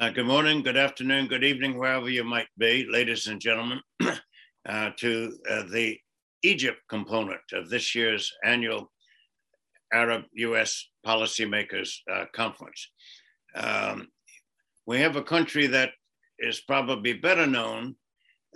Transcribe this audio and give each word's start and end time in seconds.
Uh, 0.00 0.08
good 0.08 0.24
morning, 0.24 0.62
good 0.62 0.78
afternoon, 0.78 1.26
good 1.26 1.44
evening, 1.44 1.76
wherever 1.76 2.08
you 2.08 2.24
might 2.24 2.48
be, 2.56 2.86
ladies 2.90 3.26
and 3.26 3.38
gentlemen, 3.38 3.78
uh, 4.66 4.90
to 4.96 5.36
uh, 5.50 5.62
the 5.70 5.94
Egypt 6.42 6.78
component 6.88 7.42
of 7.52 7.68
this 7.68 7.94
year's 7.94 8.32
annual 8.42 8.90
Arab 9.92 10.22
US 10.32 10.88
Policymakers 11.06 11.96
uh, 12.10 12.24
Conference. 12.34 12.90
Um, 13.54 14.08
we 14.86 14.98
have 15.00 15.16
a 15.16 15.22
country 15.22 15.66
that 15.66 15.90
is 16.38 16.62
probably 16.62 17.12
better 17.12 17.46
known 17.46 17.94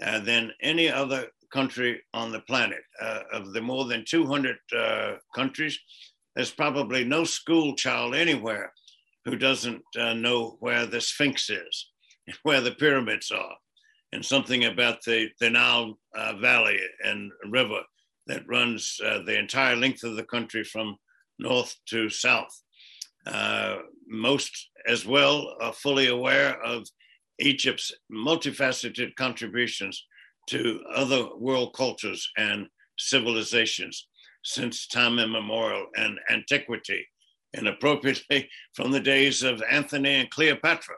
uh, 0.03 0.21
than 0.21 0.51
any 0.63 0.89
other 0.89 1.27
country 1.53 2.01
on 2.15 2.33
the 2.33 2.41
planet. 2.41 2.81
Uh, 3.03 3.21
of 3.35 3.53
the 3.53 3.61
more 3.61 3.85
than 3.85 4.03
200 4.09 4.57
countries, 5.35 5.79
there's 6.35 6.51
probably 6.51 7.05
no 7.05 7.23
school 7.23 7.77
child 7.77 8.15
anywhere 8.15 8.73
who 9.25 9.37
doesn't 9.37 9.83
uh, 9.99 10.15
know 10.15 10.57
where 10.61 10.87
the 10.87 11.01
Sphinx 11.01 11.51
is, 11.51 11.91
where 12.43 12.61
the 12.61 12.73
pyramids 12.73 13.31
are, 13.31 13.57
and 14.13 14.25
something 14.25 14.65
about 14.65 15.03
the, 15.05 15.29
the 15.41 15.51
Nile 15.51 15.99
uh, 16.15 16.35
Valley 16.37 16.79
and 17.05 17.33
river 17.51 17.81
that 18.27 18.49
runs 18.49 18.99
uh, 19.05 19.21
the 19.27 19.39
entire 19.39 19.77
length 19.77 20.05
of 20.05 20.17
the 20.17 20.25
country 20.25 20.65
from 20.65 20.97
north 21.39 21.75
to 21.87 22.09
south. 22.09 22.63
Uh, 23.27 23.77
most, 24.07 24.71
as 24.87 25.07
well, 25.07 25.57
are 25.61 25.73
fully 25.73 26.09
aware 26.09 26.61
of 26.63 26.87
Egypt's 27.39 27.93
multifaceted 28.13 29.15
contributions 29.17 30.07
to 30.49 30.81
other 30.95 31.27
world 31.37 31.75
cultures 31.75 32.31
and 32.37 32.67
civilizations 32.99 34.09
since 34.45 34.87
time 34.87 35.19
immemorial 35.19 35.87
and 35.97 36.19
antiquity 36.31 37.07
and 37.55 37.69
appropriately 37.69 38.49
from 38.75 38.91
the 38.91 39.01
days 39.01 39.43
of 39.43 39.63
Antony 39.71 40.15
and 40.17 40.31
Cleopatra. 40.31 40.97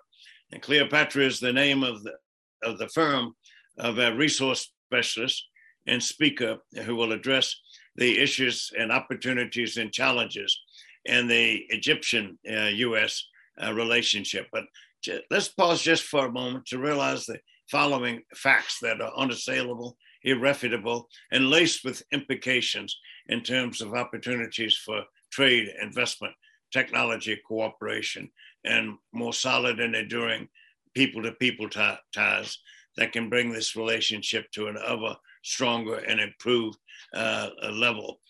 And 0.52 0.62
Cleopatra 0.62 1.24
is 1.24 1.40
the 1.40 1.52
name 1.52 1.82
of 1.82 2.02
the, 2.02 2.14
of 2.62 2.78
the 2.78 2.88
firm 2.88 3.34
of 3.78 3.98
a 3.98 4.14
resource 4.14 4.72
specialist 4.86 5.46
and 5.86 6.02
speaker 6.02 6.58
who 6.84 6.96
will 6.96 7.12
address 7.12 7.54
the 7.96 8.18
issues 8.18 8.70
and 8.78 8.92
opportunities 8.92 9.76
and 9.76 9.92
challenges 9.92 10.58
in 11.04 11.28
the 11.28 11.64
Egyptian 11.68 12.38
uh, 12.50 12.64
US 12.64 13.24
uh, 13.62 13.72
relationship. 13.72 14.46
But 14.52 14.64
j- 15.02 15.22
let's 15.30 15.48
pause 15.48 15.82
just 15.82 16.04
for 16.04 16.26
a 16.26 16.32
moment 16.32 16.66
to 16.66 16.78
realize 16.78 17.26
the 17.26 17.38
following 17.70 18.22
facts 18.34 18.78
that 18.82 19.00
are 19.00 19.12
unassailable, 19.16 19.96
irrefutable, 20.22 21.08
and 21.32 21.50
laced 21.50 21.84
with 21.84 22.02
implications 22.12 22.96
in 23.28 23.42
terms 23.42 23.80
of 23.80 23.94
opportunities 23.94 24.76
for 24.76 25.02
trade, 25.30 25.68
investment, 25.82 26.34
technology 26.76 27.40
cooperation 27.48 28.30
and 28.64 28.98
more 29.14 29.32
solid 29.32 29.80
and 29.80 29.96
enduring 29.96 30.46
people 30.94 31.22
to 31.22 31.32
people 31.32 31.70
ties 31.70 32.58
that 32.98 33.12
can 33.12 33.30
bring 33.30 33.50
this 33.50 33.76
relationship 33.76 34.44
to 34.50 34.66
an 34.66 34.76
ever 34.86 35.16
stronger 35.42 35.96
and 35.96 36.20
improved 36.20 36.76
uh, 37.14 37.48
level, 37.72 38.20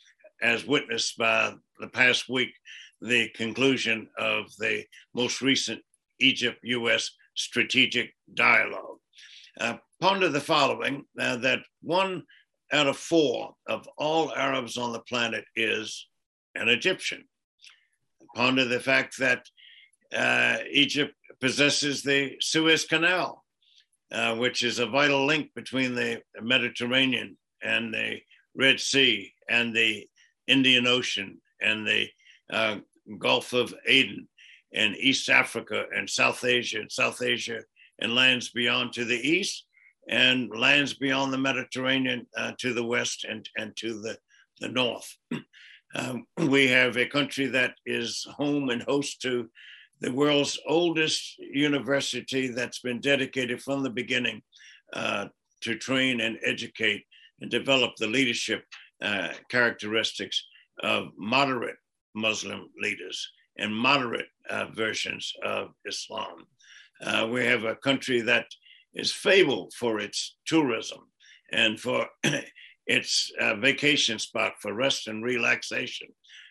as 0.43 0.65
witnessed 0.65 1.19
by 1.19 1.53
the 1.81 1.89
past 1.89 2.29
week, 2.29 2.53
the 3.01 3.29
conclusion 3.31 4.09
of 4.17 4.45
the 4.59 4.85
most 5.13 5.43
recent 5.43 5.83
Egypt 6.21 6.59
US 6.63 7.11
strategic 7.35 8.15
dialogue. 8.35 8.99
Uh, 9.59 9.77
ponder 10.01 10.29
the 10.29 10.41
following 10.41 11.05
uh, 11.19 11.37
that 11.37 11.61
one 11.83 12.23
out 12.73 12.87
of 12.87 12.97
four 12.97 13.55
of 13.67 13.89
all 13.99 14.33
Arabs 14.35 14.77
on 14.77 14.93
the 14.93 15.01
planet 15.01 15.45
is 15.57 16.07
an 16.55 16.69
Egyptian 16.69 17.25
ponder 18.37 18.67
the 18.67 18.79
fact 18.79 19.19
that 19.19 19.49
uh, 20.15 20.59
Egypt 20.71 21.15
possesses 21.41 22.03
the 22.03 22.37
Suez 22.41 22.85
Canal, 22.85 23.43
uh, 24.13 24.37
which 24.37 24.63
is 24.63 24.79
a 24.79 24.87
vital 24.87 25.25
link 25.25 25.51
between 25.55 25.95
the 25.95 26.21
Mediterranean 26.43 27.39
and 27.63 27.95
the 27.95 28.19
Red 28.55 28.79
Sea 28.79 29.33
and 29.49 29.75
the 29.75 30.07
Indian 30.47 30.87
Ocean 30.87 31.41
and 31.63 31.87
the 31.87 32.09
uh, 32.53 32.77
Gulf 33.19 33.55
of 33.55 33.75
Aden 33.87 34.29
and 34.75 34.95
East 34.97 35.31
Africa 35.31 35.85
and 35.97 36.09
South 36.09 36.45
Asia 36.45 36.81
and 36.81 36.93
South 36.93 37.23
Asia 37.23 37.61
and 38.01 38.15
lands 38.15 38.51
beyond 38.51 38.93
to 38.93 39.07
the 39.07 39.17
east 39.17 39.65
and 40.09 40.51
lands 40.51 40.93
beyond 40.93 41.33
the 41.33 41.39
Mediterranean 41.39 42.27
uh, 42.37 42.53
to 42.59 42.75
the 42.75 42.85
west 42.85 43.25
and, 43.25 43.49
and 43.57 43.75
to 43.77 44.01
the, 44.01 44.19
the 44.61 44.69
north. 44.69 45.17
Um, 45.97 46.27
we 46.49 46.69
have 46.69 46.97
a 46.97 47.07
country 47.07 47.47
that 47.47 47.75
is 47.85 48.27
home 48.37 48.71
and 48.71 48.83
host 48.83 49.21
to 49.23 49.49
the 50.01 50.13
world's 50.13 50.59
oldest 50.69 51.39
university 51.39 52.49
that's 52.49 52.81
been 52.81 53.01
dedicated 53.01 53.63
from 53.63 53.83
the 53.83 53.91
beginning 53.91 54.43
uh, 54.93 55.27
to 55.63 55.77
train 55.77 56.21
and 56.21 56.39
educate 56.45 57.05
and 57.41 57.51
develop 57.51 57.97
the 57.97 58.07
leadership 58.07 58.65
uh, 59.03 59.29
characteristics 59.51 60.45
of 60.83 61.09
moderate 61.17 61.77
Muslim 62.15 62.69
leaders 62.81 63.27
and 63.59 63.75
moderate 63.75 64.29
uh, 64.51 64.67
versions 64.75 65.33
of 65.43 65.71
Islam. 65.87 66.47
Uh, 67.03 67.27
we 67.31 67.45
have 67.45 67.65
a 67.65 67.77
country 67.77 68.21
that 68.21 68.47
is 68.95 69.13
fabled 69.13 69.73
for 69.75 69.99
its 69.99 70.37
tourism 70.47 71.01
and 71.53 71.81
for 71.81 72.07
It's 72.87 73.33
a 73.41 73.57
vacation 73.57 74.19
spot 74.19 74.55
for 74.61 74.75
rest 74.75 75.09
and 75.09 75.25
relaxation 75.25 76.09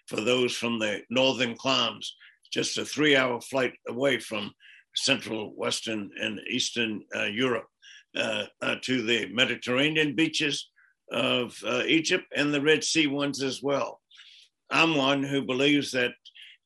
for 0.07 0.21
those 0.21 0.55
from 0.55 0.79
the 0.79 1.01
northern 1.09 1.55
climes, 1.55 2.15
just 2.51 2.77
a 2.77 2.85
three 2.85 3.15
hour 3.15 3.41
flight 3.41 3.73
away 3.87 4.19
from 4.19 4.51
central, 4.95 5.53
western, 5.55 6.09
and 6.21 6.39
eastern 6.49 7.01
uh, 7.15 7.23
Europe 7.23 7.67
uh, 8.15 8.45
uh, 8.61 8.75
to 8.81 9.01
the 9.01 9.27
Mediterranean 9.33 10.15
beaches 10.15 10.69
of 11.11 11.57
uh, 11.65 11.83
Egypt 11.85 12.25
and 12.35 12.53
the 12.53 12.61
Red 12.61 12.83
Sea 12.83 13.07
ones 13.07 13.41
as 13.41 13.61
well. 13.61 14.01
I'm 14.69 14.95
one 14.95 15.23
who 15.23 15.45
believes 15.45 15.91
that 15.91 16.11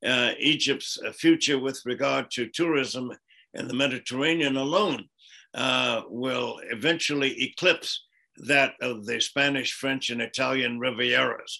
uh, 0.05 0.31
Egypt's 0.39 0.97
future 1.13 1.59
with 1.59 1.81
regard 1.85 2.31
to 2.31 2.49
tourism 2.49 3.11
in 3.53 3.67
the 3.67 3.73
Mediterranean 3.73 4.57
alone 4.57 5.05
uh, 5.53 6.03
will 6.07 6.59
eventually 6.71 7.43
eclipse 7.43 8.05
that 8.47 8.73
of 8.81 9.05
the 9.05 9.19
Spanish, 9.19 9.73
French, 9.73 10.09
and 10.09 10.21
Italian 10.21 10.79
Rivieras. 10.79 11.59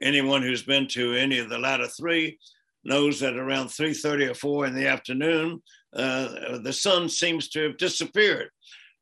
Anyone 0.00 0.42
who's 0.42 0.62
been 0.62 0.86
to 0.88 1.14
any 1.14 1.38
of 1.38 1.48
the 1.48 1.58
latter 1.58 1.86
three 1.86 2.38
knows 2.84 3.20
that 3.20 3.36
around 3.36 3.66
3.30 3.66 4.30
or 4.30 4.34
4 4.34 4.66
in 4.66 4.74
the 4.74 4.86
afternoon, 4.86 5.62
uh, 5.94 6.58
the 6.58 6.72
sun 6.72 7.08
seems 7.08 7.48
to 7.50 7.62
have 7.64 7.76
disappeared. 7.76 8.48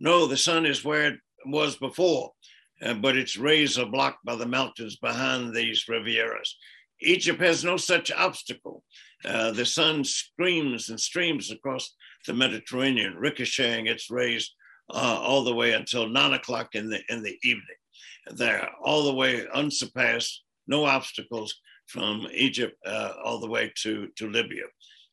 No, 0.01 0.27
the 0.27 0.37
sun 0.37 0.67
is 0.67 0.85
where 0.85 1.13
it 1.13 1.21
was 1.47 1.77
before, 1.77 2.33
uh, 2.83 2.95
but 2.95 3.17
its 3.17 3.37
rays 3.37 3.79
are 3.79 3.87
blocked 3.87 4.25
by 4.25 4.35
the 4.35 4.47
mountains 4.47 4.97
behind 4.97 5.55
these 5.55 5.85
Rivieras. 5.89 6.55
Egypt 7.01 7.41
has 7.41 7.65
no 7.65 7.77
such 7.77 8.11
obstacle. 8.11 8.83
Uh, 9.25 9.53
the 9.53 9.67
sun 9.67 10.05
screams 10.05 10.89
and 10.89 11.01
streams 11.01 11.51
across 11.51 11.95
the 12.27 12.35
Mediterranean, 12.35 13.15
ricocheting 13.17 13.87
its 13.87 14.11
rays 14.11 14.53
uh, 14.91 15.19
all 15.21 15.45
the 15.45 15.55
way 15.55 15.73
until 15.73 16.09
nine 16.09 16.33
o'clock 16.33 16.75
in 16.75 16.89
the 16.89 17.01
in 17.09 17.23
the 17.23 17.37
evening. 17.43 17.77
There, 18.31 18.69
all 18.83 19.05
the 19.05 19.15
way 19.15 19.47
unsurpassed, 19.55 20.43
no 20.67 20.85
obstacles 20.85 21.55
from 21.89 22.27
Egypt 22.33 22.77
uh, 22.87 23.13
all 23.25 23.41
the 23.41 23.49
way 23.49 23.73
to, 23.83 24.09
to 24.17 24.31
Libya. 24.31 24.65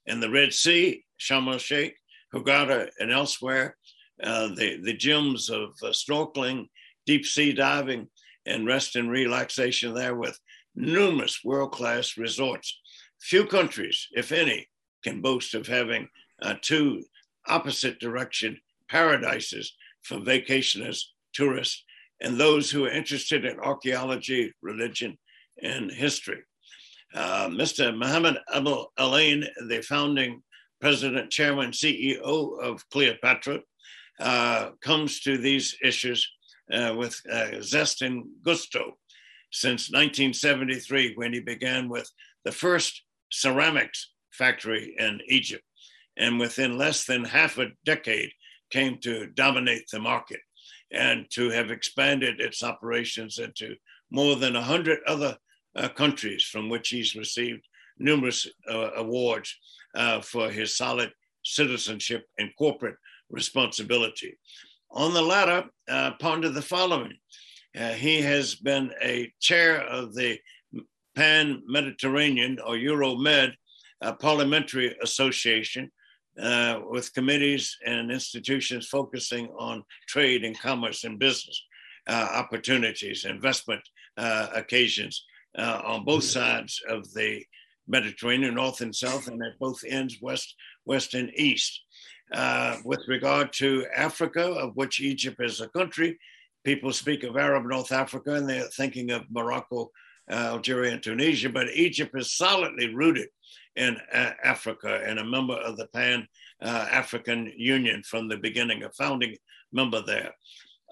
In 0.05 0.19
the 0.19 0.29
Red 0.29 0.53
Sea, 0.53 1.03
Sharm 1.19 1.51
el 1.51 1.57
Sheikh, 1.57 1.95
Hurghada, 2.33 2.89
and 2.99 3.11
elsewhere, 3.11 3.77
uh, 4.21 4.49
the, 4.49 4.79
the 4.83 4.95
gyms 4.95 5.49
of 5.49 5.69
uh, 5.81 5.91
snorkeling, 5.91 6.67
deep 7.05 7.25
sea 7.25 7.53
diving, 7.53 8.07
and 8.45 8.67
rest 8.67 8.95
and 8.95 9.09
relaxation 9.09 9.93
there 9.93 10.15
with 10.15 10.39
numerous 10.75 11.39
world 11.43 11.71
class 11.71 12.17
resorts. 12.17 12.79
Few 13.21 13.45
countries, 13.45 14.07
if 14.11 14.31
any, 14.31 14.67
can 15.03 15.21
boast 15.21 15.55
of 15.55 15.65
having 15.65 16.07
uh, 16.41 16.55
two 16.61 17.03
opposite 17.47 17.99
direction 17.99 18.59
paradises 18.89 19.73
for 20.03 20.17
vacationers, 20.17 21.01
tourists, 21.33 21.83
and 22.21 22.37
those 22.37 22.71
who 22.71 22.85
are 22.85 22.91
interested 22.91 23.45
in 23.45 23.59
archaeology, 23.59 24.53
religion, 24.61 25.17
and 25.61 25.91
history. 25.91 26.41
Uh, 27.13 27.47
Mr. 27.47 27.95
Mohammed 27.95 28.37
Abul 28.53 28.91
Alain, 28.97 29.45
the 29.67 29.81
founding 29.81 30.41
president, 30.81 31.31
chairman, 31.31 31.71
CEO 31.71 32.59
of 32.61 32.87
Cleopatra, 32.89 33.59
uh, 34.19 34.69
comes 34.81 35.21
to 35.21 35.37
these 35.37 35.77
issues 35.83 36.29
uh, 36.71 36.93
with 36.97 37.19
uh, 37.31 37.61
zest 37.61 38.01
and 38.01 38.25
gusto 38.43 38.97
since 39.51 39.89
1973 39.89 41.13
when 41.15 41.33
he 41.33 41.39
began 41.39 41.89
with 41.89 42.09
the 42.43 42.51
first 42.51 43.03
ceramics 43.31 44.11
factory 44.31 44.95
in 44.97 45.19
Egypt. 45.27 45.63
And 46.17 46.39
within 46.39 46.77
less 46.77 47.05
than 47.05 47.23
half 47.23 47.57
a 47.57 47.67
decade, 47.85 48.31
came 48.69 48.97
to 48.99 49.27
dominate 49.27 49.87
the 49.91 49.99
market 49.99 50.39
and 50.91 51.25
to 51.31 51.49
have 51.49 51.71
expanded 51.71 52.39
its 52.39 52.63
operations 52.63 53.39
into 53.39 53.75
more 54.11 54.35
than 54.35 54.53
100 54.53 54.99
other 55.07 55.37
uh, 55.75 55.89
countries 55.89 56.43
from 56.43 56.69
which 56.69 56.89
he's 56.89 57.15
received 57.15 57.61
numerous 57.97 58.47
uh, 58.69 58.91
awards 58.95 59.55
uh, 59.95 60.21
for 60.21 60.49
his 60.49 60.77
solid 60.77 61.11
citizenship 61.43 62.25
and 62.37 62.49
corporate 62.57 62.95
responsibility. 63.29 64.37
On 64.91 65.13
the 65.13 65.21
latter, 65.21 65.65
uh, 65.89 66.11
ponder 66.19 66.49
the 66.49 66.61
following. 66.61 67.17
Uh, 67.77 67.89
he 67.89 68.21
has 68.21 68.55
been 68.55 68.91
a 69.01 69.31
chair 69.41 69.81
of 69.81 70.15
the 70.15 70.39
Pan 71.15 71.61
Mediterranean 71.65 72.57
or 72.65 72.75
Euromed 72.75 73.53
uh, 74.01 74.13
Parliamentary 74.13 74.95
Association 75.01 75.91
uh, 76.41 76.81
with 76.89 77.13
committees 77.13 77.77
and 77.85 78.11
institutions 78.11 78.87
focusing 78.87 79.47
on 79.57 79.83
trade 80.07 80.43
and 80.43 80.59
commerce 80.59 81.03
and 81.03 81.19
business 81.19 81.61
uh, 82.07 82.27
opportunities, 82.33 83.25
investment 83.25 83.81
uh, 84.17 84.47
occasions 84.53 85.25
uh, 85.57 85.81
on 85.83 86.05
both 86.05 86.23
sides 86.23 86.81
of 86.89 87.11
the 87.13 87.43
Mediterranean, 87.87 88.55
north 88.55 88.81
and 88.81 88.95
south, 88.95 89.27
and 89.27 89.41
at 89.43 89.59
both 89.59 89.79
ends, 89.87 90.17
west, 90.21 90.55
west 90.85 91.13
and 91.13 91.31
east. 91.35 91.81
Uh, 92.33 92.77
with 92.83 93.01
regard 93.07 93.53
to 93.53 93.85
Africa, 93.95 94.43
of 94.43 94.75
which 94.75 94.99
Egypt 94.99 95.37
is 95.39 95.61
a 95.61 95.69
country, 95.69 96.17
people 96.63 96.91
speak 96.91 97.23
of 97.23 97.37
Arab 97.37 97.65
North 97.65 97.91
Africa 97.91 98.33
and 98.33 98.49
they're 98.49 98.63
thinking 98.63 99.11
of 99.11 99.23
Morocco, 99.29 99.91
uh, 100.31 100.33
Algeria, 100.33 100.93
and 100.93 101.03
Tunisia, 101.03 101.49
but 101.49 101.69
Egypt 101.69 102.11
is 102.17 102.35
solidly 102.35 102.93
rooted 102.93 103.29
in 103.75 103.97
uh, 104.13 104.31
Africa 104.43 105.01
and 105.05 105.19
a 105.19 105.25
member 105.25 105.55
of 105.55 105.77
the 105.77 105.87
Pan 105.87 106.27
uh, 106.61 106.87
African 106.91 107.51
Union 107.57 108.03
from 108.03 108.27
the 108.27 108.37
beginning, 108.37 108.83
a 108.83 108.89
founding 108.91 109.35
member 109.71 110.01
there. 110.01 110.33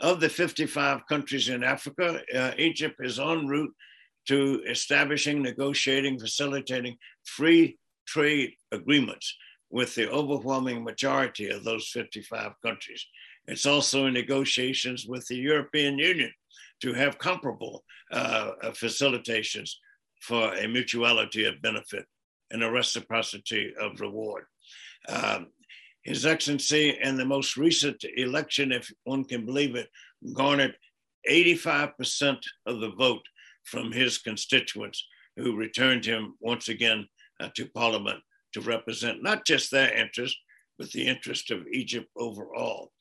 Of 0.01 0.19
the 0.19 0.29
55 0.29 1.07
countries 1.07 1.49
in 1.49 1.63
Africa, 1.63 2.21
uh, 2.35 2.51
Egypt 2.57 2.95
is 2.99 3.19
en 3.19 3.47
route 3.47 3.73
to 4.27 4.63
establishing, 4.67 5.41
negotiating, 5.41 6.19
facilitating 6.19 6.97
free 7.23 7.77
trade 8.05 8.53
agreements 8.71 9.35
with 9.69 9.95
the 9.95 10.09
overwhelming 10.09 10.83
majority 10.83 11.49
of 11.49 11.63
those 11.63 11.87
55 11.89 12.53
countries. 12.61 13.05
It's 13.47 13.65
also 13.65 14.05
in 14.07 14.13
negotiations 14.13 15.05
with 15.05 15.25
the 15.27 15.35
European 15.35 15.97
Union 15.97 16.31
to 16.81 16.93
have 16.93 17.17
comparable 17.17 17.83
uh, 18.11 18.51
facilitations 18.71 19.71
for 20.21 20.53
a 20.55 20.67
mutuality 20.67 21.45
of 21.45 21.61
benefit 21.61 22.05
and 22.51 22.63
a 22.63 22.71
reciprocity 22.71 23.73
of 23.79 23.99
reward. 23.99 24.45
Um, 25.09 25.47
His 26.03 26.25
Excellency, 26.25 26.97
in 27.01 27.17
the 27.17 27.25
most 27.25 27.57
recent 27.57 28.03
election, 28.17 28.71
if 28.71 28.91
one 29.03 29.23
can 29.23 29.45
believe 29.45 29.75
it, 29.75 29.89
garnered 30.33 30.75
85% 31.29 32.39
of 32.65 32.79
the 32.79 32.91
vote 32.91 33.25
from 33.63 33.91
his 33.91 34.17
constituents 34.17 35.05
who 35.37 35.55
returned 35.55 36.05
him 36.05 36.35
once 36.39 36.67
again 36.67 37.07
uh, 37.39 37.49
to 37.55 37.65
Parliament 37.69 38.19
to 38.53 38.61
represent 38.61 39.23
not 39.23 39.45
just 39.45 39.71
their 39.71 39.93
interest, 39.93 40.37
but 40.77 40.91
the 40.91 41.07
interest 41.07 41.51
of 41.51 41.67
Egypt 41.71 42.07
overall. 42.17 42.91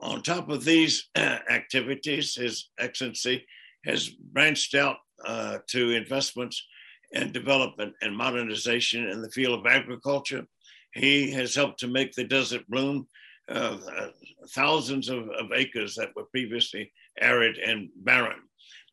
On 0.00 0.22
top 0.22 0.48
of 0.48 0.64
these 0.64 1.08
uh, 1.14 1.38
activities, 1.50 2.34
His 2.34 2.70
Excellency 2.78 3.46
has 3.84 4.08
branched 4.08 4.74
out 4.74 4.96
uh, 5.24 5.58
to 5.68 5.90
investments 5.90 6.64
and 7.14 7.32
development 7.32 7.94
and 8.02 8.16
modernization 8.16 9.08
in 9.08 9.22
the 9.22 9.30
field 9.30 9.60
of 9.60 9.72
agriculture. 9.72 10.44
He 10.94 11.30
has 11.32 11.54
helped 11.54 11.80
to 11.80 11.88
make 11.88 12.12
the 12.12 12.24
desert 12.24 12.68
bloom, 12.68 13.06
uh, 13.48 13.76
thousands 14.50 15.08
of, 15.08 15.28
of 15.30 15.52
acres 15.54 15.94
that 15.96 16.14
were 16.14 16.24
previously 16.24 16.92
arid 17.20 17.58
and 17.58 17.88
barren 17.96 18.40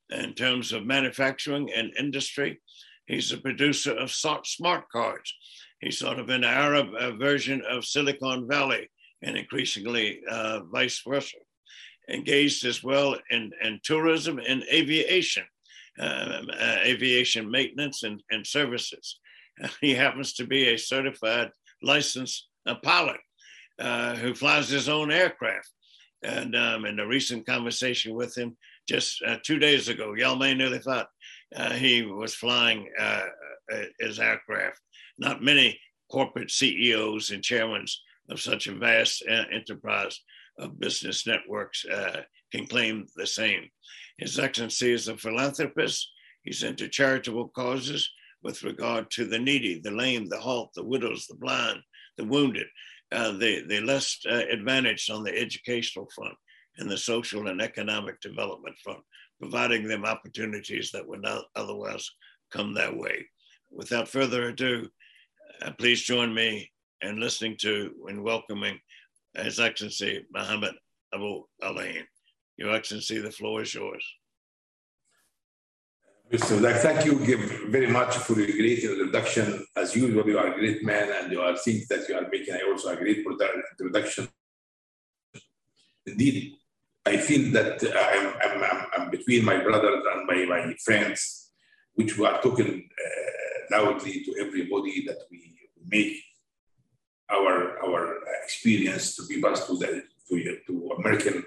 in 0.09 0.33
terms 0.33 0.71
of 0.71 0.85
manufacturing 0.85 1.71
and 1.73 1.91
industry. 1.97 2.59
He's 3.05 3.31
a 3.31 3.37
producer 3.37 3.93
of 3.93 4.11
smart 4.11 4.89
cards. 4.91 5.33
He's 5.81 5.97
sort 5.97 6.19
of 6.19 6.29
an 6.29 6.43
Arab 6.43 6.87
uh, 6.99 7.11
version 7.11 7.61
of 7.69 7.85
Silicon 7.85 8.47
Valley 8.47 8.89
and 9.21 9.37
increasingly 9.37 10.21
uh, 10.29 10.61
vice 10.71 11.01
versa. 11.07 11.37
Engaged 12.09 12.65
as 12.65 12.83
well 12.83 13.15
in, 13.29 13.51
in 13.63 13.79
tourism 13.83 14.39
and 14.39 14.63
aviation, 14.71 15.43
uh, 15.99 16.41
uh 16.59 16.77
aviation 16.83 17.49
maintenance 17.49 18.03
and, 18.03 18.21
and 18.31 18.45
services. 18.45 19.19
he 19.81 19.93
happens 19.93 20.33
to 20.33 20.45
be 20.45 20.69
a 20.69 20.77
certified 20.77 21.51
licensed 21.81 22.47
uh, 22.65 22.75
pilot 22.75 23.19
uh, 23.79 24.15
who 24.15 24.33
flies 24.33 24.69
his 24.69 24.89
own 24.89 25.11
aircraft. 25.11 25.69
And 26.23 26.55
um, 26.55 26.85
in 26.85 26.99
a 26.99 27.07
recent 27.07 27.45
conversation 27.45 28.13
with 28.13 28.37
him, 28.37 28.57
just 28.87 29.21
uh, 29.25 29.37
two 29.43 29.59
days 29.59 29.87
ago, 29.87 30.13
Yalmay 30.17 30.57
nearly 30.57 30.79
thought 30.79 31.07
he 31.75 32.03
was 32.03 32.35
flying 32.35 32.89
his 33.99 34.19
aircraft. 34.19 34.79
Not 35.17 35.41
many 35.41 35.79
corporate 36.11 36.51
CEOs 36.51 37.31
and 37.31 37.43
chairmen 37.43 37.85
of 38.29 38.41
such 38.41 38.67
a 38.67 38.75
vast 38.75 39.23
enterprise 39.27 40.19
of 40.59 40.79
business 40.79 41.25
networks 41.25 41.85
uh, 41.85 42.21
can 42.51 42.67
claim 42.67 43.07
the 43.15 43.27
same. 43.27 43.69
His 44.19 44.37
Excellency 44.37 44.91
is 44.91 45.07
a 45.07 45.17
philanthropist. 45.17 46.11
He's 46.43 46.63
into 46.63 46.89
charitable 46.89 47.49
causes 47.49 48.09
with 48.43 48.63
regard 48.63 49.09
to 49.11 49.25
the 49.25 49.39
needy, 49.39 49.79
the 49.79 49.91
lame, 49.91 50.27
the 50.27 50.39
halt, 50.39 50.71
the 50.75 50.83
widows, 50.83 51.25
the 51.25 51.35
blind, 51.35 51.79
the 52.17 52.25
wounded, 52.25 52.67
the, 53.11 53.63
the 53.67 53.79
less 53.79 54.19
advantaged 54.25 55.09
on 55.09 55.23
the 55.23 55.37
educational 55.37 56.09
front 56.13 56.35
and 56.77 56.91
the 56.91 56.97
social 56.97 57.47
and 57.47 57.61
economic 57.61 58.19
development 58.19 58.75
front, 58.83 58.99
providing 59.39 59.87
them 59.87 60.05
opportunities 60.05 60.91
that 60.91 61.07
would 61.07 61.21
not 61.21 61.45
otherwise 61.55 62.09
come 62.51 62.73
their 62.73 62.93
way. 62.93 63.25
Without 63.71 64.09
further 64.09 64.49
ado, 64.49 64.89
uh, 65.61 65.71
please 65.77 66.01
join 66.01 66.33
me 66.33 66.69
in 67.01 67.21
listening 67.21 67.55
to 67.61 67.93
and 68.07 68.21
welcoming 68.21 68.79
His 69.37 69.59
Excellency 69.59 70.25
Mohammed 70.33 70.73
Abu 71.13 71.43
Alain. 71.61 72.05
Your 72.59 72.75
Excellency, 72.75 73.19
the 73.19 73.31
floor 73.31 73.61
is 73.61 73.73
yours. 73.73 74.03
Mr. 76.29 76.61
Dak, 76.61 76.81
thank 76.81 77.05
you 77.05 77.15
very 77.69 77.87
much 77.87 78.17
for 78.17 78.33
your 78.33 78.47
great 78.47 78.83
introduction. 78.83 79.65
As 79.77 79.95
usual, 79.95 80.27
you 80.27 80.37
are 80.37 80.47
a 80.47 80.59
great 80.59 80.83
man 80.83 81.09
and 81.09 81.31
you 81.31 81.39
are 81.39 81.55
things 81.55 81.87
that 81.87 82.09
you 82.09 82.15
are 82.15 82.27
making. 82.29 82.53
I 82.53 82.69
also 82.69 82.89
a 82.89 82.97
great 82.97 83.25
introduction. 83.25 84.27
Indeed, 86.05 86.55
I 87.05 87.15
feel 87.15 87.49
that 87.53 87.81
I'm, 87.81 88.27
I'm, 88.43 88.63
I'm, 88.69 88.85
I'm 88.93 89.09
between 89.09 89.45
my 89.45 89.63
brothers 89.63 90.03
and 90.11 90.27
my, 90.27 90.43
my 90.43 90.75
friends, 90.83 91.51
which 91.93 92.17
we 92.17 92.25
are 92.25 92.41
talking 92.41 92.89
uh, 93.05 93.77
loudly 93.77 94.21
to 94.25 94.35
everybody 94.41 95.05
that 95.07 95.19
we 95.31 95.55
make 95.87 96.17
our, 97.31 97.81
our 97.85 98.17
experience 98.43 99.15
to 99.15 99.25
be 99.27 99.41
passed 99.41 99.65
to, 99.67 99.77
the, 99.77 100.03
to, 100.27 100.57
to 100.67 100.91
American 100.97 101.45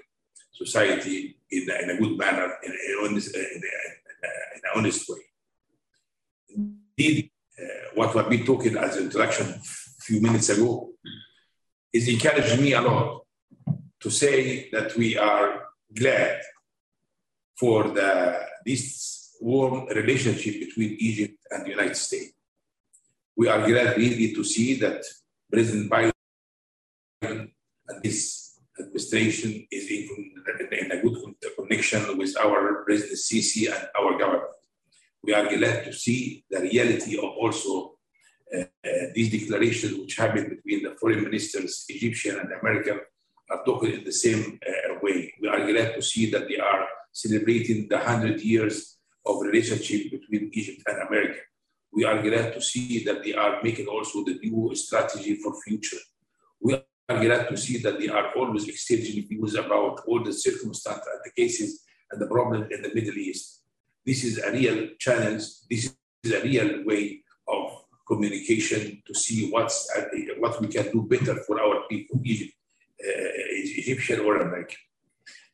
society 0.53 1.35
in, 1.51 1.63
in 1.63 1.89
a 1.89 1.97
good 1.97 2.17
manner, 2.17 2.53
in, 2.63 2.71
in, 2.71 2.97
honest, 3.03 3.35
in, 3.35 3.41
a, 3.41 3.45
in 3.45 4.61
an 4.63 4.71
honest 4.75 5.09
way. 5.09 5.17
Indeed, 6.97 7.31
uh, 7.59 7.89
what 7.95 8.15
we've 8.15 8.29
been 8.29 8.45
talking 8.45 8.77
as 8.77 8.97
an 8.97 9.05
introduction 9.05 9.47
a 9.47 10.01
few 10.01 10.21
minutes 10.21 10.49
ago 10.49 10.91
is 11.91 12.07
encouraging 12.07 12.61
me 12.61 12.73
a 12.73 12.81
lot 12.81 13.25
to 13.99 14.09
say 14.09 14.69
that 14.71 14.95
we 14.95 15.17
are 15.17 15.63
glad 15.93 16.41
for 17.57 17.89
the, 17.89 18.39
this 18.65 19.35
warm 19.39 19.87
relationship 19.87 20.59
between 20.59 20.97
Egypt 20.99 21.37
and 21.51 21.65
the 21.65 21.69
United 21.69 21.95
States. 21.95 22.33
We 23.35 23.47
are 23.47 23.65
glad 23.65 23.97
really 23.97 24.33
to 24.33 24.43
see 24.43 24.75
that 24.75 25.03
President 25.51 25.91
Biden 25.91 26.11
and 27.21 27.49
this 28.03 28.59
administration 28.79 29.67
is 29.71 29.87
good 29.87 30.32
with 32.17 32.35
our 32.37 32.83
President 32.85 33.17
Sisi 33.17 33.67
and 33.73 33.87
our 33.99 34.17
government. 34.17 34.53
We 35.23 35.33
are 35.33 35.47
glad 35.47 35.85
to 35.85 35.93
see 35.93 36.43
the 36.49 36.59
reality 36.59 37.17
of 37.17 37.31
also 37.37 37.95
uh, 38.55 38.61
uh, 38.61 39.07
these 39.15 39.31
declarations 39.31 39.97
which 39.97 40.15
happened 40.15 40.49
between 40.49 40.83
the 40.83 40.95
foreign 40.99 41.23
ministers, 41.23 41.85
Egyptian 41.89 42.39
and 42.39 42.51
American, 42.61 42.99
are 43.49 43.63
talking 43.65 43.93
in 43.93 44.03
the 44.03 44.11
same 44.11 44.59
uh, 44.67 44.95
way. 45.01 45.33
We 45.41 45.47
are 45.47 45.65
glad 45.71 45.95
to 45.95 46.01
see 46.01 46.29
that 46.31 46.47
they 46.47 46.57
are 46.57 46.85
celebrating 47.11 47.87
the 47.87 47.97
100 47.97 48.41
years 48.41 48.97
of 49.25 49.41
relationship 49.41 50.11
between 50.11 50.51
Egypt 50.53 50.83
and 50.87 51.07
America. 51.07 51.39
We 51.91 52.05
are 52.05 52.21
glad 52.21 52.53
to 52.53 52.61
see 52.61 53.03
that 53.05 53.23
they 53.23 53.33
are 53.33 53.61
making 53.63 53.87
also 53.87 54.23
the 54.23 54.39
new 54.43 54.75
strategy 54.75 55.35
for 55.35 55.53
future. 55.63 56.01
We 56.59 56.81
are 57.09 57.19
glad 57.19 57.49
to 57.49 57.57
see 57.57 57.77
that 57.79 57.99
they 57.99 58.07
are 58.07 58.31
always 58.35 58.67
exchanging 58.67 59.27
views 59.27 59.55
about 59.55 60.01
all 60.07 60.23
the 60.23 60.33
circumstances 60.33 61.07
and 61.11 61.21
the 61.25 61.41
cases 61.41 61.83
and 62.11 62.21
the 62.21 62.27
problem 62.27 62.67
in 62.71 62.81
the 62.81 62.93
Middle 62.93 63.17
East. 63.17 63.61
This 64.05 64.23
is 64.23 64.37
a 64.37 64.51
real 64.51 64.89
challenge. 64.99 65.43
This 65.69 65.93
is 66.23 66.31
a 66.31 66.41
real 66.41 66.85
way 66.85 67.21
of 67.47 67.85
communication 68.07 69.01
to 69.05 69.13
see 69.13 69.49
what's 69.49 69.89
uh, 69.97 70.05
what 70.39 70.59
we 70.61 70.67
can 70.67 70.91
do 70.91 71.01
better 71.03 71.35
for 71.43 71.59
our 71.61 71.83
people, 71.89 72.19
Egypt 72.23 72.53
Egyptian 73.83 74.19
or 74.21 74.37
American. 74.37 74.77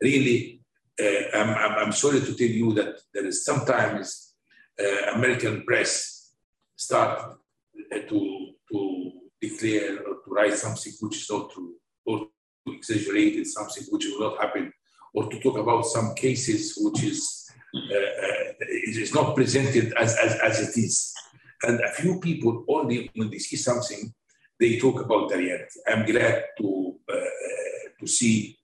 Really, 0.01 0.61
uh, 1.01 1.37
I'm, 1.37 1.49
I'm, 1.49 1.77
I'm, 1.85 1.91
sorry 1.91 2.19
to 2.19 2.35
tell 2.35 2.47
you 2.47 2.73
that 2.73 2.99
there 3.13 3.25
is 3.25 3.45
sometimes 3.45 4.33
uh, 4.79 5.13
American 5.15 5.63
press 5.63 6.31
start 6.75 7.37
uh, 7.93 7.99
to 8.07 8.53
declare 9.41 9.99
or 9.99 10.15
to 10.15 10.27
write 10.27 10.53
something 10.53 10.93
which 10.99 11.17
is 11.17 11.29
not 11.29 11.51
true, 11.51 11.75
or 12.05 12.27
to 12.67 12.73
exaggerate 12.73 13.45
something 13.47 13.83
which 13.89 14.05
will 14.05 14.29
not 14.29 14.41
happen, 14.41 14.71
or 15.13 15.29
to 15.29 15.39
talk 15.39 15.57
about 15.57 15.85
some 15.85 16.13
cases 16.15 16.77
which 16.77 17.03
is 17.03 17.49
uh, 17.75 17.95
uh, 17.95 18.53
is 18.69 19.13
not 19.13 19.35
presented 19.35 19.93
as, 19.93 20.17
as, 20.17 20.35
as 20.39 20.69
it 20.69 20.79
is. 20.79 21.13
And 21.63 21.79
a 21.81 21.91
few 21.91 22.19
people 22.19 22.65
only 22.67 23.11
when 23.15 23.29
they 23.29 23.37
see 23.37 23.57
something, 23.57 24.13
they 24.59 24.79
talk 24.79 25.01
about 25.01 25.29
the 25.29 25.37
reality. 25.37 25.79
I'm 25.87 26.05
glad 26.05 26.45
to 26.59 26.95
uh, 27.11 27.89
to 27.99 28.07
see 28.07 28.57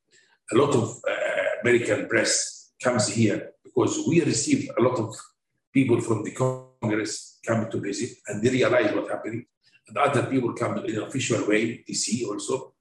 a 0.52 0.56
lot 0.56 0.74
of 0.76 1.02
uh, 1.08 1.62
American 1.62 2.08
press 2.08 2.72
comes 2.82 3.10
here 3.10 3.52
because 3.64 4.04
we 4.08 4.22
receive 4.22 4.70
a 4.78 4.82
lot 4.82 4.98
of 5.00 5.16
people 5.74 6.00
from 6.00 6.24
the 6.24 6.32
Congress 6.32 7.40
coming 7.46 7.70
to 7.72 7.80
visit 7.80 8.18
and 8.28 8.42
they 8.42 8.50
realize 8.50 8.94
what's 8.94 9.10
happening. 9.10 9.46
And 9.88 9.98
other 9.98 10.24
people 10.24 10.54
come 10.54 10.78
in 10.80 10.96
an 10.96 11.04
official 11.04 11.48
way, 11.48 11.84
DC 11.88 12.26
also. 12.28 12.74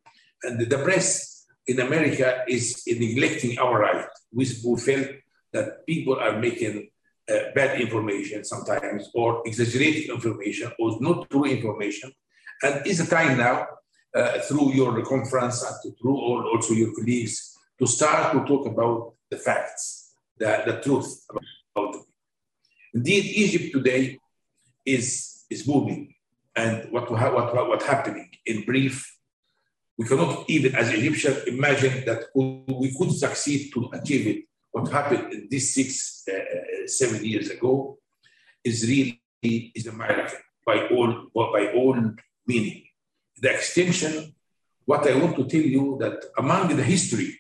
And 0.43 0.61
the 0.61 0.79
press 0.79 1.47
in 1.67 1.81
America 1.81 2.45
is 2.49 2.83
neglecting 2.87 3.59
our 3.59 3.81
right. 3.81 4.07
We, 4.33 4.45
felt 4.47 5.09
that 5.53 5.87
people 5.87 6.19
are 6.19 6.39
making 6.39 6.91
uh, 7.31 7.35
bad 7.55 7.81
information 7.81 8.45
sometimes 8.45 9.11
or 9.15 9.43
exaggerated 9.47 10.11
information 10.11 10.71
or 10.79 10.99
not 11.01 11.31
true 11.31 11.45
information. 11.45 12.13
And 12.63 12.87
it's 12.87 13.01
a 13.01 13.07
time 13.07 13.39
now 13.39 13.67
uh, 14.15 14.39
through 14.41 14.75
your 14.75 15.03
conference 15.05 15.63
and 15.63 15.97
through 15.97 16.17
all, 16.17 16.51
also 16.53 16.75
your 16.75 16.95
colleagues 16.95 17.57
to 17.79 17.87
start 17.87 18.33
to 18.33 18.45
talk 18.45 18.67
about 18.67 19.15
the 19.31 19.37
facts, 19.37 20.15
the, 20.39 20.63
the 20.67 20.81
truth 20.81 21.25
about. 21.75 21.97
Indeed, 22.93 23.25
Egypt 23.25 23.73
today 23.75 24.19
is, 24.85 25.45
is 25.51 25.65
booming. 25.65 26.14
And 26.57 26.91
what, 26.91 27.11
what, 27.11 27.55
what, 27.55 27.69
what 27.69 27.83
happening 27.83 28.31
in 28.47 28.65
brief, 28.65 29.11
we 29.99 30.07
cannot 30.07 30.45
even 30.49 30.75
as 30.75 30.91
Egyptians 30.91 31.45
imagine 31.45 32.05
that 32.05 32.25
we 32.35 32.95
could 32.97 33.13
succeed 33.13 33.73
to 33.75 33.91
achieve 33.93 34.27
it. 34.27 34.45
What 34.73 34.91
happened 34.91 35.33
in 35.33 35.49
these 35.51 35.75
six, 35.75 36.25
uh, 36.29 36.35
uh 36.37 36.87
seven 36.87 37.25
years 37.25 37.49
ago 37.51 37.99
is 38.65 38.83
really 38.89 39.21
is 39.43 39.87
a 39.87 39.93
miracle 39.93 40.39
by 40.67 40.89
all, 40.89 41.27
by 41.35 41.73
all 41.75 41.97
meaning. 42.47 42.83
The 43.41 43.51
extension, 43.51 44.35
what 44.85 45.09
I 45.09 45.17
want 45.17 45.37
to 45.37 45.47
tell 45.47 45.61
you 45.61 45.97
that 46.01 46.25
among 46.39 46.77
the 46.77 46.83
history 46.83 47.39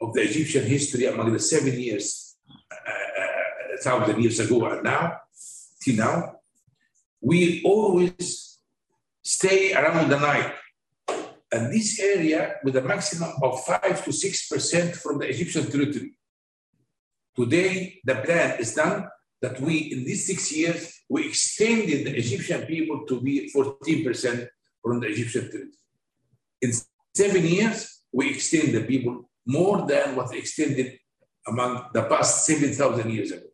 of 0.00 0.12
the 0.12 0.22
Egyptian 0.22 0.64
history 0.64 1.06
among 1.06 1.32
the 1.32 1.40
seven 1.40 1.78
years, 1.78 2.36
uh, 2.48 3.20
uh, 3.20 3.76
thousand 3.82 4.22
years 4.22 4.38
ago 4.38 4.64
and 4.66 4.84
now, 4.84 5.18
till 5.82 5.96
now, 5.96 6.37
we 7.20 7.62
always 7.64 8.58
stay 9.22 9.74
around 9.74 10.08
the 10.08 10.18
Nile. 10.18 10.52
And 11.50 11.72
this 11.72 11.98
area 11.98 12.56
with 12.62 12.76
a 12.76 12.82
maximum 12.82 13.32
of 13.42 13.64
five 13.64 14.04
to 14.04 14.12
six 14.12 14.48
percent 14.48 14.94
from 14.94 15.18
the 15.18 15.28
Egyptian 15.28 15.70
territory. 15.70 16.12
Today, 17.34 18.00
the 18.04 18.16
plan 18.16 18.58
is 18.58 18.74
done 18.74 19.08
that 19.40 19.60
we, 19.60 19.78
in 19.92 20.04
these 20.04 20.26
six 20.26 20.52
years, 20.54 21.00
we 21.08 21.26
extended 21.26 22.04
the 22.06 22.16
Egyptian 22.16 22.66
people 22.66 23.06
to 23.06 23.20
be 23.20 23.50
14% 23.54 24.48
from 24.82 25.00
the 25.00 25.06
Egyptian 25.06 25.42
territory. 25.42 25.78
In 26.60 26.72
seven 27.14 27.46
years, 27.46 28.02
we 28.12 28.30
extend 28.30 28.74
the 28.74 28.84
people 28.84 29.30
more 29.46 29.86
than 29.86 30.16
what 30.16 30.34
extended 30.34 30.98
among 31.46 31.86
the 31.94 32.02
past 32.02 32.44
7,000 32.44 33.10
years 33.10 33.30
ago. 33.30 33.46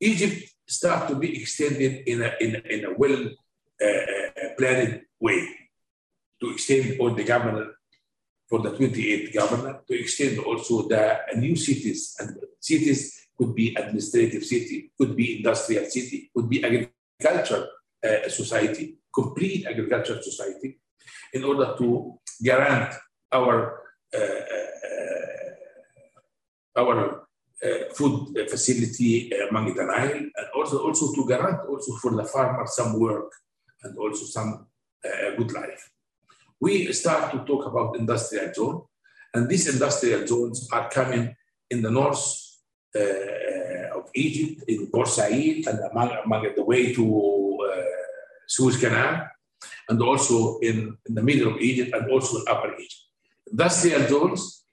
Egypt 0.00 0.55
started 0.66 1.14
to 1.14 1.18
be 1.18 1.40
extended 1.40 2.02
in 2.06 2.22
a, 2.22 2.32
in 2.40 2.54
in 2.70 2.84
a 2.84 2.92
well 2.96 3.26
uh, 3.82 3.86
uh 3.86 4.48
planned 4.58 5.02
way 5.20 5.48
to 6.40 6.50
extend 6.50 6.98
all 7.00 7.10
the 7.14 7.24
governor 7.24 7.76
for 8.48 8.60
the 8.60 8.70
28th 8.70 9.34
governor, 9.34 9.80
to 9.88 9.98
extend 9.98 10.38
also 10.38 10.86
the 10.88 11.18
new 11.36 11.56
cities. 11.56 12.16
And 12.20 12.36
cities 12.60 13.28
could 13.36 13.54
be 13.54 13.74
administrative 13.74 14.44
city, 14.44 14.92
could 14.96 15.16
be 15.16 15.38
industrial 15.38 15.86
city, 15.86 16.30
could 16.34 16.48
be 16.48 16.62
agriculture 16.64 17.68
uh, 18.04 18.28
society, 18.28 18.98
complete 19.12 19.66
agriculture 19.66 20.22
society, 20.22 20.78
in 21.32 21.44
order 21.44 21.74
to 21.78 22.18
guarantee 22.42 22.96
our 23.32 23.82
uh, 24.14 24.18
uh 24.18 24.66
our 26.76 27.22
uh, 27.22 27.25
food 27.94 28.36
facility 28.50 29.30
among 29.48 29.74
the 29.74 29.84
Nile, 29.84 30.12
and 30.12 30.46
also, 30.54 30.86
also 30.86 31.12
to 31.14 31.26
guarantee 31.26 31.68
also 31.68 31.96
for 31.96 32.14
the 32.14 32.24
farmer 32.24 32.66
some 32.66 32.98
work 33.00 33.32
and 33.82 33.96
also 33.98 34.24
some 34.26 34.66
uh, 35.04 35.30
good 35.36 35.52
life. 35.52 35.90
We 36.60 36.92
start 36.92 37.32
to 37.32 37.44
talk 37.44 37.66
about 37.66 37.96
industrial 37.96 38.52
zone, 38.52 38.82
and 39.34 39.48
these 39.48 39.72
industrial 39.72 40.26
zones 40.26 40.68
are 40.72 40.88
coming 40.90 41.34
in 41.70 41.82
the 41.82 41.90
north 41.90 42.24
uh, 42.94 43.98
of 43.98 44.10
Egypt, 44.14 44.64
in 44.68 44.86
Port 44.88 45.08
Said, 45.08 45.32
and 45.32 45.78
among, 45.90 46.10
among 46.24 46.48
the 46.56 46.64
way 46.64 46.92
to 46.94 47.58
uh, 47.72 47.82
Suez 48.46 48.78
Canal, 48.78 49.28
and 49.88 50.02
also 50.02 50.58
in, 50.60 50.96
in 51.06 51.14
the 51.14 51.22
middle 51.22 51.54
of 51.54 51.60
Egypt, 51.60 51.94
and 51.94 52.10
also 52.10 52.38
in 52.38 52.44
Upper 52.48 52.74
Egypt. 52.74 53.02
Industrial 53.50 54.08
zones, 54.08 54.64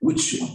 which 0.00 0.40
uh, 0.40 0.54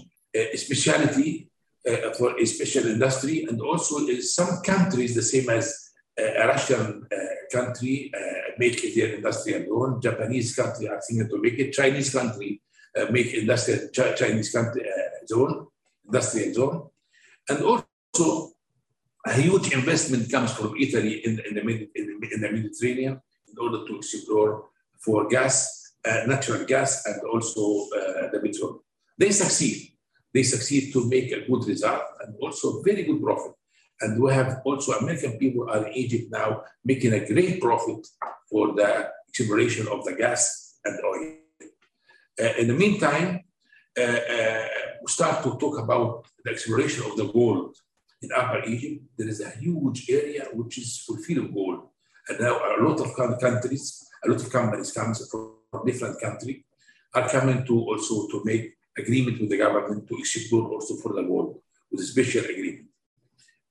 for 2.17 2.38
a 2.38 2.45
special 2.45 2.88
industry, 2.88 3.45
and 3.50 3.62
also 3.62 4.05
some 4.19 4.62
countries, 4.62 5.15
the 5.15 5.21
same 5.21 5.50
as 5.50 5.91
uh, 6.19 6.43
a 6.43 6.48
Russian 6.48 7.07
uh, 7.12 7.15
country, 7.51 8.12
make 8.57 8.93
their 8.93 9.15
industrial 9.15 9.65
zone. 9.65 10.01
Japanese 10.01 10.55
country 10.55 10.88
are 10.89 11.00
thinking 11.07 11.29
to 11.29 11.41
make 11.41 11.57
it. 11.59 11.71
Chinese 11.71 12.12
country 12.12 12.62
make 13.12 13.33
industrial 13.33 13.89
Chinese 13.91 14.51
country 14.51 14.83
zone, 15.27 15.67
industrial 16.05 16.53
zone, 16.53 16.89
and 17.48 17.63
also 17.63 18.51
a 19.25 19.33
huge 19.33 19.74
investment 19.74 20.31
comes 20.31 20.51
from 20.53 20.75
Italy 20.77 21.21
in, 21.25 21.39
in, 21.48 21.53
the, 21.55 21.62
in 22.33 22.41
the 22.41 22.51
Mediterranean 22.51 23.21
in 23.48 23.55
order 23.59 23.86
to 23.86 23.98
explore 23.98 24.65
for 24.98 25.27
gas, 25.27 25.93
uh, 26.05 26.24
natural 26.27 26.65
gas, 26.65 27.05
and 27.05 27.21
also 27.31 27.88
uh, 27.98 28.29
the 28.31 28.39
petrol. 28.43 28.83
They 29.17 29.31
succeed 29.31 29.93
they 30.33 30.43
succeed 30.43 30.93
to 30.93 31.07
make 31.09 31.31
a 31.31 31.45
good 31.48 31.67
result 31.67 32.03
and 32.21 32.36
also 32.41 32.81
very 32.83 33.03
good 33.03 33.21
profit. 33.21 33.53
And 34.01 34.21
we 34.21 34.31
have 34.31 34.62
also 34.63 34.93
American 34.93 35.38
people 35.38 35.69
are 35.69 35.88
in 35.88 35.93
Egypt 35.93 36.27
now 36.31 36.63
making 36.86 37.13
a 37.13 37.25
great 37.25 37.62
profit 37.62 38.07
for 38.50 38.74
the 38.74 39.09
exploration 39.27 39.88
of 39.88 40.05
the 40.05 40.13
gas 40.13 40.77
and 40.86 40.98
oil. 41.05 41.36
Uh, 42.41 42.53
in 42.57 42.67
the 42.67 42.74
meantime, 42.74 43.41
uh, 43.98 44.01
uh, 44.01 44.67
we 45.01 45.07
start 45.07 45.43
to 45.43 45.57
talk 45.57 45.79
about 45.79 46.25
the 46.45 46.51
exploration 46.51 47.03
of 47.05 47.17
the 47.17 47.25
gold 47.25 47.75
in 48.21 48.29
Upper 48.36 48.63
Egypt. 48.65 49.03
There 49.17 49.27
is 49.27 49.41
a 49.41 49.50
huge 49.50 50.09
area 50.09 50.45
which 50.53 50.77
is 50.77 51.00
full 51.00 51.39
of 51.39 51.53
gold. 51.53 51.89
And 52.29 52.39
now 52.39 52.57
a 52.57 52.81
lot 52.81 53.01
of 53.01 53.13
countries, 53.15 54.07
a 54.24 54.29
lot 54.29 54.41
of 54.41 54.50
companies 54.50 54.91
comes 54.91 55.27
from 55.29 55.86
different 55.86 56.21
countries 56.21 56.63
are 57.13 57.29
coming 57.29 57.65
to 57.65 57.79
also 57.79 58.27
to 58.27 58.41
make 58.45 58.75
agreement 59.00 59.39
with 59.39 59.50
the 59.50 59.58
government 59.58 60.08
to 60.08 60.18
explore 60.18 60.70
also 60.70 60.96
for 60.96 61.13
the 61.13 61.24
world 61.24 61.60
with 61.91 62.01
a 62.01 62.03
special 62.03 62.44
agreement. 62.44 62.88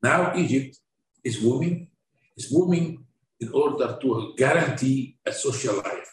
Now 0.03 0.35
Egypt 0.37 0.79
is 1.25 1.43
moving, 1.43 1.89
is 2.37 2.53
moving 2.53 3.05
in 3.41 3.49
order 3.53 3.99
to 4.01 4.35
guarantee 4.37 5.17
a 5.25 5.33
social 5.33 5.77
life, 5.77 6.11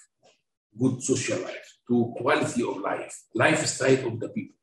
good 0.77 1.01
social 1.01 1.39
life, 1.39 1.67
to 1.88 2.13
quality 2.17 2.63
of 2.63 2.77
life, 2.77 3.13
lifestyle 3.34 4.07
of 4.07 4.19
the 4.19 4.29
people. 4.29 4.55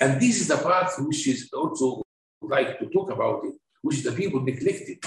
And 0.00 0.20
this 0.20 0.40
is 0.40 0.48
the 0.48 0.56
part 0.56 0.90
which 0.98 1.26
is 1.28 1.48
also 1.52 2.02
like 2.40 2.78
to 2.78 2.86
talk 2.86 3.10
about 3.10 3.44
it, 3.44 3.54
which 3.82 4.02
the 4.02 4.12
people 4.12 4.40
neglected. 4.40 4.98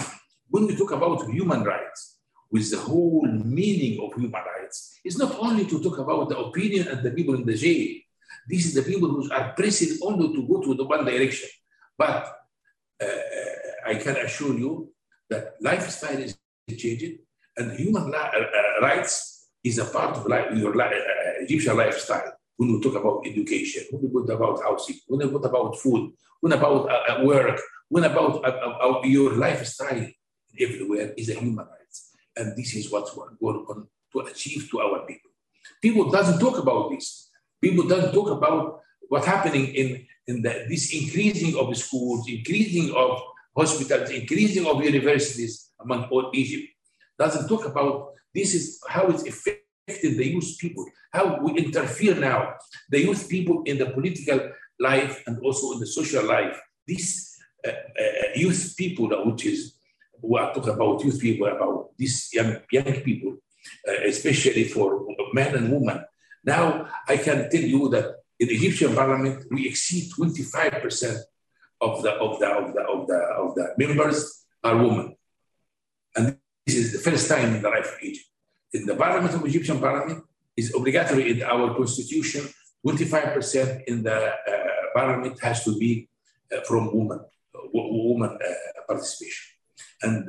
When 0.49 0.65
we 0.65 0.75
talk 0.75 0.91
about 0.91 1.29
human 1.29 1.63
rights, 1.63 2.17
with 2.49 2.71
the 2.71 2.77
whole 2.77 3.27
meaning 3.27 3.99
of 4.01 4.13
human 4.13 4.41
rights, 4.41 4.99
it's 5.03 5.17
not 5.17 5.35
only 5.39 5.65
to 5.65 5.81
talk 5.83 5.97
about 5.97 6.29
the 6.29 6.37
opinion 6.37 6.87
of 6.87 7.03
the 7.03 7.11
people 7.11 7.35
in 7.35 7.45
the 7.45 7.55
jail, 7.55 7.97
these 8.47 8.77
are 8.77 8.81
the 8.81 8.89
people 8.89 9.09
who 9.09 9.31
are 9.31 9.53
pressing 9.53 9.97
only 10.01 10.33
to 10.33 10.47
go 10.47 10.61
to 10.61 10.73
the 10.73 10.85
one 10.85 11.05
direction. 11.05 11.49
But 11.97 12.25
uh, 13.01 13.07
I 13.85 13.95
can 13.95 14.17
assure 14.17 14.57
you 14.57 14.91
that 15.29 15.55
lifestyle 15.61 16.17
is 16.19 16.37
changing 16.77 17.19
and 17.57 17.71
human 17.71 18.13
uh, 18.13 18.17
uh, 18.17 18.81
rights 18.81 19.49
is 19.63 19.79
a 19.79 19.85
part 19.85 20.17
of 20.17 20.27
your 20.57 20.79
uh, 20.81 20.89
Egyptian 21.41 21.75
lifestyle. 21.75 22.33
When 22.55 22.73
we 22.73 22.81
talk 22.81 22.95
about 22.95 23.25
education, 23.25 23.83
when 23.91 24.11
we 24.11 24.27
talk 24.27 24.39
about 24.39 24.61
housing, 24.63 24.97
when 25.07 25.27
we 25.27 25.33
talk 25.33 25.45
about 25.45 25.77
food, 25.77 26.13
when 26.39 26.53
about 26.53 26.89
uh, 26.89 27.23
work, 27.23 27.59
when 27.89 28.03
about 28.03 28.43
uh, 28.45 29.01
your 29.03 29.33
lifestyle 29.33 30.07
everywhere 30.59 31.13
is 31.17 31.29
a 31.29 31.33
human 31.33 31.65
rights. 31.65 32.11
And 32.35 32.55
this 32.55 32.75
is 32.75 32.91
what 32.91 33.09
we're 33.15 33.35
going 33.35 33.65
on 33.69 33.87
to 34.13 34.19
achieve 34.19 34.69
to 34.71 34.79
our 34.81 35.05
people. 35.05 35.31
People 35.81 36.09
doesn't 36.09 36.39
talk 36.39 36.57
about 36.57 36.91
this. 36.91 37.26
People 37.61 37.87
don't 37.87 38.13
talk 38.13 38.29
about 38.29 38.81
what's 39.09 39.25
happening 39.25 39.67
in, 39.67 40.05
in 40.27 40.41
the, 40.41 40.65
this 40.69 40.93
increasing 40.93 41.57
of 41.57 41.75
schools, 41.77 42.27
increasing 42.29 42.93
of 42.95 43.21
hospitals, 43.55 44.09
increasing 44.09 44.65
of 44.65 44.83
universities 44.83 45.71
among 45.79 46.03
all 46.05 46.29
Egypt. 46.33 46.67
Doesn't 47.17 47.47
talk 47.47 47.65
about 47.65 48.13
This 48.37 48.53
is 48.53 48.79
how 48.87 49.07
it's 49.07 49.25
affected 49.27 50.17
the 50.17 50.27
youth 50.27 50.57
people, 50.59 50.85
how 51.11 51.39
we 51.41 51.57
interfere 51.57 52.13
now, 52.13 52.53
the 52.87 53.01
youth 53.01 53.27
people 53.27 53.63
in 53.63 53.79
the 53.79 53.87
political 53.87 54.51
life 54.79 55.23
and 55.25 55.39
also 55.39 55.73
in 55.73 55.79
the 55.79 55.87
social 55.87 56.23
life. 56.23 56.55
These 56.85 57.35
uh, 57.65 57.71
uh, 57.71 58.27
youth 58.35 58.75
people, 58.77 59.09
which 59.25 59.47
is, 59.47 59.73
we 60.21 60.39
are 60.39 60.53
talking 60.53 60.73
about 60.73 61.03
youth 61.03 61.19
people, 61.19 61.47
about 61.47 61.97
these 61.97 62.29
young, 62.31 62.57
young 62.71 63.01
people, 63.01 63.37
uh, 63.87 64.03
especially 64.05 64.65
for 64.65 65.07
men 65.33 65.55
and 65.55 65.71
women. 65.71 66.05
Now, 66.47 66.87
I 67.07 67.17
can 67.17 67.49
tell 67.49 67.61
you 67.73 67.89
that 67.89 68.05
in 68.39 68.47
Egyptian 68.49 68.95
parliament, 68.95 69.45
we 69.51 69.67
exceed 69.67 70.11
25% 70.13 71.19
of 71.81 72.01
the, 72.03 72.11
of 72.13 72.39
the, 72.39 72.47
of 72.47 72.73
the, 72.73 72.81
of 72.81 73.07
the, 73.07 73.19
of 73.43 73.55
the 73.55 73.65
members 73.77 74.45
are 74.63 74.77
women. 74.77 75.15
And 76.15 76.37
this 76.65 76.75
is 76.75 76.93
the 76.93 76.99
first 76.99 77.27
time 77.27 77.55
in 77.55 77.61
the 77.61 77.69
life 77.69 77.91
of 77.93 78.01
Egypt. 78.01 78.29
In 78.73 78.85
the 78.85 78.95
parliament 78.95 79.35
of 79.35 79.45
Egyptian 79.45 79.79
parliament, 79.79 80.23
is 80.55 80.73
obligatory 80.73 81.31
in 81.31 81.43
our 81.43 81.75
constitution, 81.75 82.41
25% 82.85 83.83
in 83.87 84.01
the 84.01 84.15
uh, 84.15 84.33
parliament 84.95 85.39
has 85.41 85.63
to 85.63 85.77
be 85.77 86.09
uh, 86.51 86.61
from 86.61 86.95
women, 86.97 87.19
woman 87.73 88.37
uh, 88.41 88.81
participation. 88.87 89.45
And 90.01 90.27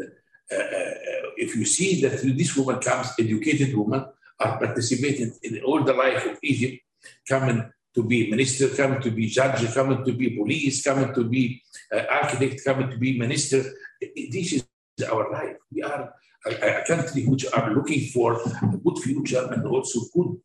uh, 0.52 0.54
uh, 0.54 0.94
if 1.37 1.56
you 1.56 1.64
see 1.64 2.02
that 2.02 2.20
this 2.20 2.56
woman 2.56 2.78
comes, 2.80 3.12
educated 3.18 3.75
women 3.75 4.04
are 4.40 4.59
participating 4.59 5.33
in 5.42 5.62
all 5.64 5.83
the 5.83 5.92
life 5.92 6.25
of 6.26 6.38
Egypt, 6.42 6.83
coming 7.28 7.71
to 7.95 8.02
be 8.02 8.30
minister, 8.30 8.68
coming 8.68 9.00
to 9.00 9.11
be 9.11 9.26
judge, 9.26 9.73
coming 9.75 10.04
to 10.04 10.12
be 10.12 10.37
police, 10.37 10.83
coming 10.85 11.12
to 11.14 11.25
be 11.25 11.62
uh, 11.92 12.02
architect, 12.11 12.64
coming 12.64 12.90
to 12.90 12.97
be 12.97 13.18
minister. 13.18 13.64
This 14.00 14.52
is 14.52 14.64
our 15.11 15.30
life. 15.33 15.57
We 15.73 15.83
are 15.83 16.14
a, 16.47 16.80
a 16.80 16.85
country 16.87 17.25
which 17.26 17.47
are 17.52 17.75
looking 17.75 18.09
for 18.09 18.35
a 18.35 18.76
good 18.76 18.99
future 18.99 19.49
and 19.50 19.66
also 19.66 20.00
good 20.14 20.37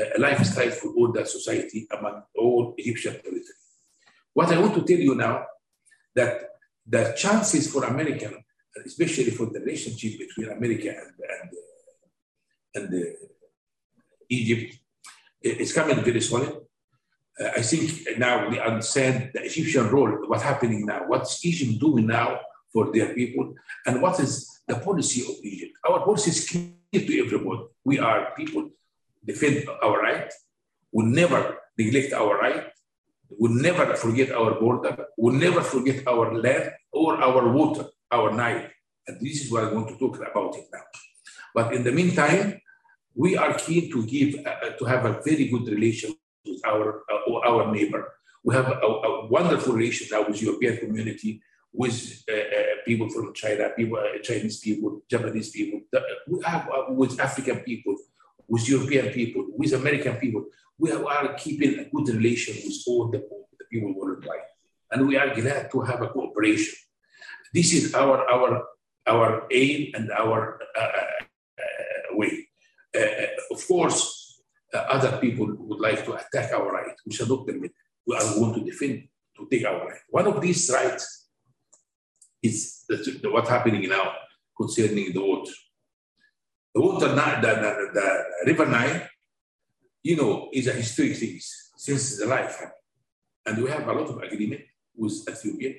uh, 0.00 0.04
lifestyle 0.18 0.70
for 0.70 0.88
all 0.94 1.12
the 1.12 1.24
society 1.24 1.86
among 1.96 2.22
all 2.36 2.74
Egyptian 2.78 3.12
territory. 3.14 3.42
What 4.32 4.52
I 4.52 4.58
want 4.58 4.74
to 4.74 4.82
tell 4.82 4.98
you 4.98 5.14
now 5.14 5.46
that 6.14 6.50
the 6.86 7.14
chances 7.16 7.70
for 7.72 7.84
American, 7.84 8.44
especially 8.84 9.30
for 9.30 9.46
the 9.46 9.60
relationship 9.60 10.18
between 10.18 10.50
America 10.50 10.88
and, 10.88 11.12
and, 12.74 12.90
and 12.92 13.02
uh, 13.02 13.06
Egypt, 14.28 14.78
is 15.42 15.72
coming 15.72 16.02
very 16.02 16.20
solid. 16.20 16.52
Uh, 17.38 17.50
I 17.56 17.62
think 17.62 18.18
now 18.18 18.48
we 18.48 18.58
understand 18.58 19.30
the 19.34 19.44
Egyptian 19.44 19.88
role, 19.88 20.10
what's 20.26 20.42
happening 20.42 20.86
now, 20.86 21.04
what's 21.06 21.44
Egypt 21.44 21.78
doing 21.80 22.06
now 22.06 22.40
for 22.72 22.92
their 22.92 23.14
people, 23.14 23.54
and 23.86 24.02
what 24.02 24.18
is 24.20 24.62
the 24.66 24.76
policy 24.76 25.22
of 25.22 25.36
Egypt. 25.44 25.72
Our 25.88 26.00
policy 26.04 26.30
is 26.30 26.48
clear 26.48 27.06
to 27.06 27.24
everybody. 27.24 27.62
We 27.84 27.98
are 27.98 28.32
people 28.36 28.70
defend 29.24 29.68
our 29.82 30.00
right, 30.00 30.32
we 30.92 31.04
never 31.04 31.58
neglect 31.76 32.12
our 32.12 32.38
right, 32.38 32.70
we 33.38 33.48
never 33.50 33.94
forget 33.96 34.30
our 34.30 34.58
border, 34.60 35.06
we 35.18 35.32
never 35.32 35.60
forget 35.60 36.06
our 36.06 36.32
land 36.34 36.70
or 36.92 37.20
our 37.20 37.50
water, 37.52 37.86
our 38.10 38.32
Nile. 38.32 38.68
And 39.06 39.20
this 39.20 39.44
is 39.44 39.52
what 39.52 39.64
I 39.64 39.72
want 39.72 39.88
to 39.88 39.98
talk 39.98 40.16
about 40.16 40.56
it 40.56 40.66
now. 40.72 40.82
But 41.54 41.74
in 41.74 41.84
the 41.84 41.92
meantime, 41.92 42.60
we 43.16 43.36
are 43.36 43.54
keen 43.54 43.90
to 43.90 44.04
give, 44.06 44.46
uh, 44.46 44.70
to 44.78 44.84
have 44.84 45.06
a 45.06 45.20
very 45.24 45.48
good 45.48 45.66
relation 45.68 46.14
with 46.44 46.60
our, 46.66 47.02
uh, 47.10 47.48
our 47.48 47.72
neighbor. 47.72 48.12
We 48.44 48.54
have 48.54 48.68
a, 48.68 48.86
a, 48.86 49.26
wonderful 49.26 49.72
relation 49.72 50.06
now 50.12 50.28
with 50.28 50.40
European 50.40 50.76
community, 50.76 51.42
with 51.72 52.22
uh, 52.30 52.34
uh 52.36 52.62
people 52.84 53.08
from 53.08 53.34
China, 53.34 53.70
people, 53.70 53.98
uh, 53.98 54.18
Chinese 54.22 54.60
people, 54.60 55.00
Japanese 55.10 55.50
people. 55.50 55.80
We 56.28 56.42
have 56.44 56.68
uh, 56.68 56.92
with 56.92 57.18
African 57.18 57.60
people, 57.60 57.96
with 58.46 58.68
European 58.68 59.08
people, 59.12 59.46
with 59.56 59.72
American 59.72 60.16
people. 60.16 60.44
We 60.78 60.92
are 60.92 61.34
keeping 61.34 61.78
a 61.78 61.84
good 61.84 62.14
relation 62.14 62.54
with 62.64 62.76
all 62.86 63.08
the, 63.08 63.18
the 63.58 63.64
people 63.70 63.94
worldwide. 63.96 64.40
And 64.92 65.08
we 65.08 65.16
are 65.16 65.34
glad 65.34 65.70
to 65.72 65.80
have 65.80 66.02
a 66.02 66.08
cooperation. 66.08 66.74
This 67.52 67.72
is 67.72 67.94
our, 67.94 68.30
our, 68.30 68.62
our 69.06 69.46
aim 69.50 69.92
and 69.94 70.10
our. 70.12 70.60
Of 73.50 73.66
course, 73.66 74.42
uh, 74.74 74.78
other 74.78 75.18
people 75.18 75.46
would 75.58 75.80
like 75.80 76.04
to 76.04 76.14
attack 76.14 76.52
our 76.52 76.70
right. 76.70 76.96
We 77.06 77.12
shall 77.14 77.28
not 77.28 77.46
permit. 77.46 77.72
We 78.06 78.16
are 78.16 78.34
going 78.34 78.54
to 78.54 78.64
defend, 78.64 79.08
to 79.36 79.48
take 79.50 79.64
our 79.64 79.86
right. 79.86 80.00
One 80.10 80.26
of 80.26 80.40
these 80.40 80.70
rights 80.72 81.28
is 82.42 82.84
what's 83.24 83.48
happening 83.48 83.88
now 83.88 84.12
concerning 84.56 85.12
the 85.12 85.20
water. 85.20 85.52
The 86.74 86.80
water, 86.80 87.08
the, 87.08 87.14
the, 87.14 87.90
the 87.94 88.24
River 88.46 88.66
Nile, 88.66 89.08
you 90.02 90.16
know, 90.16 90.48
is 90.52 90.66
a 90.66 90.72
historic 90.72 91.16
thing 91.16 91.38
since 91.76 92.18
the 92.18 92.26
life. 92.26 92.62
And 93.46 93.62
we 93.62 93.70
have 93.70 93.86
a 93.88 93.92
lot 93.92 94.08
of 94.08 94.18
agreement 94.22 94.62
with 94.94 95.24
Ethiopia. 95.28 95.74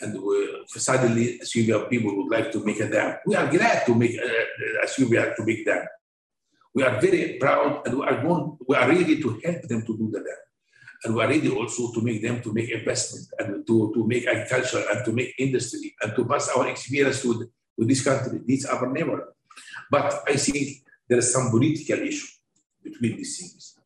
And 0.00 0.22
we, 0.22 0.64
suddenly, 0.66 1.40
Ethiopia 1.42 1.86
people 1.86 2.16
would 2.16 2.30
like 2.30 2.52
to 2.52 2.64
make 2.64 2.80
a 2.80 2.88
dam. 2.88 3.16
We 3.26 3.34
are 3.34 3.50
glad 3.50 3.84
to 3.86 3.94
make 3.94 4.16
uh, 4.18 4.84
Ethiopia 4.84 5.34
to 5.36 5.44
make 5.44 5.64
dam. 5.66 5.84
We 6.78 6.84
are 6.84 7.00
very 7.00 7.38
proud 7.40 7.84
and 7.84 7.98
we 7.98 8.06
are, 8.06 8.22
going, 8.22 8.56
we 8.68 8.76
are 8.76 8.88
ready 8.88 9.20
to 9.20 9.40
help 9.44 9.62
them 9.62 9.84
to 9.84 9.98
do 9.98 10.12
that. 10.12 10.24
And 11.02 11.12
we 11.12 11.24
are 11.24 11.26
ready 11.26 11.50
also 11.50 11.90
to 11.92 12.00
make 12.00 12.22
them 12.22 12.40
to 12.40 12.52
make 12.52 12.70
investment 12.70 13.26
and 13.36 13.66
to, 13.66 13.90
to 13.94 14.06
make 14.06 14.28
agriculture 14.28 14.84
and 14.88 15.04
to 15.04 15.10
make 15.10 15.34
industry 15.40 15.96
and 16.00 16.14
to 16.14 16.24
pass 16.24 16.48
our 16.50 16.68
experience 16.68 17.24
with, 17.24 17.50
with 17.76 17.88
this 17.88 18.04
country. 18.04 18.38
Are 18.70 18.78
our 18.78 18.92
neighbor. 18.92 19.34
But 19.90 20.22
I 20.28 20.36
think 20.36 20.84
there 21.08 21.18
is 21.18 21.32
some 21.32 21.50
political 21.50 21.98
issue 21.98 22.28
between 22.80 23.16
these 23.16 23.40
things. 23.40 23.76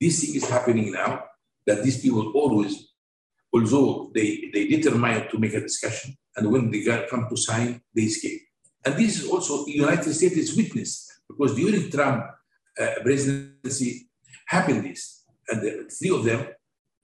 This 0.00 0.20
thing 0.20 0.34
is 0.34 0.50
happening 0.50 0.90
now 0.90 1.22
that 1.64 1.84
these 1.84 2.02
people 2.02 2.32
always, 2.32 2.88
although 3.52 4.10
they, 4.12 4.50
they 4.52 4.66
determine 4.66 5.28
to 5.30 5.38
make 5.38 5.54
a 5.54 5.60
discussion, 5.60 6.16
and 6.36 6.50
when 6.50 6.68
they 6.68 6.82
come 7.08 7.28
to 7.30 7.36
sign, 7.36 7.80
they 7.94 8.02
escape. 8.02 8.40
And 8.84 8.96
this 8.96 9.22
is 9.22 9.30
also 9.30 9.64
United 9.66 10.12
States 10.12 10.56
witness 10.56 11.13
because 11.36 11.54
during 11.56 11.90
Trump 11.90 12.24
uh, 12.80 12.86
presidency 13.02 14.08
happened 14.46 14.84
this, 14.84 15.24
and 15.48 15.62
the 15.62 15.90
three 15.90 16.10
of 16.10 16.24
them 16.24 16.46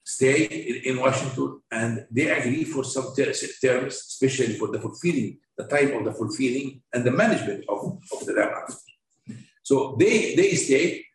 stay 0.03 0.45
in, 0.45 0.95
in, 0.95 0.99
Washington 0.99 1.61
and 1.71 2.05
they 2.09 2.29
agree 2.29 2.63
for 2.63 2.83
some 2.83 3.13
terms, 3.15 3.93
especially 3.93 4.55
for 4.55 4.67
the 4.69 4.79
fulfilling, 4.79 5.37
the 5.57 5.67
time 5.67 5.95
of 5.95 6.05
the 6.05 6.13
fulfilling 6.13 6.81
and 6.93 7.03
the 7.03 7.11
management 7.11 7.63
of, 7.69 7.99
of 8.11 8.25
the 8.25 8.33
dam. 8.33 9.37
So 9.63 9.95
they, 9.99 10.35
they 10.35 10.55
stay 10.55 11.05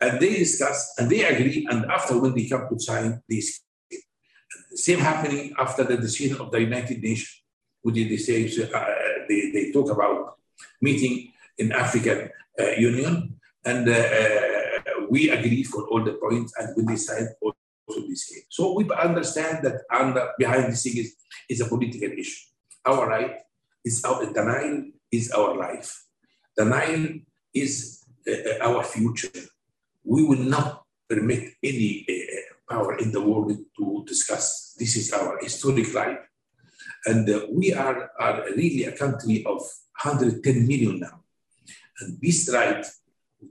and 0.00 0.18
they 0.18 0.38
discuss 0.38 0.94
and 0.98 1.10
they 1.10 1.24
agree, 1.24 1.66
and 1.70 1.84
after 1.86 2.18
when 2.18 2.34
they 2.34 2.48
come 2.48 2.66
to 2.70 2.80
sign, 2.80 3.22
escape. 3.30 3.60
Same 4.74 5.00
happening 5.00 5.52
after 5.58 5.84
the 5.84 5.96
decision 5.96 6.40
of 6.40 6.50
the 6.50 6.60
United 6.60 7.02
Nations, 7.02 7.42
which 7.82 7.96
they 7.96 8.16
say 8.16 8.44
uh, 8.72 8.84
they, 9.28 9.50
they 9.52 9.72
talk 9.72 9.90
about 9.90 10.38
meeting 10.80 11.32
in 11.58 11.72
African 11.72 12.18
uh, 12.18 12.28
Union, 12.78 13.38
and 13.64 13.88
uh, 13.88 13.92
uh, 13.92 15.06
we 15.08 15.30
agree 15.30 15.64
for 15.64 15.86
all 15.88 16.02
the 16.04 16.14
points, 16.14 16.52
and 16.58 16.74
we 16.76 16.84
decide 16.84 17.28
also 17.40 18.08
this 18.08 18.24
case. 18.24 18.44
So 18.48 18.74
we 18.74 18.88
understand 18.90 19.64
that 19.64 19.82
under 19.92 20.30
behind 20.38 20.72
this 20.72 20.82
thing 20.82 20.96
is, 20.96 21.14
is 21.48 21.60
a 21.60 21.66
political 21.66 22.10
issue. 22.18 22.46
Our 22.84 23.08
right 23.08 23.36
is 23.84 24.04
our 24.04 24.24
the 24.26 24.92
is 25.12 25.30
our 25.32 25.56
life. 25.56 26.04
The 26.56 27.22
is 27.54 28.04
uh, 28.28 28.58
our 28.62 28.82
future. 28.84 29.30
We 30.04 30.24
will 30.24 30.44
not 30.44 30.84
permit 31.08 31.54
any 31.62 32.06
uh, 32.08 32.74
power 32.74 32.98
in 32.98 33.12
the 33.12 33.20
world 33.20 33.52
to 33.78 34.04
discuss. 34.06 34.74
This 34.78 34.96
is 34.96 35.12
our 35.12 35.38
historic 35.42 35.92
life. 35.94 36.18
And 37.06 37.28
uh, 37.28 37.46
we 37.50 37.72
are, 37.74 38.10
are 38.18 38.44
really 38.56 38.84
a 38.84 38.96
country 38.96 39.44
of 39.44 39.60
110 40.02 40.66
million 40.66 41.00
now. 41.00 41.19
And 42.00 42.20
this 42.20 42.50
right, 42.52 42.84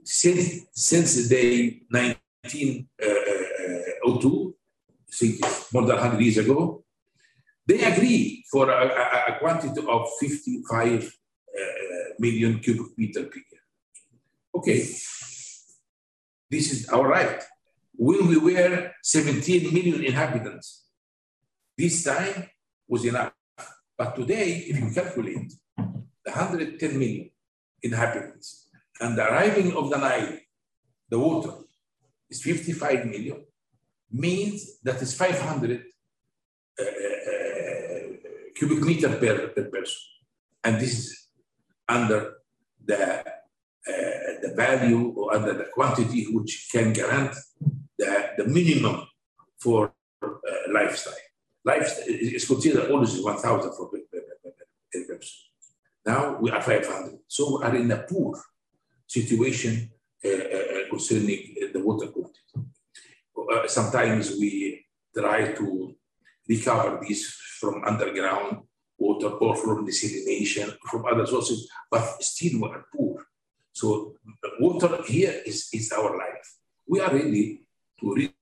since, 0.04 0.66
since 0.72 1.16
the 1.16 1.28
day 1.28 1.82
1902, 1.90 4.56
I 5.10 5.12
think 5.12 5.40
more 5.72 5.86
than 5.86 5.96
100 5.96 6.20
years 6.20 6.38
ago, 6.38 6.84
they 7.66 7.82
agree 7.82 8.44
for 8.50 8.70
a, 8.70 8.86
a, 8.86 9.34
a 9.34 9.38
quantity 9.38 9.80
of 9.86 10.08
55 10.18 11.04
uh, 11.04 11.10
million 12.18 12.58
cubic 12.58 12.98
meter 12.98 13.24
per 13.24 13.36
year. 13.36 13.60
Okay, 14.54 14.78
this 16.50 16.72
is 16.72 16.88
our 16.88 17.06
right. 17.06 17.42
When 17.94 18.26
we 18.28 18.38
were 18.38 18.92
17 19.02 19.72
million 19.72 20.04
inhabitants, 20.04 20.86
this 21.76 22.02
time 22.02 22.50
was 22.88 23.04
enough. 23.04 23.32
But 23.96 24.16
today, 24.16 24.64
if 24.68 24.80
you 24.80 24.90
calculate 24.90 25.52
the 25.76 26.30
110 26.30 26.98
million 26.98 27.30
inhabitants. 27.82 28.68
And 29.00 29.16
the 29.16 29.26
arriving 29.28 29.76
of 29.76 29.90
the 29.90 29.98
Nile, 29.98 30.38
the 31.08 31.18
water, 31.18 31.52
is 32.28 32.42
55 32.42 33.06
million, 33.06 33.44
means 34.10 34.78
that 34.82 35.00
is 35.02 35.14
500 35.14 35.82
uh, 36.78 36.82
uh, 36.82 36.88
cubic 38.54 38.80
meter 38.84 39.08
per, 39.16 39.48
per 39.48 39.64
person. 39.64 40.00
And 40.64 40.80
this 40.80 40.98
is 40.98 41.28
under 41.88 42.34
the 42.84 43.24
uh, 43.88 44.20
the 44.42 44.52
value 44.54 45.12
or 45.16 45.34
under 45.34 45.52
the 45.54 45.64
quantity 45.72 46.26
which 46.32 46.68
can 46.72 46.92
grant 46.92 47.34
the, 47.98 48.30
the 48.38 48.44
minimum 48.44 49.06
for 49.58 49.92
uh, 50.22 50.28
lifestyle. 50.72 51.14
Lifestyle 51.64 52.04
is 52.08 52.46
considered 52.46 52.90
always 52.90 53.20
1,000 53.20 53.72
for 53.72 53.88
per 53.88 53.98
person. 55.08 55.49
Now 56.04 56.38
we 56.40 56.50
are 56.50 56.62
500. 56.62 57.18
So 57.28 57.58
we 57.58 57.64
are 57.64 57.76
in 57.76 57.90
a 57.90 57.98
poor 57.98 58.40
situation 59.06 59.90
uh, 60.24 60.28
uh, 60.28 60.88
concerning 60.88 61.54
the 61.72 61.80
water 61.80 62.08
quality. 62.08 62.40
Uh, 62.56 63.66
sometimes 63.66 64.32
we 64.38 64.86
try 65.16 65.52
to 65.52 65.94
recover 66.48 67.00
this 67.06 67.34
from 67.58 67.82
underground 67.84 68.62
water 68.98 69.28
or 69.28 69.56
from 69.56 69.86
desalination, 69.86 70.76
from 70.90 71.04
other 71.06 71.26
sources, 71.26 71.68
but 71.90 72.22
still 72.22 72.60
we 72.60 72.68
are 72.68 72.84
poor. 72.94 73.26
So 73.72 74.14
water 74.58 75.02
here 75.06 75.40
is, 75.46 75.68
is 75.72 75.90
our 75.92 76.16
life. 76.16 76.56
We 76.86 77.00
are 77.00 77.12
ready 77.12 77.66
to 78.00 78.14
re- 78.14 78.34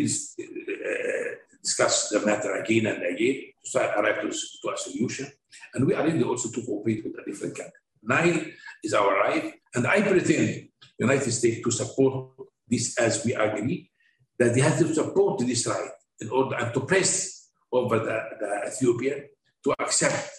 uh, 0.00 1.34
discuss 1.62 2.08
the 2.08 2.20
matter 2.26 2.54
again 2.56 2.86
and 2.86 3.02
again 3.02 3.42
to 3.64 3.78
arrive 3.98 4.20
to, 4.22 4.28
to 4.28 4.70
a 4.72 4.76
solution. 4.76 5.26
And 5.74 5.86
we 5.86 5.94
are 5.94 6.04
ready 6.04 6.22
also 6.22 6.50
to 6.50 6.66
cooperate 6.66 7.04
with 7.04 7.14
a 7.18 7.24
different 7.30 7.56
country. 7.56 7.72
Nile 8.02 8.44
is 8.82 8.94
our 8.94 9.14
right, 9.14 9.54
and 9.74 9.86
I 9.86 10.02
pretend 10.02 10.48
the 10.48 10.68
United 10.98 11.30
States 11.30 11.62
to 11.62 11.70
support 11.70 12.30
this 12.68 12.98
as 12.98 13.24
we 13.24 13.34
agree, 13.34 13.90
that 14.38 14.54
they 14.54 14.60
have 14.60 14.78
to 14.78 14.92
support 14.94 15.38
this 15.40 15.66
right 15.66 15.90
in 16.20 16.30
order 16.30 16.56
and 16.56 16.74
to 16.74 16.80
press 16.80 17.50
over 17.70 17.98
the, 17.98 18.20
the 18.40 18.68
Ethiopian 18.68 19.28
to 19.64 19.74
accept 19.78 20.30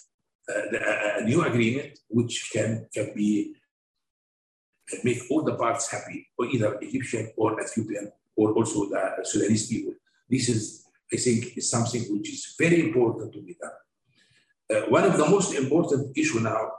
uh, 0.49 0.61
the, 0.71 1.19
a 1.19 1.23
new 1.23 1.41
agreement 1.43 1.97
which 2.09 2.49
can, 2.51 2.87
can 2.93 3.13
be 3.15 3.55
make 5.03 5.21
all 5.31 5.43
the 5.43 5.55
parts 5.55 5.89
happy, 5.89 6.27
or 6.37 6.45
either 6.47 6.77
Egyptian 6.81 7.31
or 7.37 7.59
Ethiopian, 7.61 8.11
or 8.35 8.51
also 8.51 8.89
the 8.89 9.23
Sudanese 9.23 9.67
people. 9.67 9.93
This 10.29 10.49
is, 10.49 10.82
I 11.13 11.17
think, 11.17 11.57
is 11.57 11.69
something 11.69 12.01
which 12.13 12.29
is 12.29 12.55
very 12.57 12.79
important 12.81 13.33
to 13.33 13.41
be 13.41 13.55
done. 13.61 13.77
Uh, 14.71 14.89
one 14.89 15.03
of 15.03 15.17
the 15.17 15.29
most 15.29 15.53
important 15.53 16.17
issue 16.17 16.39
now 16.39 16.71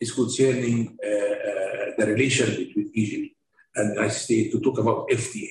is 0.00 0.12
concerning 0.12 0.98
uh, 1.02 1.08
uh, 1.08 1.84
the 1.96 2.06
relation 2.06 2.48
between 2.54 2.90
Egypt 2.94 3.34
and 3.76 3.90
the 3.90 3.94
United 3.94 4.14
States 4.14 4.52
to 4.52 4.60
talk 4.60 4.78
about 4.78 5.08
FTA. 5.08 5.48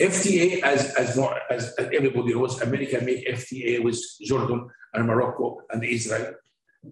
FTA, 0.00 0.62
as, 0.62 0.94
as, 0.94 1.16
more, 1.16 1.38
as, 1.50 1.74
as 1.78 1.86
everybody 1.92 2.34
knows, 2.34 2.60
America 2.60 3.00
make 3.02 3.26
FTA 3.26 3.82
with 3.82 3.98
Jordan 4.22 4.68
and 4.92 5.06
Morocco 5.06 5.60
and 5.70 5.84
Israel. 5.84 6.34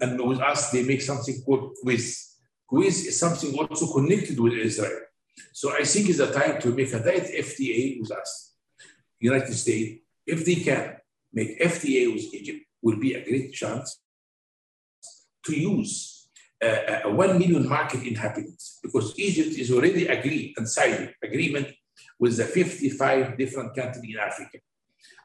And 0.00 0.20
with 0.26 0.40
us, 0.40 0.70
they 0.70 0.82
make 0.84 1.02
something 1.02 1.42
called 1.44 1.76
QIZ. 1.84 2.36
QIZ 2.70 3.06
is 3.08 3.18
something 3.18 3.54
also 3.58 3.92
connected 3.92 4.38
with 4.38 4.54
Israel. 4.54 5.00
So 5.52 5.72
I 5.72 5.84
think 5.84 6.08
it's 6.08 6.18
a 6.18 6.32
time 6.32 6.60
to 6.62 6.68
make 6.74 6.92
a 6.92 7.02
direct 7.02 7.30
FTA 7.30 8.00
with 8.00 8.12
us, 8.12 8.54
United 9.18 9.54
States. 9.54 10.01
If 10.26 10.44
they 10.44 10.56
can 10.56 10.96
make 11.32 11.60
FTA 11.60 12.12
with 12.12 12.34
Egypt, 12.34 12.64
will 12.82 12.98
be 12.98 13.14
a 13.14 13.24
great 13.24 13.52
chance 13.52 14.00
to 15.44 15.58
use 15.58 16.28
uh, 16.62 17.00
a, 17.04 17.08
a 17.08 17.12
1 17.12 17.38
million 17.38 17.68
market 17.68 18.02
inhabitants 18.02 18.78
because 18.82 19.18
Egypt 19.18 19.56
is 19.58 19.70
already 19.72 20.06
agreed 20.06 20.54
and 20.56 20.68
signed 20.68 21.14
agreement 21.22 21.68
with 22.18 22.36
the 22.36 22.44
55 22.44 23.36
different 23.38 23.74
countries 23.74 24.14
in 24.14 24.20
Africa. 24.20 24.58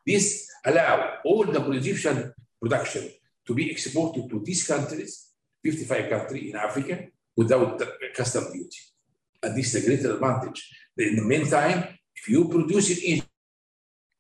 This 0.06 0.50
allow 0.66 1.18
all 1.26 1.46
the 1.46 1.72
Egyptian 1.72 2.34
production 2.62 3.10
to 3.46 3.54
be 3.54 3.70
exported 3.70 4.30
to 4.30 4.42
these 4.44 4.66
countries, 4.66 5.30
55 5.64 6.10
countries 6.10 6.50
in 6.50 6.56
Africa, 6.56 7.08
without 7.36 7.82
custom 8.16 8.46
duty. 8.52 8.80
And 9.44 9.56
this 9.56 9.74
is 9.74 9.84
a 9.84 9.88
great 9.88 10.06
advantage. 10.06 10.70
In 10.98 11.18
the 11.18 11.24
meantime, 11.24 11.98
if 12.16 12.28
you 12.28 12.50
produce 12.50 12.90
it 12.90 13.04
in 13.04 13.22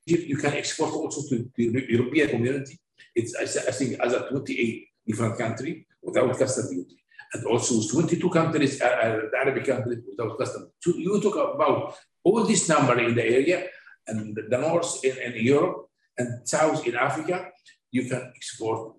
Egypt, 0.07 0.27
you 0.27 0.37
can 0.37 0.53
export 0.53 0.93
also 0.93 1.21
to 1.27 1.49
the 1.55 1.85
European 1.89 2.29
community. 2.29 2.79
It's, 3.13 3.35
I 3.35 3.71
think, 3.71 3.99
as 3.99 4.13
a 4.13 4.29
28 4.29 4.87
different 5.05 5.37
country 5.37 5.85
without 6.01 6.37
custom 6.37 6.69
duty. 6.69 6.97
And 7.33 7.45
also 7.45 7.81
22 7.81 8.29
countries, 8.29 8.81
uh, 8.81 8.85
uh, 8.85 9.19
the 9.31 9.37
Arabic 9.37 9.65
countries 9.65 9.99
without 10.09 10.37
custom. 10.37 10.71
So 10.79 10.93
you 10.95 11.19
talk 11.21 11.55
about 11.55 11.97
all 12.23 12.43
this 12.45 12.69
number 12.69 12.97
in 12.99 13.15
the 13.15 13.25
area 13.25 13.67
and 14.07 14.35
the 14.35 14.57
north 14.57 15.03
in, 15.03 15.17
in 15.17 15.45
Europe 15.45 15.89
and 16.17 16.47
south 16.47 16.87
in 16.87 16.95
Africa, 16.95 17.49
you 17.91 18.07
can 18.07 18.31
export 18.33 18.95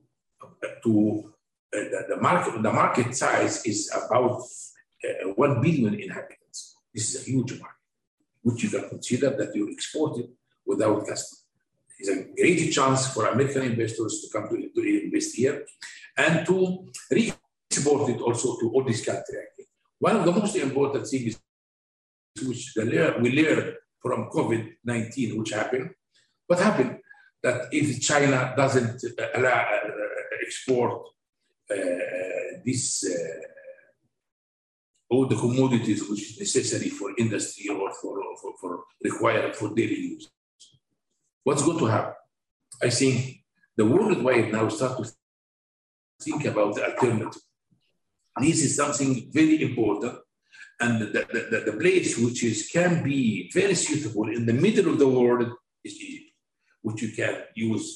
to 0.85 1.33
uh, 1.75 1.79
the, 1.79 2.05
the, 2.11 2.17
market. 2.21 2.63
The 2.63 2.73
market 2.73 3.17
size 3.17 3.65
is 3.65 3.91
about 3.95 4.43
uh, 4.43 5.29
1 5.35 5.63
billion 5.63 5.95
inhabitants. 5.95 6.77
This 6.93 7.15
is 7.15 7.23
a 7.23 7.31
huge 7.31 7.53
market, 7.59 7.77
which 8.43 8.63
you 8.63 8.69
can 8.69 8.89
consider 8.91 9.31
that 9.31 9.55
you 9.55 9.71
export 9.73 10.19
it 10.19 10.31
without 10.69 11.07
custom. 11.07 11.39
It's 11.99 12.11
a 12.11 12.27
great 12.37 12.71
chance 12.71 13.09
for 13.13 13.27
American 13.27 13.63
investors 13.63 14.21
to 14.21 14.27
come 14.33 14.49
to, 14.51 14.57
to 14.75 15.05
invest 15.05 15.35
here 15.35 15.67
and 16.17 16.47
to 16.47 16.87
re-export 17.11 18.11
it 18.11 18.21
also 18.21 18.57
to 18.61 18.71
all 18.71 18.85
these 18.85 19.05
countries. 19.05 19.67
One 19.99 20.17
of 20.17 20.25
the 20.25 20.33
most 20.33 20.55
important 20.55 21.09
things 21.09 21.41
which 22.47 22.73
we 22.77 23.31
learned 23.43 23.75
from 24.01 24.31
COVID-19, 24.31 25.39
which 25.39 25.51
happened, 25.51 25.91
what 26.47 26.61
happened 26.61 26.99
that 27.43 27.69
if 27.73 28.01
China 28.01 28.55
doesn't 28.57 29.03
allow 29.35 29.63
uh, 29.63 30.47
export 30.47 31.03
uh, 31.71 31.77
this 32.65 33.05
uh, 33.05 33.49
all 35.11 35.27
the 35.27 35.37
commodities 35.37 36.09
which 36.09 36.21
is 36.21 36.39
necessary 36.39 36.91
for 36.91 37.11
industry 37.19 37.69
or 37.69 37.91
for, 38.01 38.21
for, 38.41 38.53
for 38.61 38.85
required 39.03 39.57
for 39.57 39.75
daily 39.75 39.97
use. 40.15 40.29
What's 41.49 41.63
going 41.63 41.79
to 41.79 41.87
happen? 41.87 42.13
I 42.83 42.91
think 42.91 43.43
the 43.75 43.87
worldwide 43.87 44.53
now 44.53 44.69
start 44.69 44.99
to 44.99 45.11
think 46.21 46.45
about 46.45 46.75
the 46.75 46.85
alternative. 46.85 47.41
This 48.39 48.63
is 48.67 48.77
something 48.77 49.31
very 49.33 49.63
important. 49.63 50.19
And 50.79 51.01
the, 51.01 51.23
the, 51.53 51.61
the, 51.71 51.77
place 51.79 52.19
which 52.19 52.45
is 52.45 52.69
can 52.71 53.03
be 53.03 53.51
very 53.55 53.75
suitable 53.75 54.29
in 54.29 54.45
the 54.45 54.53
middle 54.53 54.93
of 54.93 54.99
the 54.99 55.09
world 55.09 55.51
is 55.83 55.95
Egypt, 55.99 56.33
which 56.83 57.01
you 57.01 57.13
can 57.13 57.35
use 57.55 57.87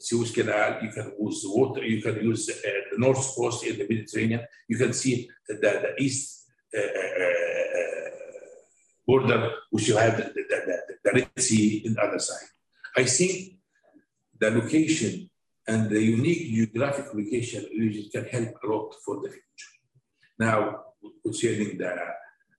Suez 0.00 0.32
Canal, 0.32 0.82
you 0.82 0.90
can 0.90 1.12
use 1.20 1.42
water, 1.46 1.84
you 1.84 2.02
can 2.02 2.16
use 2.16 2.50
uh, 2.50 2.68
the 2.90 2.98
North 2.98 3.24
Coast 3.36 3.64
in 3.64 3.78
the 3.78 3.86
Mediterranean, 3.88 4.42
you 4.66 4.76
can 4.76 4.92
see 4.92 5.30
the, 5.46 5.54
the 5.54 5.94
east 6.02 6.46
uh, 6.76 6.80
uh, 6.80 8.10
border, 9.06 9.52
which 9.70 9.86
you 9.86 9.96
have 9.96 10.16
the, 10.16 10.24
the, 10.24 10.56
the, 10.66 10.78
the 11.04 11.10
Red 11.14 11.30
Sea 11.38 11.82
in 11.86 11.94
the 11.94 12.02
other 12.02 12.18
side. 12.18 12.48
I 12.98 13.04
think 13.04 13.34
the 14.40 14.50
location 14.50 15.30
and 15.68 15.88
the 15.88 16.02
unique 16.02 16.42
geographic 16.52 17.06
location 17.14 17.62
can 18.12 18.24
help 18.24 18.50
a 18.64 18.66
lot 18.66 18.88
for 19.04 19.14
the 19.22 19.28
future. 19.28 19.74
Now, 20.36 20.58
concerning 21.24 21.78
the 21.78 21.92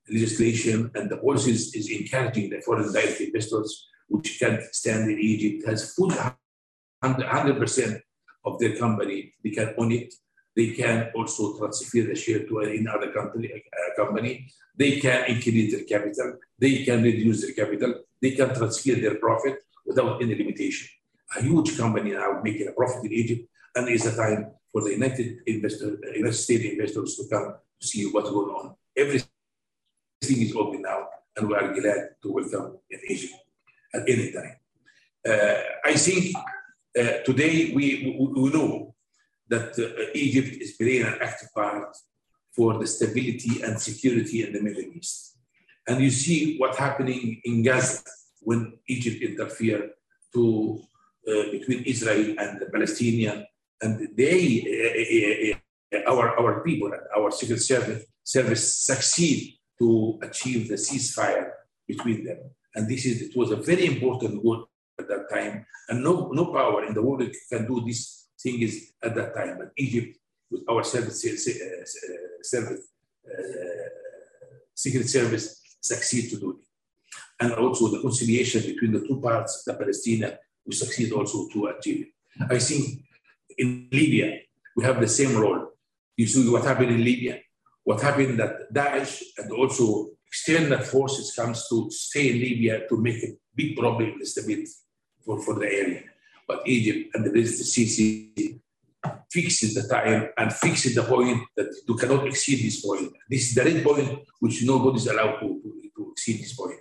legislation 0.08 0.90
and 0.94 1.10
the 1.10 1.18
policies 1.18 1.74
is 1.74 1.90
encouraging 1.90 2.48
the 2.48 2.62
foreign 2.62 2.90
direct 2.90 3.20
investors 3.20 3.86
which 4.08 4.38
can 4.38 4.54
stand 4.72 5.10
in 5.10 5.18
Egypt, 5.20 5.68
has 5.68 5.92
full 5.92 6.12
100% 7.04 8.00
of 8.46 8.58
their 8.60 8.76
company, 8.78 9.34
they 9.44 9.50
can 9.50 9.74
own 9.76 9.92
it, 9.92 10.14
they 10.56 10.68
can 10.70 11.10
also 11.14 11.58
transfer 11.58 12.02
the 12.10 12.14
share 12.14 12.46
to 12.46 12.60
another 12.60 13.12
company, 13.12 13.48
uh, 13.52 13.90
company. 14.02 14.48
They 14.74 14.92
can 15.00 15.26
increase 15.32 15.72
their 15.74 15.84
capital. 15.84 16.38
They 16.58 16.82
can 16.86 17.02
reduce 17.02 17.42
their 17.42 17.52
capital. 17.52 17.92
They 18.22 18.32
can 18.32 18.54
transfer 18.54 18.94
their 18.94 19.16
profit 19.16 19.58
without 19.90 20.22
any 20.22 20.34
limitation. 20.34 20.88
A 21.36 21.42
huge 21.42 21.76
company 21.76 22.10
now 22.12 22.40
making 22.42 22.68
a 22.68 22.72
profit 22.72 23.04
in 23.04 23.12
Egypt, 23.12 23.42
and 23.74 23.88
it's 23.88 24.06
a 24.06 24.14
time 24.16 24.42
for 24.72 24.82
the 24.84 24.92
United 24.92 25.28
investor, 25.46 25.98
United 26.14 26.40
States 26.46 26.64
investors 26.64 27.16
to 27.16 27.22
come 27.32 27.54
to 27.80 27.86
see 27.86 28.02
what's 28.12 28.30
going 28.30 28.52
on. 28.58 28.74
Everything 28.96 29.28
is 30.46 30.54
open 30.56 30.82
now, 30.82 31.00
and 31.36 31.48
we 31.48 31.54
are 31.54 31.68
glad 31.80 32.00
to 32.22 32.32
welcome 32.38 32.78
in 32.88 33.00
Egypt 33.08 33.34
at 33.94 34.02
any 34.08 34.32
time. 34.32 34.56
Uh, 35.30 35.60
I 35.84 35.94
think 35.94 36.36
uh, 36.98 37.18
today 37.28 37.72
we, 37.76 38.16
we, 38.18 38.42
we 38.42 38.48
know 38.50 38.94
that 39.48 39.70
uh, 39.78 40.10
Egypt 40.14 40.52
is 40.62 40.72
playing 40.72 41.02
an 41.02 41.16
active 41.20 41.50
part 41.54 41.96
for 42.56 42.78
the 42.78 42.86
stability 42.86 43.62
and 43.62 43.80
security 43.80 44.44
in 44.44 44.52
the 44.52 44.62
Middle 44.62 44.84
East. 44.96 45.38
And 45.86 46.00
you 46.00 46.10
see 46.10 46.56
what's 46.58 46.78
happening 46.78 47.40
in 47.44 47.62
Gaza 47.62 48.02
when 48.40 48.78
Egypt 48.88 49.22
interfered 49.22 49.90
to 50.34 50.80
uh, 51.28 51.44
between 51.50 51.84
Israel 51.84 52.34
and 52.38 52.60
the 52.60 52.66
Palestinian, 52.66 53.46
and 53.82 54.08
they, 54.16 55.56
uh, 55.92 55.96
uh, 55.96 56.10
our 56.10 56.38
our 56.38 56.62
people 56.64 56.92
and 56.92 57.02
our 57.16 57.30
secret 57.30 57.60
service 57.60 58.04
service 58.24 58.64
succeed 58.90 59.58
to 59.78 60.18
achieve 60.22 60.68
the 60.68 60.74
ceasefire 60.74 61.50
between 61.86 62.24
them. 62.24 62.38
And 62.74 62.88
this 62.88 63.04
is 63.04 63.22
it 63.22 63.36
was 63.36 63.50
a 63.50 63.56
very 63.56 63.86
important 63.86 64.42
goal 64.42 64.68
at 64.98 65.08
that 65.08 65.28
time, 65.30 65.66
and 65.88 66.02
no 66.02 66.30
no 66.32 66.46
power 66.52 66.84
in 66.84 66.94
the 66.94 67.02
world 67.02 67.22
can 67.50 67.66
do 67.66 67.82
this 67.86 68.20
thing 68.42 68.62
is 68.62 68.92
at 69.02 69.14
that 69.14 69.34
time, 69.34 69.58
but 69.58 69.70
Egypt, 69.76 70.16
with 70.50 70.62
our 70.68 70.82
service, 70.82 71.22
service 72.42 72.82
uh, 73.26 73.88
Secret 74.74 75.08
Service 75.08 75.60
succeed 75.80 76.30
to 76.30 76.40
do 76.40 76.50
it. 76.52 76.69
And 77.40 77.52
also 77.54 77.88
the 77.88 78.00
conciliation 78.00 78.62
between 78.62 78.92
the 78.92 79.06
two 79.06 79.20
parts, 79.20 79.64
the 79.64 79.74
Palestinian, 79.74 80.32
we 80.66 80.74
succeed 80.74 81.12
also 81.12 81.48
to 81.52 81.66
achieve 81.66 82.06
it. 82.06 82.12
I 82.50 82.58
think 82.58 83.02
in 83.56 83.88
Libya, 83.90 84.40
we 84.76 84.84
have 84.84 85.00
the 85.00 85.08
same 85.08 85.36
role. 85.36 85.70
You 86.16 86.26
see 86.26 86.48
what 86.48 86.64
happened 86.64 86.90
in 86.90 87.02
Libya, 87.02 87.40
what 87.82 88.02
happened 88.02 88.38
that 88.38 88.72
Daesh 88.72 89.22
and 89.38 89.50
also 89.52 90.10
external 90.26 90.78
forces 90.80 91.34
comes 91.34 91.66
to 91.68 91.90
stay 91.90 92.30
in 92.30 92.38
Libya 92.38 92.86
to 92.88 92.96
make 92.96 93.22
a 93.24 93.36
big 93.54 93.76
problem 93.76 94.14
in 94.20 94.26
stability 94.26 94.68
for, 95.24 95.40
for 95.42 95.54
the 95.54 95.66
area. 95.66 96.02
But 96.46 96.62
Egypt 96.66 97.14
and 97.14 97.24
the 97.24 97.30
President 97.30 97.66
Sisi 97.66 98.60
fixed 99.30 99.74
the 99.74 99.88
time 99.88 100.28
and 100.36 100.52
fixes 100.52 100.94
the 100.94 101.02
point 101.04 101.42
that 101.56 101.74
you 101.88 101.94
cannot 101.96 102.26
exceed 102.26 102.64
this 102.64 102.84
point. 102.84 103.12
This 103.28 103.48
is 103.48 103.54
the 103.54 103.64
red 103.64 103.82
point 103.82 104.20
which 104.40 104.62
nobody 104.64 104.98
is 104.98 105.06
allowed 105.06 105.40
to, 105.40 105.60
to, 105.62 105.90
to 105.96 106.12
exceed 106.12 106.40
this 106.40 106.54
point. 106.54 106.80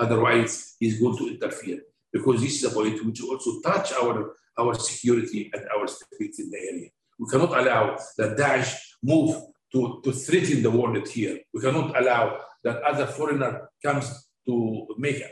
Otherwise, 0.00 0.76
he's 0.80 0.98
going 0.98 1.16
to 1.18 1.28
interfere 1.28 1.80
because 2.10 2.40
this 2.40 2.56
is 2.56 2.64
a 2.64 2.74
point 2.74 3.04
which 3.04 3.22
also 3.22 3.60
touch 3.60 3.92
our, 3.92 4.34
our 4.58 4.74
security 4.74 5.50
and 5.52 5.62
our 5.76 5.86
stability 5.86 6.42
in 6.42 6.50
the 6.50 6.58
area. 6.58 6.88
We 7.18 7.28
cannot 7.28 7.56
allow 7.56 7.98
that 8.16 8.38
Daesh 8.38 8.74
move 9.02 9.36
to, 9.72 10.00
to 10.02 10.10
threaten 10.12 10.62
the 10.62 10.70
world 10.70 11.06
here. 11.06 11.38
We 11.52 11.60
cannot 11.60 11.94
allow 12.00 12.40
that 12.64 12.82
other 12.82 13.06
foreigner 13.06 13.68
comes 13.84 14.28
to 14.46 14.86
make 14.96 15.20
a, 15.20 15.24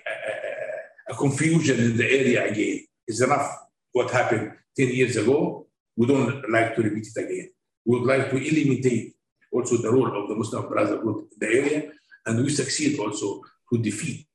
a, 1.11 1.13
a 1.13 1.17
confusion 1.17 1.81
in 1.81 1.97
the 1.97 2.05
area 2.05 2.51
again. 2.51 2.85
It's 3.07 3.23
enough 3.23 3.51
what 3.93 4.11
happened 4.11 4.53
10 4.77 4.89
years 4.89 5.17
ago. 5.17 5.67
We 5.97 6.07
don't 6.07 6.49
like 6.51 6.77
to 6.77 6.83
repeat 6.83 7.09
it 7.17 7.25
again. 7.25 7.51
We 7.87 7.99
would 7.99 8.07
like 8.07 8.31
to 8.31 8.37
eliminate 8.37 9.15
also 9.51 9.79
the 9.79 9.91
role 9.91 10.15
of 10.15 10.29
the 10.29 10.37
Muslim 10.37 10.69
Brotherhood 10.69 11.25
in 11.33 11.39
the 11.39 11.47
area, 11.47 11.93
and 12.27 12.45
we 12.45 12.51
succeed 12.51 12.99
also 12.99 13.43
to 13.73 13.79
defeat 13.79 14.28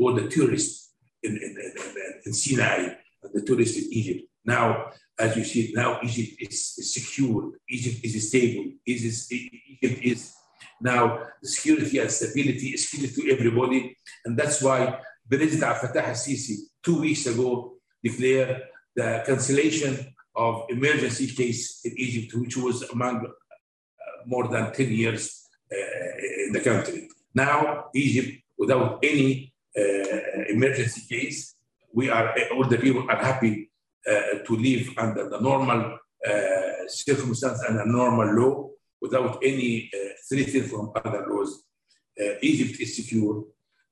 all 0.00 0.14
the 0.14 0.28
tourists 0.28 0.94
in, 1.22 1.36
in, 1.36 1.56
in, 1.66 2.20
in 2.26 2.32
Sinai 2.32 2.94
the 3.32 3.42
tourists 3.42 3.76
in 3.76 3.92
Egypt. 3.92 4.28
Now, 4.44 4.90
as 5.18 5.36
you 5.36 5.44
see, 5.44 5.72
now 5.74 6.00
Egypt 6.02 6.36
is, 6.40 6.74
is 6.78 6.94
secure, 6.94 7.52
Egypt 7.68 7.98
is 8.02 8.28
stable, 8.28 8.72
Egypt 8.86 10.02
is 10.02 10.34
now 10.80 11.18
security 11.42 11.98
and 11.98 12.10
stability 12.10 12.68
is 12.68 12.88
key 12.88 13.06
to 13.06 13.30
everybody. 13.30 13.96
And 14.24 14.36
that's 14.38 14.62
why 14.62 14.98
President 15.28 15.76
Fattah 15.76 16.08
al-Sisi 16.08 16.56
two 16.82 17.00
weeks 17.00 17.26
ago 17.26 17.74
declared 18.02 18.62
the 18.96 19.22
cancellation 19.26 20.14
of 20.34 20.64
emergency 20.70 21.26
case 21.26 21.80
in 21.84 21.92
Egypt, 21.98 22.34
which 22.40 22.56
was 22.56 22.82
among 22.90 23.26
uh, 23.26 23.30
more 24.26 24.48
than 24.48 24.72
10 24.72 24.90
years 24.90 25.46
uh, 25.70 26.46
in 26.46 26.52
the 26.52 26.60
country. 26.60 27.08
Now, 27.34 27.86
Egypt, 27.94 28.42
without 28.58 29.00
any 29.02 29.49
emergency 29.74 31.02
case, 31.08 31.54
we 31.92 32.08
are, 32.10 32.34
all 32.52 32.66
the 32.66 32.78
people 32.78 33.04
are 33.10 33.16
happy 33.16 33.70
uh, 34.08 34.38
to 34.46 34.56
live 34.56 34.88
under 34.96 35.28
the 35.28 35.40
normal 35.40 35.98
uh, 36.26 36.86
circumstance 36.88 37.62
and 37.68 37.78
a 37.78 37.86
normal 37.86 38.34
law 38.34 38.70
without 39.00 39.38
any 39.42 39.90
uh, 39.94 39.98
threat 40.28 40.64
from 40.66 40.92
other 40.94 41.26
laws. 41.28 41.64
Egypt 42.42 42.78
is 42.80 42.96
secure. 42.96 43.44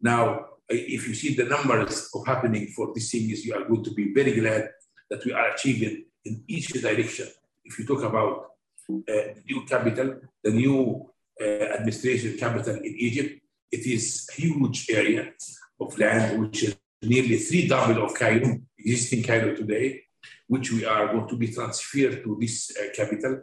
Now, 0.02 0.46
if 0.68 1.08
you 1.08 1.14
see 1.14 1.34
the 1.34 1.44
numbers 1.44 2.10
of 2.14 2.26
happening 2.26 2.68
for 2.68 2.92
these 2.94 3.10
things, 3.10 3.44
you 3.44 3.54
are 3.54 3.64
going 3.64 3.84
to 3.84 3.94
be 3.94 4.12
very 4.12 4.38
glad 4.38 4.68
that 5.10 5.24
we 5.24 5.32
are 5.32 5.50
achieving 5.50 6.04
in 6.24 6.44
each 6.46 6.68
direction. 6.68 7.26
If 7.64 7.78
you 7.78 7.86
talk 7.86 8.02
about 8.02 8.50
uh, 8.90 9.02
the 9.06 9.42
new 9.46 9.64
capital, 9.64 10.20
the 10.42 10.50
new 10.50 11.10
uh, 11.40 11.44
administration 11.44 12.36
capital 12.36 12.76
in 12.76 12.94
Egypt, 12.98 13.40
it 13.70 13.86
is 13.86 14.28
a 14.30 14.40
huge 14.40 14.86
area 14.90 15.32
of 15.80 15.98
land, 15.98 16.40
which 16.40 16.64
is 16.64 16.76
nearly 17.02 17.36
three 17.36 17.68
double 17.68 18.04
of 18.04 18.14
Cairo, 18.14 18.58
existing 18.78 19.22
Cairo 19.22 19.54
today, 19.54 20.02
which 20.46 20.72
we 20.72 20.84
are 20.84 21.12
going 21.12 21.28
to 21.28 21.36
be 21.36 21.48
transferred 21.48 22.22
to 22.24 22.36
this 22.40 22.76
uh, 22.76 22.88
capital 22.94 23.42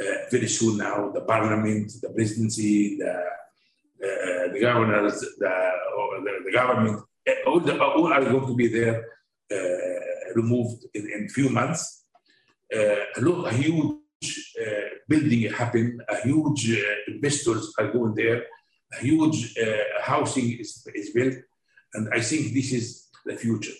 uh, 0.00 0.04
very 0.30 0.48
soon 0.48 0.78
now. 0.78 1.10
The 1.10 1.22
parliament, 1.22 1.92
the 2.00 2.10
presidency, 2.10 2.98
the, 2.98 3.10
uh, 3.10 4.52
the 4.52 4.60
governors, 4.60 5.20
the, 5.20 5.52
the, 6.24 6.32
the, 6.44 6.52
government, 6.52 7.02
all, 7.46 7.60
the, 7.60 7.82
all 7.82 8.12
are 8.12 8.24
going 8.24 8.46
to 8.46 8.54
be 8.54 8.68
there 8.68 9.04
removed 10.34 10.86
in, 10.94 11.10
in 11.10 11.28
few 11.28 11.50
months. 11.50 12.06
a, 12.72 13.20
lot, 13.20 13.52
a 13.52 13.54
huge 13.54 13.96
building 15.08 15.52
happen, 15.52 16.00
a 16.08 16.22
huge 16.22 16.74
investors 17.06 17.74
are 17.78 17.92
going 17.92 18.14
there, 18.14 18.44
a 18.94 19.02
huge 19.02 19.54
housing 20.00 20.58
is, 20.58 20.86
is 20.94 21.10
built. 21.10 21.34
And 21.94 22.08
I 22.12 22.20
think 22.20 22.54
this 22.54 22.72
is 22.72 23.08
the 23.24 23.36
future. 23.36 23.72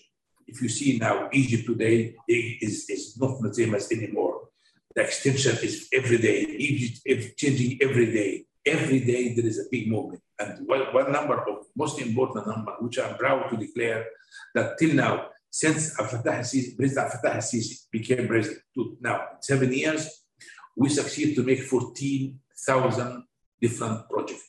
If 0.47 0.61
you 0.61 0.69
see 0.69 0.99
now, 0.99 1.29
Egypt 1.33 1.67
today 1.67 2.15
is, 2.29 2.89
is 2.91 3.17
not 3.19 3.41
the 3.41 3.55
same 3.55 3.75
as 3.75 3.91
anymore. 3.91 4.49
The 4.95 5.03
extension 5.03 5.57
is 5.63 5.89
every 5.93 6.19
day. 6.19 6.41
Egypt 6.43 7.01
is 7.07 7.35
changing 7.37 7.79
every 7.81 8.13
day. 8.13 8.45
Every 8.65 9.01
day 9.01 9.35
there 9.35 9.47
is 9.47 9.59
a 9.59 9.65
big 9.71 9.89
movement. 9.89 10.23
And 10.39 10.67
one, 10.69 10.83
one 10.93 11.11
number 11.11 11.39
of 11.49 11.67
most 11.75 12.01
important 12.01 12.47
number, 12.47 12.73
which 12.81 12.99
I'm 12.99 13.17
proud 13.17 13.49
to 13.51 13.57
declare, 13.57 14.07
that 14.55 14.79
till 14.79 14.95
now, 14.95 15.29
since 15.51 15.95
President 15.95 17.11
Fattah 17.13 17.35
al-Sisi 17.35 17.91
became 17.91 18.27
president, 18.27 18.63
to 18.75 18.97
now 19.01 19.21
seven 19.41 19.73
years, 19.73 20.09
we 20.77 20.89
succeed 20.89 21.35
to 21.37 21.43
make 21.43 21.63
14,000 21.63 23.25
different 23.61 24.09
projects 24.09 24.49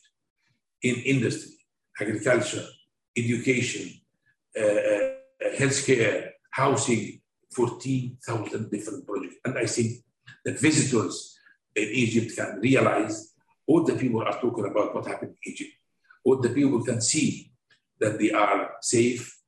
in 0.82 0.96
industry, 0.96 1.56
agriculture, 2.00 2.64
education, 3.16 4.00
uh, 4.58 4.62
uh, 4.62 5.10
healthcare, 5.58 6.30
housing, 6.50 7.20
14,000 7.52 8.70
different 8.70 9.06
projects. 9.06 9.36
And 9.44 9.58
I 9.58 9.66
think 9.66 9.98
that 10.44 10.58
visitors 10.58 11.38
in 11.74 11.88
Egypt 11.88 12.36
can 12.36 12.58
realize 12.60 13.34
all 13.66 13.84
the 13.84 13.94
people 13.94 14.22
are 14.22 14.40
talking 14.40 14.66
about 14.66 14.94
what 14.94 15.06
happened 15.06 15.36
in 15.44 15.52
Egypt. 15.52 15.70
All 16.24 16.40
the 16.40 16.50
people 16.50 16.84
can 16.84 17.00
see 17.00 17.50
that 18.00 18.18
they 18.18 18.30
are 18.30 18.72
safe. 18.80 19.38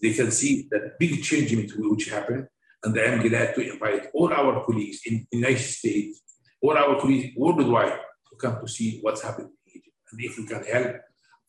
They 0.00 0.12
can 0.12 0.30
see 0.30 0.68
that 0.70 0.98
big 0.98 1.22
change 1.22 1.54
which 1.76 2.08
happened. 2.10 2.48
And 2.82 2.98
I 2.98 3.04
am 3.04 3.26
glad 3.26 3.54
to 3.54 3.72
invite 3.72 4.08
all 4.12 4.32
our 4.32 4.64
colleagues 4.64 5.00
in 5.06 5.26
the 5.30 5.38
United 5.38 5.58
States, 5.60 6.20
all 6.60 6.76
our 6.76 7.00
colleagues 7.00 7.34
worldwide 7.36 7.98
to 8.30 8.36
come 8.36 8.60
to 8.60 8.68
see 8.68 8.98
what's 9.00 9.22
happening 9.22 9.52
in 9.66 9.72
Egypt. 9.80 9.96
And 10.10 10.20
if 10.20 10.36
we 10.38 10.46
can 10.46 10.64
help 10.64 10.96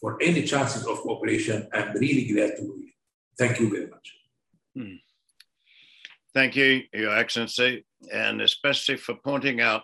for 0.03 0.21
any 0.21 0.43
chances 0.43 0.85
of 0.85 0.97
cooperation, 0.97 1.65
I'm 1.73 1.93
really 1.93 2.25
glad 2.25 2.57
to 2.57 2.61
do 2.61 2.83
it. 2.85 2.93
Thank 3.37 3.57
you 3.61 3.69
very 3.69 3.87
much. 3.87 4.13
Hmm. 4.75 4.95
Thank 6.33 6.57
you, 6.57 6.81
Your 6.93 7.17
Excellency, 7.17 7.85
and 8.11 8.41
especially 8.41 8.97
for 8.97 9.15
pointing 9.23 9.61
out 9.61 9.83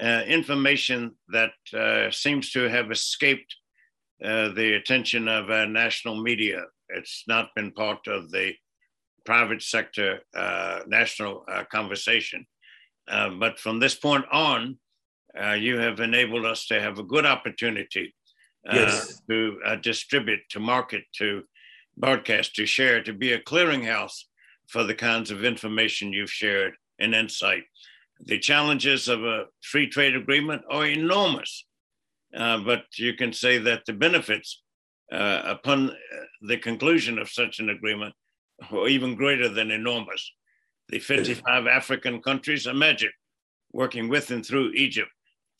uh, 0.00 0.22
information 0.28 1.16
that 1.30 1.50
uh, 1.74 2.12
seems 2.12 2.52
to 2.52 2.68
have 2.68 2.92
escaped 2.92 3.56
uh, 4.24 4.50
the 4.50 4.74
attention 4.74 5.26
of 5.26 5.50
our 5.50 5.66
national 5.66 6.22
media. 6.22 6.62
It's 6.88 7.24
not 7.26 7.48
been 7.56 7.72
part 7.72 8.06
of 8.06 8.30
the 8.30 8.52
private 9.26 9.62
sector 9.62 10.20
uh, 10.36 10.82
national 10.86 11.44
uh, 11.48 11.64
conversation. 11.72 12.46
Uh, 13.10 13.30
but 13.30 13.58
from 13.58 13.80
this 13.80 13.96
point 13.96 14.26
on, 14.30 14.78
you 15.58 15.78
have 15.78 15.98
enabled 15.98 16.44
us 16.44 16.66
to 16.66 16.80
have 16.80 16.98
a 16.98 17.02
good 17.02 17.26
opportunity 17.26 18.14
yes. 18.74 19.22
to 19.28 19.58
distribute, 19.82 20.40
to 20.50 20.60
market, 20.60 21.04
to 21.14 21.42
broadcast, 21.96 22.54
to 22.56 22.66
share, 22.66 23.02
to 23.02 23.12
be 23.12 23.32
a 23.32 23.40
clearinghouse 23.40 24.24
for 24.68 24.84
the 24.84 24.94
kinds 24.94 25.30
of 25.30 25.44
information 25.44 26.12
you've 26.12 26.30
shared 26.30 26.74
and 26.98 27.14
insight. 27.14 27.64
The 28.20 28.38
challenges 28.38 29.08
of 29.08 29.24
a 29.24 29.44
free 29.62 29.88
trade 29.88 30.16
agreement 30.16 30.62
are 30.70 30.86
enormous, 30.86 31.64
uh, 32.36 32.58
but 32.58 32.84
you 32.96 33.14
can 33.14 33.32
say 33.32 33.58
that 33.58 33.84
the 33.86 33.92
benefits 33.92 34.62
uh, 35.12 35.42
upon 35.44 35.92
the 36.42 36.58
conclusion 36.58 37.18
of 37.18 37.30
such 37.30 37.60
an 37.60 37.70
agreement 37.70 38.14
are 38.70 38.88
even 38.88 39.14
greater 39.14 39.48
than 39.48 39.70
enormous. 39.70 40.32
The 40.88 40.98
55 40.98 41.66
African 41.66 42.20
countries, 42.20 42.66
imagine 42.66 43.12
working 43.72 44.08
with 44.08 44.30
and 44.30 44.44
through 44.44 44.72
Egypt 44.72 45.10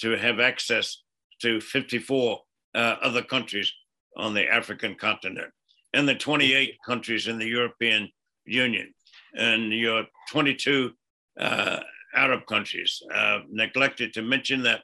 to 0.01 0.17
have 0.17 0.41
access 0.41 1.03
to 1.41 1.61
54 1.61 2.41
uh, 2.79 2.97
other 3.03 3.23
countries 3.23 3.73
on 4.17 4.35
the 4.35 4.47
African 4.47 4.95
continent 4.95 5.51
and 5.95 6.09
the 6.09 6.15
28 6.15 6.77
countries 6.87 7.27
in 7.27 7.39
the 7.39 7.47
European 7.47 8.09
Union 8.47 8.95
and 9.35 9.73
your 9.73 10.05
22 10.31 10.93
uh, 11.41 11.81
Arab 12.15 12.47
countries. 12.47 13.03
Uh, 13.13 13.41
neglected 13.51 14.13
to 14.13 14.23
mention 14.23 14.63
that 14.63 14.83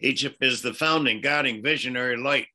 Egypt 0.00 0.38
is 0.40 0.62
the 0.62 0.72
founding, 0.72 1.20
guiding, 1.20 1.62
visionary 1.62 2.16
light 2.16 2.46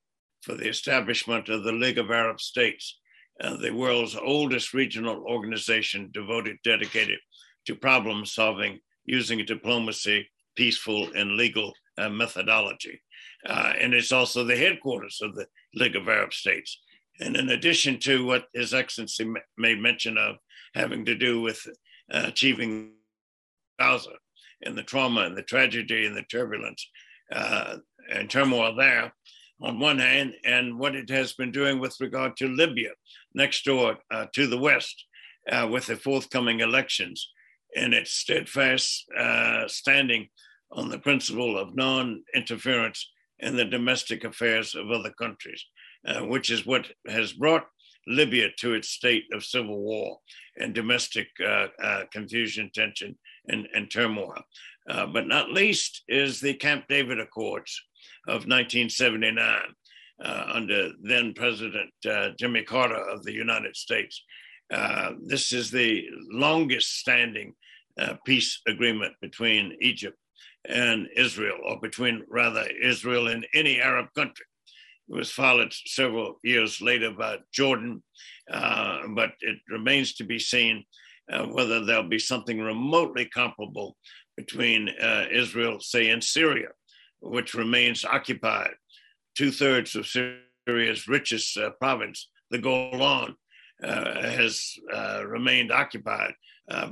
for 0.42 0.56
the 0.56 0.68
establishment 0.68 1.48
of 1.50 1.64
the 1.64 1.72
League 1.72 2.00
of 2.00 2.10
Arab 2.10 2.42
States, 2.42 3.00
uh, 3.42 3.56
the 3.58 3.72
world's 3.72 4.16
oldest 4.16 4.74
regional 4.74 5.24
organization 5.28 6.10
devoted, 6.12 6.58
dedicated 6.64 7.20
to 7.66 7.76
problem 7.76 8.26
solving 8.26 8.80
using 9.06 9.46
diplomacy, 9.46 10.28
peaceful, 10.56 11.10
and 11.16 11.38
legal 11.38 11.74
uh, 11.98 12.10
methodology. 12.10 13.00
Uh, 13.46 13.74
and 13.80 13.94
it's 13.94 14.12
also 14.12 14.44
the 14.44 14.56
headquarters 14.56 15.20
of 15.22 15.36
the 15.36 15.48
League 15.76 15.96
of 15.96 16.08
Arab 16.08 16.34
States. 16.34 16.80
And 17.20 17.36
in 17.36 17.50
addition 17.50 18.00
to 18.00 18.26
what 18.26 18.46
His 18.54 18.74
Excellency 18.74 19.32
made 19.58 19.80
mention 19.80 20.18
of 20.18 20.38
having 20.74 21.06
to 21.06 21.16
do 21.16 21.42
with 21.42 21.66
uh, 22.12 22.24
achieving 22.28 22.92
Gaza 23.80 24.12
and 24.64 24.78
the 24.78 24.84
trauma 24.84 25.22
and 25.22 25.38
the 25.38 25.44
tragedy 25.44 26.06
and 26.06 26.16
the 26.16 26.24
turbulence 26.24 26.88
uh, 27.32 27.78
and 28.12 28.30
turmoil 28.30 28.76
there, 28.76 29.14
on 29.62 29.80
one 29.80 30.00
hand, 30.00 30.34
and 30.44 30.78
what 30.78 30.96
it 30.96 31.10
has 31.10 31.34
been 31.34 31.52
doing 31.52 31.80
with 31.80 31.96
regard 32.02 32.36
to 32.38 32.48
Libya, 32.48 32.90
next 33.34 33.64
door 33.64 33.98
uh, 34.12 34.26
to 34.34 34.46
the 34.48 34.58
West, 34.58 35.06
uh, 35.50 35.68
with 35.72 35.86
the 35.86 35.96
forthcoming 35.96 36.60
elections, 36.60 37.32
and 37.76 37.94
its 37.94 38.12
steadfast 38.12 39.06
uh, 39.18 39.68
standing 39.68 40.28
on 40.72 40.90
the 40.90 41.00
principle 41.00 41.58
of 41.58 41.76
non 41.76 42.24
interference 42.36 43.10
in 43.44 43.56
the 43.56 43.66
domestic 43.66 44.24
affairs 44.24 44.74
of 44.74 44.90
other 44.90 45.12
countries, 45.12 45.66
uh, 46.08 46.22
which 46.22 46.50
is 46.50 46.66
what 46.66 46.88
has 47.08 47.34
brought 47.34 47.66
Libya 48.08 48.50
to 48.60 48.74
its 48.74 48.90
state 48.90 49.26
of 49.34 49.46
civil 49.46 49.80
war 49.80 50.18
and 50.58 50.74
domestic 50.74 51.28
uh, 51.46 51.68
uh, 51.82 52.04
confusion, 52.12 52.70
tension, 52.74 53.18
and, 53.48 53.68
and 53.74 53.92
turmoil. 53.92 54.42
Uh, 54.90 55.06
but 55.08 55.28
not 55.28 55.52
least 55.52 56.04
is 56.08 56.40
the 56.40 56.54
Camp 56.54 56.86
David 56.90 57.20
Accords 57.20 57.82
of 58.28 58.48
1979 58.48 59.60
uh, 60.24 60.46
under 60.54 60.92
then 61.02 61.34
President 61.34 61.92
uh, 62.10 62.30
Jimmy 62.38 62.64
Carter 62.64 63.10
of 63.10 63.24
the 63.24 63.34
United 63.34 63.76
States. 63.76 64.24
this 65.22 65.54
is 65.54 65.72
the 65.72 66.06
longest 66.32 67.00
standing 67.00 67.54
peace 68.26 68.62
agreement 68.68 69.14
between 69.22 69.78
Egypt 69.82 70.18
and 70.68 71.08
Israel, 71.16 71.58
or 71.66 71.80
between 71.80 72.24
rather 72.30 72.66
Israel 72.82 73.28
and 73.28 73.46
any 73.54 73.82
Arab 73.82 74.08
country. 74.16 74.46
It 75.10 75.16
was 75.16 75.32
followed 75.32 75.74
several 75.74 76.40
years 76.44 76.82
later 76.82 77.12
by 77.12 77.40
Jordan, 77.52 78.02
uh, 78.50 79.02
but 79.10 79.34
it 79.42 79.58
remains 79.70 80.14
to 80.16 80.24
be 80.24 80.40
seen 80.40 80.86
uh, 81.32 81.46
whether 81.46 81.84
there'll 81.84 82.04
be 82.04 82.20
something 82.20 82.60
remotely 82.60 83.26
comparable 83.26 83.98
between 84.38 84.90
uh, 84.90 85.26
Israel, 85.32 85.80
say, 85.80 86.10
and 86.10 86.24
Syria, 86.24 86.70
which 87.22 87.54
remains 87.54 88.06
occupied. 88.06 88.74
Two 89.36 89.52
thirds 89.52 89.96
of 89.96 90.08
Syria's 90.08 91.08
richest 91.08 91.58
uh, 91.58 91.72
province, 91.72 92.30
the 92.50 92.58
Golan, 92.58 93.36
uh, 93.84 94.22
has 94.22 94.74
uh, 94.94 95.24
remained 95.26 95.72
occupied 95.72 96.34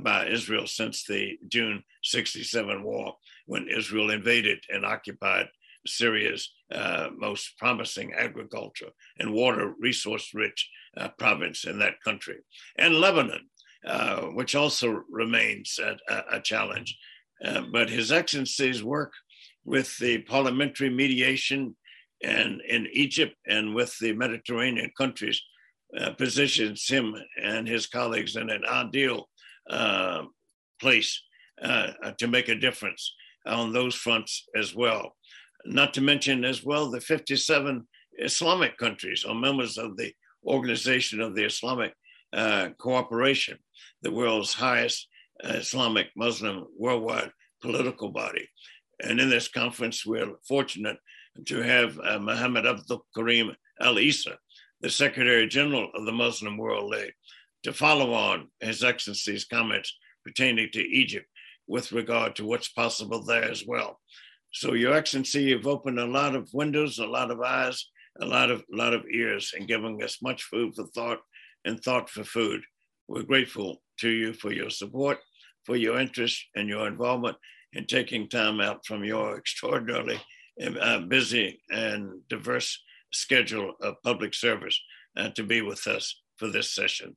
by 0.02 0.26
Israel 0.28 0.66
since 0.66 1.04
the 1.06 1.38
June 1.48 1.82
67 2.02 2.82
war 2.82 3.14
when 3.46 3.68
Israel 3.68 4.10
invaded 4.10 4.60
and 4.68 4.84
occupied 4.84 5.48
Syria's 5.86 6.52
uh, 6.72 7.08
most 7.16 7.58
promising 7.58 8.12
agriculture 8.14 8.90
and 9.18 9.32
water 9.32 9.74
resource 9.78 10.30
rich 10.34 10.70
uh, 10.96 11.08
province 11.18 11.64
in 11.64 11.78
that 11.78 12.00
country, 12.04 12.36
and 12.78 13.00
Lebanon, 13.00 13.48
uh, 13.86 14.20
which 14.20 14.54
also 14.54 15.02
remains 15.10 15.78
a, 15.82 15.96
a 16.30 16.40
challenge. 16.40 16.96
Uh, 17.44 17.62
but 17.72 17.90
His 17.90 18.12
Excellency's 18.12 18.84
work 18.84 19.12
with 19.64 19.96
the 19.98 20.18
parliamentary 20.18 20.90
mediation 20.90 21.76
and 22.22 22.60
in 22.68 22.86
Egypt 22.92 23.34
and 23.48 23.74
with 23.74 23.96
the 23.98 24.12
Mediterranean 24.12 24.90
countries 24.96 25.42
uh, 25.98 26.12
positions 26.12 26.86
him 26.88 27.14
and 27.42 27.66
his 27.66 27.86
colleagues 27.86 28.36
in 28.36 28.48
an 28.48 28.64
ideal 28.64 29.28
uh, 29.68 30.22
place 30.80 31.20
to 32.18 32.26
make 32.26 32.48
a 32.48 32.54
difference 32.54 33.14
on 33.46 33.72
those 33.72 33.94
fronts 33.94 34.46
as 34.56 34.74
well. 34.74 35.16
Not 35.64 35.94
to 35.94 36.00
mention, 36.00 36.44
as 36.44 36.64
well, 36.64 36.90
the 36.90 37.00
57 37.00 37.86
Islamic 38.18 38.76
countries 38.78 39.24
are 39.24 39.34
members 39.34 39.78
of 39.78 39.96
the 39.96 40.12
Organization 40.44 41.20
of 41.20 41.34
the 41.34 41.44
Islamic 41.44 41.94
uh, 42.32 42.70
Cooperation, 42.78 43.58
the 44.02 44.10
world's 44.10 44.52
highest 44.52 45.08
uh, 45.44 45.48
Islamic 45.54 46.08
Muslim 46.16 46.66
worldwide 46.76 47.30
political 47.60 48.10
body. 48.10 48.48
And 49.00 49.20
in 49.20 49.30
this 49.30 49.48
conference, 49.48 50.04
we're 50.04 50.34
fortunate 50.46 50.98
to 51.46 51.62
have 51.62 51.98
uh, 51.98 52.18
Muhammad 52.18 52.66
Abdul 52.66 53.06
Karim 53.14 53.54
Al 53.80 53.98
Isa, 53.98 54.36
the 54.80 54.90
Secretary 54.90 55.46
General 55.46 55.90
of 55.94 56.04
the 56.04 56.12
Muslim 56.12 56.56
World 56.56 56.90
League, 56.90 57.14
to 57.62 57.72
follow 57.72 58.12
on 58.12 58.48
His 58.60 58.82
Excellency's 58.82 59.44
comments 59.44 59.96
pertaining 60.24 60.70
to 60.72 60.80
Egypt 60.80 61.26
with 61.72 61.90
regard 61.90 62.36
to 62.36 62.44
what's 62.44 62.68
possible 62.68 63.24
there 63.24 63.50
as 63.50 63.64
well. 63.66 63.98
So, 64.52 64.74
Your 64.74 64.92
Excellency, 64.92 65.44
you've 65.44 65.66
opened 65.66 65.98
a 65.98 66.14
lot 66.18 66.34
of 66.34 66.50
windows, 66.52 66.98
a 66.98 67.06
lot 67.06 67.30
of 67.30 67.40
eyes, 67.40 67.86
a 68.20 68.26
lot 68.26 68.50
of 68.50 68.62
lot 68.70 68.92
of 68.92 69.06
ears, 69.10 69.54
and 69.56 69.66
giving 69.66 70.02
us 70.02 70.20
much 70.20 70.42
food 70.42 70.74
for 70.74 70.86
thought 70.88 71.20
and 71.64 71.80
thought 71.80 72.10
for 72.10 72.24
food. 72.24 72.60
We're 73.08 73.22
grateful 73.22 73.82
to 74.00 74.10
you 74.10 74.34
for 74.34 74.52
your 74.52 74.68
support, 74.68 75.18
for 75.64 75.76
your 75.76 75.98
interest 75.98 76.44
and 76.54 76.68
your 76.68 76.86
involvement 76.86 77.38
in 77.72 77.86
taking 77.86 78.28
time 78.28 78.60
out 78.60 78.84
from 78.84 79.02
your 79.02 79.38
extraordinarily 79.38 80.20
uh, 80.78 80.98
busy 80.98 81.62
and 81.70 82.20
diverse 82.28 82.78
schedule 83.14 83.72
of 83.80 84.02
public 84.04 84.34
service 84.34 84.78
uh, 85.16 85.30
to 85.30 85.42
be 85.42 85.62
with 85.62 85.86
us 85.86 86.20
for 86.36 86.48
this 86.48 86.74
session. 86.74 87.16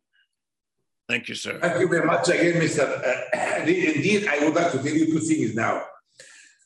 Thank 1.07 1.29
you, 1.29 1.35
sir. 1.35 1.59
Thank 1.61 1.79
you 1.79 1.87
very 1.87 2.05
much 2.05 2.29
again, 2.29 2.59
Mr. 2.61 2.81
Uh, 2.81 3.61
indeed, 3.95 4.27
I 4.27 4.43
would 4.43 4.55
like 4.55 4.71
to 4.71 4.79
tell 4.79 4.93
you 4.93 5.05
two 5.05 5.19
things 5.19 5.53
now. 5.53 5.83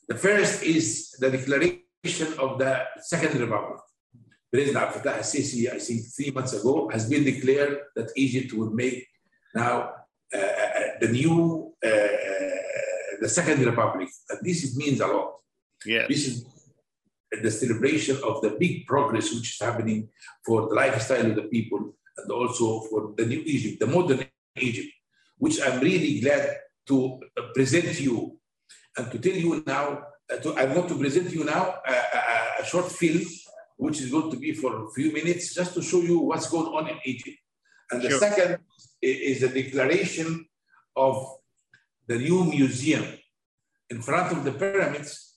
The 0.08 0.16
first 0.16 0.62
is 0.62 1.14
the 1.20 1.30
declaration 1.30 2.38
of 2.38 2.58
the 2.58 2.82
Second 3.00 3.38
Republic. 3.38 3.80
President 4.50 4.82
Abdel 4.82 5.02
Fattah 5.02 5.16
al-Sisi, 5.18 5.72
I 5.72 5.78
think 5.78 6.00
three 6.16 6.30
months 6.30 6.54
ago, 6.54 6.88
has 6.90 7.08
been 7.08 7.22
declared 7.22 7.78
that 7.94 8.10
Egypt 8.16 8.52
will 8.54 8.70
make 8.70 9.06
now 9.54 9.92
uh, 10.34 10.38
uh 10.38 10.70
the 11.00 11.08
new, 11.08 11.72
uh, 11.84 11.88
uh, 11.88 12.50
the 13.20 13.28
Second 13.28 13.64
Republic. 13.64 14.08
And 14.30 14.38
this 14.42 14.74
means 14.76 15.00
a 15.00 15.06
lot. 15.06 15.34
Yeah. 15.84 16.06
This 16.08 16.26
is 16.26 16.46
the 17.30 17.50
celebration 17.50 18.16
of 18.24 18.40
the 18.42 18.56
big 18.58 18.86
progress 18.86 19.32
which 19.32 19.50
is 19.54 19.58
happening 19.60 20.08
for 20.44 20.68
the 20.68 20.74
lifestyle 20.74 21.26
of 21.26 21.36
the 21.36 21.42
people 21.42 21.94
and 22.16 22.30
also 22.32 22.80
for 22.90 23.14
the 23.16 23.26
new 23.26 23.42
Egypt, 23.46 23.80
the 23.80 23.86
modern 23.86 24.24
Egypt, 24.56 24.88
which 25.38 25.60
I'm 25.60 25.80
really 25.80 26.20
glad 26.20 26.56
to 26.88 27.20
present 27.54 27.94
to 27.96 28.02
you 28.02 28.40
and 28.96 29.10
to 29.12 29.18
tell 29.18 29.32
you 29.32 29.62
now, 29.66 30.02
uh, 30.32 30.36
to, 30.38 30.56
I'm 30.56 30.74
going 30.74 30.88
to 30.88 30.98
present 30.98 31.30
you 31.32 31.44
now 31.44 31.76
a, 31.86 31.92
a, 31.92 32.62
a, 32.62 32.64
short 32.64 32.90
film, 32.90 33.22
which 33.76 34.00
is 34.00 34.10
going 34.10 34.30
to 34.30 34.36
be 34.36 34.52
for 34.52 34.84
a 34.84 34.90
few 34.90 35.12
minutes, 35.12 35.54
just 35.54 35.74
to 35.74 35.82
show 35.82 36.00
you 36.00 36.18
what's 36.20 36.50
going 36.50 36.66
on 36.66 36.88
in 36.88 36.98
Egypt. 37.04 37.36
And 37.90 38.02
the 38.02 38.10
sure. 38.10 38.18
second 38.18 38.58
is 39.00 39.40
the 39.40 39.48
declaration 39.48 40.44
of 40.96 41.26
the 42.06 42.18
new 42.18 42.44
museum. 42.44 43.04
In 43.88 44.02
front 44.02 44.32
of 44.32 44.44
the 44.44 44.52
pyramids, 44.52 45.34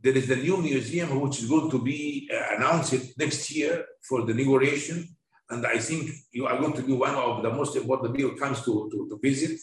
there 0.00 0.16
is 0.16 0.26
the 0.26 0.36
new 0.36 0.56
museum, 0.56 1.20
which 1.20 1.40
is 1.40 1.48
going 1.48 1.70
to 1.70 1.80
be 1.80 2.28
uh, 2.32 2.56
announced 2.56 3.18
next 3.18 3.50
year 3.50 3.84
for 4.02 4.22
the 4.24 4.32
inauguration 4.32 5.16
and 5.52 5.66
I 5.66 5.78
think 5.78 6.10
you 6.32 6.46
are 6.46 6.58
going 6.58 6.72
to 6.72 6.82
be 6.82 6.94
one 6.94 7.14
of 7.14 7.42
the 7.42 7.50
most 7.50 7.76
important 7.76 8.16
people 8.16 8.34
comes 8.36 8.64
to, 8.64 8.88
to, 8.90 9.08
to 9.10 9.18
visit. 9.22 9.60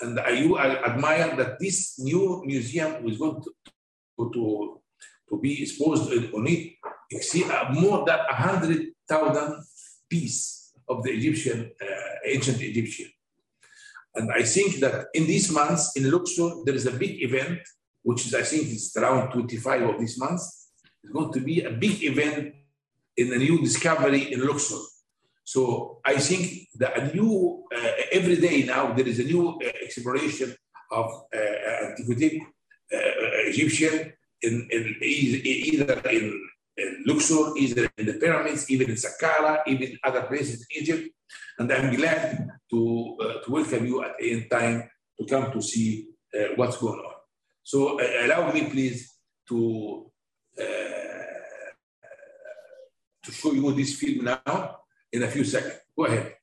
And 0.00 0.18
I, 0.18 0.30
you 0.30 0.56
I 0.56 0.84
admire 0.90 1.36
that 1.36 1.60
this 1.60 2.00
new 2.00 2.42
museum 2.44 3.06
is 3.06 3.16
going 3.16 3.40
to, 3.42 4.30
to, 4.32 4.80
to 5.28 5.40
be 5.40 5.62
exposed 5.62 6.12
on 6.12 6.46
it. 6.48 6.72
You 7.12 7.22
see 7.22 7.44
uh, 7.44 7.70
more 7.72 8.04
than 8.04 8.18
100,000 8.18 9.64
pieces 10.08 10.72
of 10.88 11.04
the 11.04 11.10
Egyptian, 11.10 11.70
uh, 11.80 11.86
ancient 12.26 12.60
Egyptian. 12.60 13.08
And 14.16 14.32
I 14.32 14.42
think 14.42 14.76
that 14.80 15.06
in 15.14 15.26
these 15.28 15.50
months 15.52 15.92
in 15.96 16.10
Luxor, 16.10 16.64
there 16.64 16.74
is 16.74 16.86
a 16.86 16.92
big 16.92 17.22
event, 17.22 17.60
which 18.02 18.26
is, 18.26 18.34
I 18.34 18.42
think 18.42 18.64
it's 18.68 18.96
around 18.96 19.30
25 19.30 19.82
of 19.82 20.00
these 20.00 20.18
months. 20.18 20.70
It's 21.04 21.12
going 21.12 21.32
to 21.32 21.40
be 21.40 21.62
a 21.62 21.70
big 21.70 22.02
event 22.02 22.54
in 23.16 23.32
a 23.32 23.36
new 23.36 23.60
discovery 23.60 24.32
in 24.32 24.44
Luxor. 24.44 24.80
So 25.44 26.00
I 26.04 26.16
think 26.16 26.68
that 26.76 26.98
a 26.98 27.14
new, 27.14 27.64
uh, 27.74 27.90
every 28.12 28.36
day 28.36 28.64
now, 28.64 28.92
there 28.94 29.06
is 29.06 29.20
a 29.20 29.24
new 29.24 29.50
uh, 29.50 29.72
exploration 29.82 30.54
of 30.90 31.06
uh, 31.34 31.90
antiquity 31.90 32.40
uh, 32.92 32.98
Egyptian 33.52 34.12
in, 34.40 34.68
in, 34.70 34.96
either 35.02 36.00
in, 36.08 36.48
in 36.78 37.04
Luxor, 37.06 37.56
either 37.58 37.90
in 37.98 38.06
the 38.06 38.14
pyramids, 38.14 38.70
even 38.70 38.88
in 38.88 38.96
Saqqara, 38.96 39.60
even 39.66 39.98
other 40.02 40.22
places 40.22 40.66
in 40.70 40.82
Egypt. 40.82 41.08
And 41.58 41.70
I'm 41.70 41.94
glad 41.94 42.48
to, 42.70 43.16
uh, 43.20 43.44
to 43.44 43.50
welcome 43.50 43.86
you 43.86 44.02
at 44.02 44.14
any 44.20 44.44
time 44.48 44.88
to 45.18 45.26
come 45.26 45.52
to 45.52 45.60
see 45.60 46.08
uh, 46.34 46.54
what's 46.56 46.78
going 46.78 46.98
on. 46.98 47.14
So 47.62 48.00
allow 48.24 48.50
me, 48.50 48.70
please, 48.70 49.14
to 49.48 50.10
to 53.24 53.32
show 53.32 53.52
you 53.52 53.72
this 53.72 53.94
film 53.98 54.26
now 54.26 54.83
in 55.14 55.22
a 55.22 55.28
few 55.28 55.44
seconds. 55.44 55.74
Go 55.96 56.06
ahead. 56.06 56.34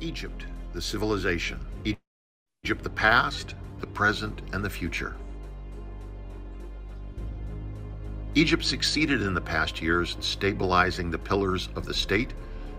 Egypt, 0.00 0.44
the 0.74 0.80
civilization. 0.80 1.58
Egypt, 1.84 2.82
the 2.82 2.90
past, 2.90 3.54
the 3.80 3.86
present, 3.86 4.42
and 4.52 4.62
the 4.62 4.68
future. 4.70 5.16
Egypt 8.34 8.62
succeeded 8.62 9.22
in 9.22 9.32
the 9.34 9.40
past 9.40 9.80
years 9.80 10.14
in 10.14 10.22
stabilizing 10.22 11.10
the 11.10 11.18
pillars 11.18 11.70
of 11.74 11.86
the 11.86 11.94
state 11.94 12.34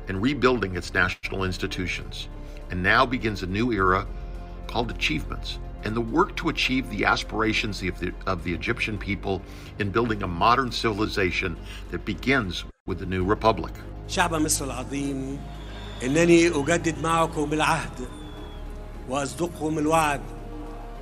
and 0.08 0.22
rebuilding 0.22 0.76
its 0.76 0.94
national 0.94 1.44
institutions, 1.44 2.30
and 2.70 2.82
now 2.82 3.04
begins 3.04 3.42
a 3.42 3.48
new 3.48 3.72
era 3.72 4.08
called 4.68 4.92
achievements 4.92 5.58
and 5.85 5.95
the 5.95 6.01
work 6.01 6.35
to 6.37 6.49
achieve 6.49 6.89
the 6.91 7.05
aspirations 7.05 7.83
of 7.83 7.99
the, 8.01 8.13
of 8.27 8.45
the 8.45 8.53
Egyptian 8.53 8.99
people 8.99 9.41
in 9.79 9.91
building 9.91 10.23
a 10.23 10.27
modern 10.27 10.71
civilization 10.73 11.57
that 11.91 12.05
begins 12.05 12.65
with 12.87 12.99
the 12.99 13.07
new 13.07 13.25
republic. 13.25 13.73
شعب 14.09 14.35
مصر 14.35 14.65
العظيم 14.65 15.39
إنني 16.05 16.49
أجدد 16.49 17.03
معكم 17.03 17.53
العهد 17.53 18.09
وأصدقكم 19.09 19.79
الوعد 19.79 20.21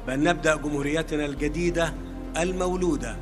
بأن 0.06 0.22
نبدأ 0.24 0.56
جمهوريتنا 0.56 1.24
الجديدة 1.24 1.94
المولودة 2.36 3.16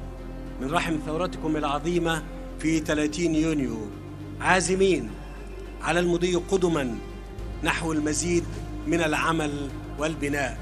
من 0.61 0.71
رحم 0.71 0.97
ثورتكم 1.07 1.57
العظيمة 1.57 2.23
في 2.59 2.81
30 2.81 3.35
يونيو 3.35 3.79
عازمين 4.41 5.11
على 5.83 6.01
المضي 6.01 6.35
قدما 6.35 6.95
نحو 7.65 7.93
المزيد 7.93 8.45
من 8.87 9.01
العمل 9.01 9.69
والبناء 9.99 10.59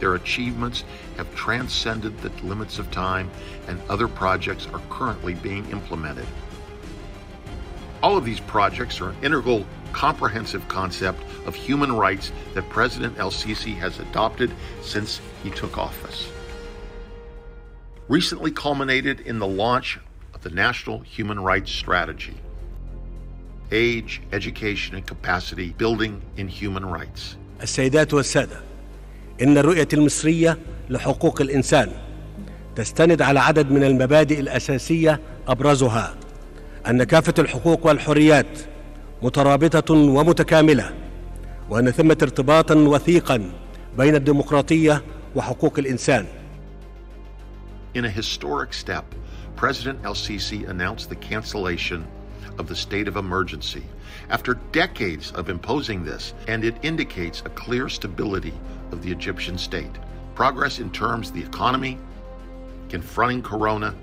Their 0.00 0.14
achievements 0.14 0.84
have 1.16 1.32
transcended 1.34 2.18
the 2.20 2.30
limits 2.44 2.78
of 2.78 2.90
time, 2.90 3.30
and 3.66 3.80
other 3.90 4.08
projects 4.08 4.66
are 4.72 4.80
currently 4.88 5.34
being 5.34 5.68
implemented. 5.70 6.26
All 8.02 8.16
of 8.16 8.24
these 8.24 8.40
projects 8.40 9.00
are 9.00 9.10
an 9.10 9.16
integral, 9.22 9.66
comprehensive 9.92 10.66
concept 10.68 11.20
of 11.44 11.54
human 11.54 11.92
rights 11.92 12.32
that 12.54 12.68
President 12.70 13.18
El 13.18 13.30
Sisi 13.30 13.76
has 13.76 13.98
adopted 13.98 14.52
since 14.80 15.20
he 15.42 15.50
took 15.50 15.76
office. 15.76 16.30
Recently 18.08 18.50
culminated 18.50 19.20
in 19.20 19.38
the 19.38 19.46
launch 19.46 19.98
the 20.48 20.54
National 20.54 20.98
Human 21.16 21.38
Rights 21.50 21.70
Strategy. 21.82 22.36
Age, 23.70 24.22
Education, 24.32 24.94
and 24.96 25.06
Capacity 25.06 25.68
Building 25.82 26.14
in 26.38 26.48
Human 26.48 26.84
Rights. 26.86 27.36
السيدات 27.62 28.14
والسادة 28.14 28.60
إن 29.42 29.58
الرؤية 29.58 29.88
المصرية 29.92 30.58
لحقوق 30.90 31.40
الإنسان 31.40 31.92
تستند 32.76 33.22
على 33.22 33.40
عدد 33.40 33.70
من 33.70 33.84
المبادئ 33.84 34.40
الأساسية 34.40 35.20
أبرزها. 35.48 36.14
أن 36.86 37.04
كافة 37.04 37.34
الحقوق 37.38 37.86
والحريات 37.86 38.58
مترابطة 39.22 39.94
ومتكاملة 39.94 40.94
وأن 41.70 41.90
ثمة 41.90 42.18
ارتباطا 42.22 42.74
وثيقا 42.74 43.52
بين 43.98 44.14
الديمقراطية 44.14 45.02
وحقوق 45.36 45.78
الإنسان. 45.78 46.26
In 47.94 48.04
a 48.04 48.10
historic 48.10 48.72
step, 48.72 49.04
President 49.58 49.98
El 50.04 50.14
Sisi 50.14 50.68
announced 50.68 51.08
the 51.08 51.16
cancellation 51.16 52.06
of 52.58 52.68
the 52.68 52.76
state 52.76 53.08
of 53.08 53.16
emergency 53.16 53.82
after 54.30 54.54
decades 54.70 55.32
of 55.32 55.48
imposing 55.48 56.04
this, 56.04 56.32
and 56.46 56.64
it 56.64 56.76
indicates 56.82 57.40
a 57.40 57.50
clear 57.50 57.88
stability 57.88 58.54
of 58.92 59.02
the 59.02 59.10
Egyptian 59.10 59.58
state, 59.58 59.90
progress 60.36 60.78
in 60.78 60.92
terms 60.92 61.30
of 61.30 61.34
the 61.34 61.42
economy, 61.42 61.98
confronting 62.88 63.42
corona, 63.42 63.96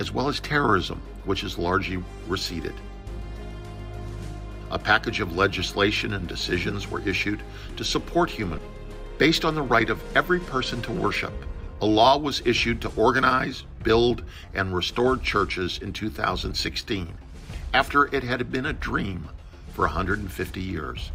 as 0.00 0.12
well 0.12 0.28
as 0.28 0.38
terrorism, 0.38 1.00
which 1.24 1.40
has 1.40 1.56
largely 1.56 2.04
receded. 2.28 2.74
A 4.70 4.78
package 4.78 5.20
of 5.20 5.34
legislation 5.34 6.12
and 6.12 6.28
decisions 6.28 6.90
were 6.90 7.00
issued 7.08 7.40
to 7.78 7.84
support 7.84 8.28
human 8.28 8.60
based 9.16 9.46
on 9.46 9.54
the 9.54 9.62
right 9.62 9.88
of 9.88 10.02
every 10.14 10.40
person 10.40 10.82
to 10.82 10.92
worship. 10.92 11.32
A 11.82 11.86
law 11.86 12.18
was 12.18 12.42
issued 12.44 12.82
to 12.82 12.92
organize, 12.94 13.64
build, 13.82 14.22
and 14.52 14.74
restore 14.74 15.16
churches 15.16 15.78
in 15.78 15.94
2016 15.94 17.08
after 17.72 18.14
it 18.14 18.22
had 18.22 18.52
been 18.52 18.66
a 18.66 18.72
dream 18.74 19.28
for 19.72 19.86
150 19.86 20.60
years. 20.60 21.10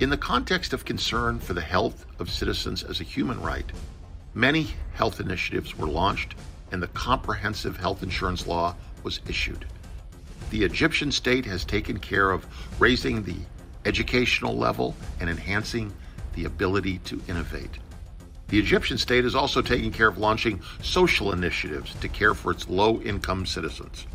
In 0.00 0.10
the 0.10 0.16
context 0.16 0.72
of 0.72 0.84
concern 0.84 1.38
for 1.38 1.52
the 1.52 1.60
health 1.60 2.06
of 2.18 2.28
citizens 2.28 2.82
as 2.82 3.00
a 3.00 3.04
human 3.04 3.40
right, 3.40 3.70
many 4.34 4.68
health 4.94 5.20
initiatives 5.20 5.76
were 5.78 5.86
launched 5.86 6.34
and 6.72 6.82
the 6.82 6.88
comprehensive 6.88 7.76
health 7.76 8.02
insurance 8.02 8.48
law 8.48 8.74
was 9.04 9.20
issued. 9.28 9.64
The 10.50 10.64
Egyptian 10.64 11.12
state 11.12 11.44
has 11.46 11.64
taken 11.64 12.00
care 12.00 12.32
of 12.32 12.46
raising 12.80 13.22
the 13.22 13.36
educational 13.84 14.56
level 14.56 14.96
and 15.20 15.30
enhancing 15.30 15.92
the 16.34 16.46
ability 16.46 16.98
to 17.04 17.20
innovate. 17.28 17.78
The 18.50 18.58
Egyptian 18.58 18.98
state 18.98 19.24
is 19.24 19.36
also 19.36 19.62
taking 19.62 19.92
care 19.92 20.08
of 20.08 20.18
launching 20.18 20.60
social 20.82 21.32
initiatives 21.32 21.94
to 22.00 22.08
care 22.08 22.34
for 22.34 22.50
its 22.50 22.68
low 22.68 23.00
income 23.00 23.46
citizens. 23.46 24.06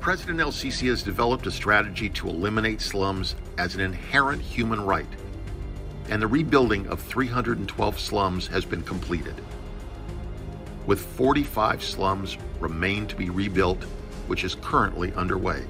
President 0.00 0.40
El 0.40 0.50
Sisi 0.50 0.88
has 0.88 1.04
developed 1.04 1.46
a 1.46 1.52
strategy 1.52 2.08
to 2.10 2.28
eliminate 2.28 2.80
slums 2.80 3.36
as 3.58 3.76
an 3.76 3.80
inherent 3.80 4.42
human 4.42 4.84
right, 4.84 5.06
and 6.10 6.20
the 6.20 6.26
rebuilding 6.26 6.86
of 6.88 7.00
312 7.00 8.00
slums 8.00 8.48
has 8.48 8.64
been 8.64 8.82
completed. 8.82 9.40
With 10.86 11.00
45 11.00 11.82
slums 11.82 12.36
remain 12.58 13.06
to 13.06 13.14
be 13.14 13.30
rebuilt, 13.30 13.84
which 14.26 14.42
is 14.42 14.56
currently 14.56 15.12
underway. 15.14 15.64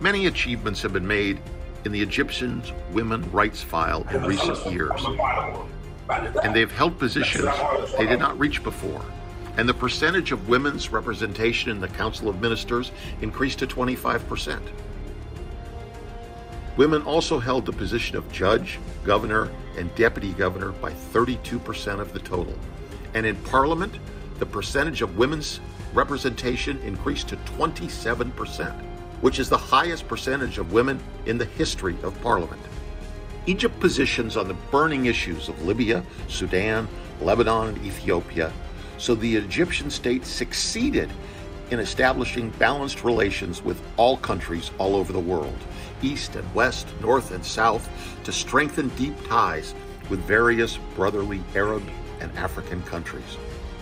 Many 0.00 0.26
achievements 0.26 0.82
have 0.82 0.92
been 0.92 1.06
made 1.06 1.40
in 1.84 1.92
the 1.92 2.00
Egyptians' 2.00 2.72
women 2.92 3.30
rights 3.32 3.62
file 3.62 4.06
in 4.10 4.22
recent 4.24 4.72
years, 4.72 5.00
and 6.42 6.54
they've 6.54 6.72
held 6.72 6.98
positions 6.98 7.50
they 7.96 8.06
did 8.06 8.18
not 8.18 8.38
reach 8.38 8.62
before 8.62 9.04
and 9.56 9.68
the 9.68 9.74
percentage 9.74 10.32
of 10.32 10.48
women's 10.48 10.90
representation 10.90 11.70
in 11.70 11.80
the 11.80 11.88
Council 11.88 12.28
of 12.28 12.40
Ministers 12.40 12.92
increased 13.20 13.58
to 13.58 13.66
25%. 13.66 14.60
Women 16.76 17.02
also 17.02 17.38
held 17.38 17.66
the 17.66 17.72
position 17.72 18.16
of 18.16 18.30
judge, 18.32 18.78
governor, 19.04 19.50
and 19.76 19.94
deputy 19.96 20.32
governor 20.32 20.72
by 20.72 20.92
32% 20.92 22.00
of 22.00 22.12
the 22.12 22.20
total. 22.20 22.54
And 23.12 23.26
in 23.26 23.36
Parliament, 23.36 23.98
the 24.38 24.46
percentage 24.46 25.02
of 25.02 25.18
women's 25.18 25.60
representation 25.92 26.78
increased 26.78 27.28
to 27.28 27.36
27%, 27.36 28.82
which 29.20 29.38
is 29.38 29.48
the 29.48 29.58
highest 29.58 30.08
percentage 30.08 30.58
of 30.58 30.72
women 30.72 31.00
in 31.26 31.38
the 31.38 31.44
history 31.44 31.96
of 32.02 32.20
Parliament. 32.22 32.60
Egypt 33.46 33.78
positions 33.80 34.36
on 34.36 34.48
the 34.48 34.54
burning 34.70 35.06
issues 35.06 35.48
of 35.48 35.64
Libya, 35.64 36.04
Sudan, 36.28 36.88
Lebanon, 37.20 37.68
and 37.68 37.84
Ethiopia, 37.84 38.52
so 38.98 39.14
the 39.14 39.36
Egyptian 39.36 39.90
state 39.90 40.26
succeeded 40.26 41.10
in 41.70 41.78
establishing 41.78 42.50
balanced 42.50 43.04
relations 43.04 43.62
with 43.62 43.80
all 43.96 44.16
countries 44.16 44.70
all 44.78 44.96
over 44.96 45.12
the 45.12 45.20
world, 45.20 45.58
east 46.02 46.34
and 46.36 46.54
west, 46.54 46.86
north 47.00 47.30
and 47.30 47.44
south, 47.44 47.88
to 48.24 48.32
strengthen 48.32 48.88
deep 48.90 49.14
ties 49.28 49.74
with 50.08 50.20
various 50.20 50.78
brotherly 50.96 51.40
Arab 51.54 51.82
and 52.20 52.36
African 52.36 52.82
countries. 52.82 53.36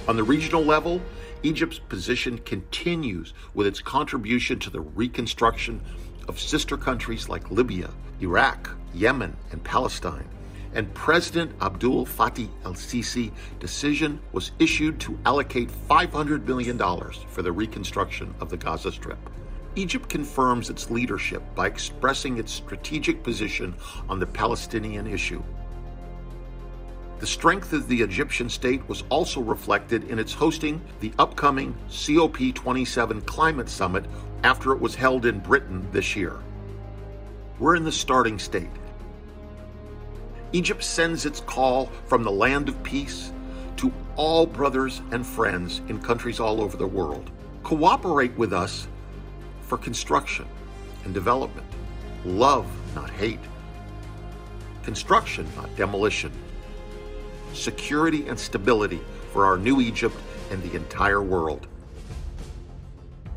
On 0.06 0.16
the 0.16 0.22
regional 0.22 0.62
level, 0.62 1.00
Egypt's 1.42 1.78
position 1.78 2.38
continues 2.38 3.32
with 3.54 3.66
its 3.66 3.80
contribution 3.80 4.58
to 4.58 4.70
the 4.70 4.80
reconstruction 4.80 5.80
of 6.26 6.40
sister 6.40 6.76
countries 6.76 7.28
like 7.28 7.50
Libya, 7.50 7.90
Iraq, 8.20 8.70
Yemen, 8.92 9.36
and 9.52 9.62
Palestine. 9.62 10.28
And 10.74 10.92
President 10.94 11.52
Abdul 11.62 12.06
Fattah 12.06 12.48
el 12.64 12.74
Sisi 12.74 13.30
decision 13.60 14.20
was 14.32 14.52
issued 14.58 15.00
to 15.00 15.18
allocate 15.24 15.70
$500 15.88 16.44
million 16.44 16.78
for 17.28 17.42
the 17.42 17.52
reconstruction 17.52 18.34
of 18.40 18.50
the 18.50 18.56
Gaza 18.56 18.92
Strip. 18.92 19.18
Egypt 19.76 20.08
confirms 20.08 20.70
its 20.70 20.90
leadership 20.90 21.42
by 21.54 21.66
expressing 21.66 22.38
its 22.38 22.52
strategic 22.52 23.22
position 23.22 23.74
on 24.08 24.18
the 24.18 24.26
Palestinian 24.26 25.06
issue. 25.06 25.42
The 27.18 27.26
strength 27.26 27.72
of 27.72 27.88
the 27.88 28.00
Egyptian 28.00 28.48
state 28.48 28.88
was 28.88 29.02
also 29.08 29.40
reflected 29.40 30.08
in 30.08 30.20
its 30.20 30.32
hosting 30.32 30.80
the 31.00 31.12
upcoming 31.18 31.76
COP27 31.88 33.26
climate 33.26 33.68
summit 33.68 34.04
after 34.44 34.72
it 34.72 34.80
was 34.80 34.94
held 34.94 35.26
in 35.26 35.40
Britain 35.40 35.84
this 35.90 36.14
year. 36.14 36.36
We're 37.58 37.74
in 37.74 37.82
the 37.82 37.90
starting 37.90 38.38
state. 38.38 38.70
Egypt 40.52 40.84
sends 40.84 41.26
its 41.26 41.40
call 41.40 41.86
from 42.06 42.22
the 42.22 42.30
land 42.30 42.68
of 42.68 42.80
peace 42.84 43.32
to 43.78 43.92
all 44.14 44.46
brothers 44.46 45.02
and 45.10 45.26
friends 45.26 45.80
in 45.88 46.00
countries 46.00 46.38
all 46.38 46.60
over 46.60 46.76
the 46.76 46.86
world. 46.86 47.32
Cooperate 47.64 48.36
with 48.38 48.52
us 48.52 48.86
for 49.62 49.76
construction 49.76 50.46
and 51.04 51.12
development. 51.12 51.66
Love, 52.24 52.66
not 52.94 53.10
hate. 53.10 53.40
Construction, 54.84 55.48
not 55.56 55.74
demolition. 55.76 56.32
Security 57.52 58.26
and 58.28 58.38
stability 58.38 59.00
for 59.32 59.44
our 59.44 59.58
new 59.58 59.80
Egypt 59.80 60.16
and 60.50 60.62
the 60.62 60.74
entire 60.74 61.22
world. 61.22 61.66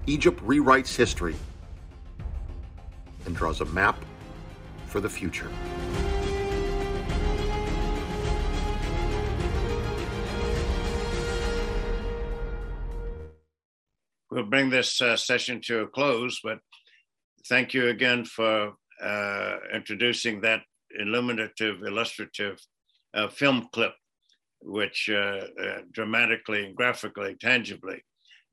Egypt 0.07 0.43
rewrites 0.45 0.95
history 0.95 1.36
and 3.26 3.36
draws 3.36 3.62
a 3.62 3.66
map 3.66 4.03
for 4.88 4.99
the 4.99 5.09
future. 5.09 5.49
We'll 14.32 14.45
bring 14.45 14.70
this 14.70 15.01
uh, 15.01 15.18
session 15.18 15.59
to 15.66 15.82
a 15.82 15.88
close, 15.88 16.39
but 16.41 16.59
thank 17.47 17.74
you 17.74 17.89
again 17.89 18.24
for 18.24 18.74
uh, 19.03 19.57
introducing 19.74 20.41
that 20.41 20.62
illuminative, 20.97 21.84
illustrative 21.84 22.57
uh, 23.14 23.28
film 23.28 23.68
clip, 23.72 23.93
which 24.62 25.09
uh, 25.12 25.45
uh, 25.62 25.82
dramatically, 25.91 26.72
graphically, 26.76 27.36
tangibly 27.36 28.03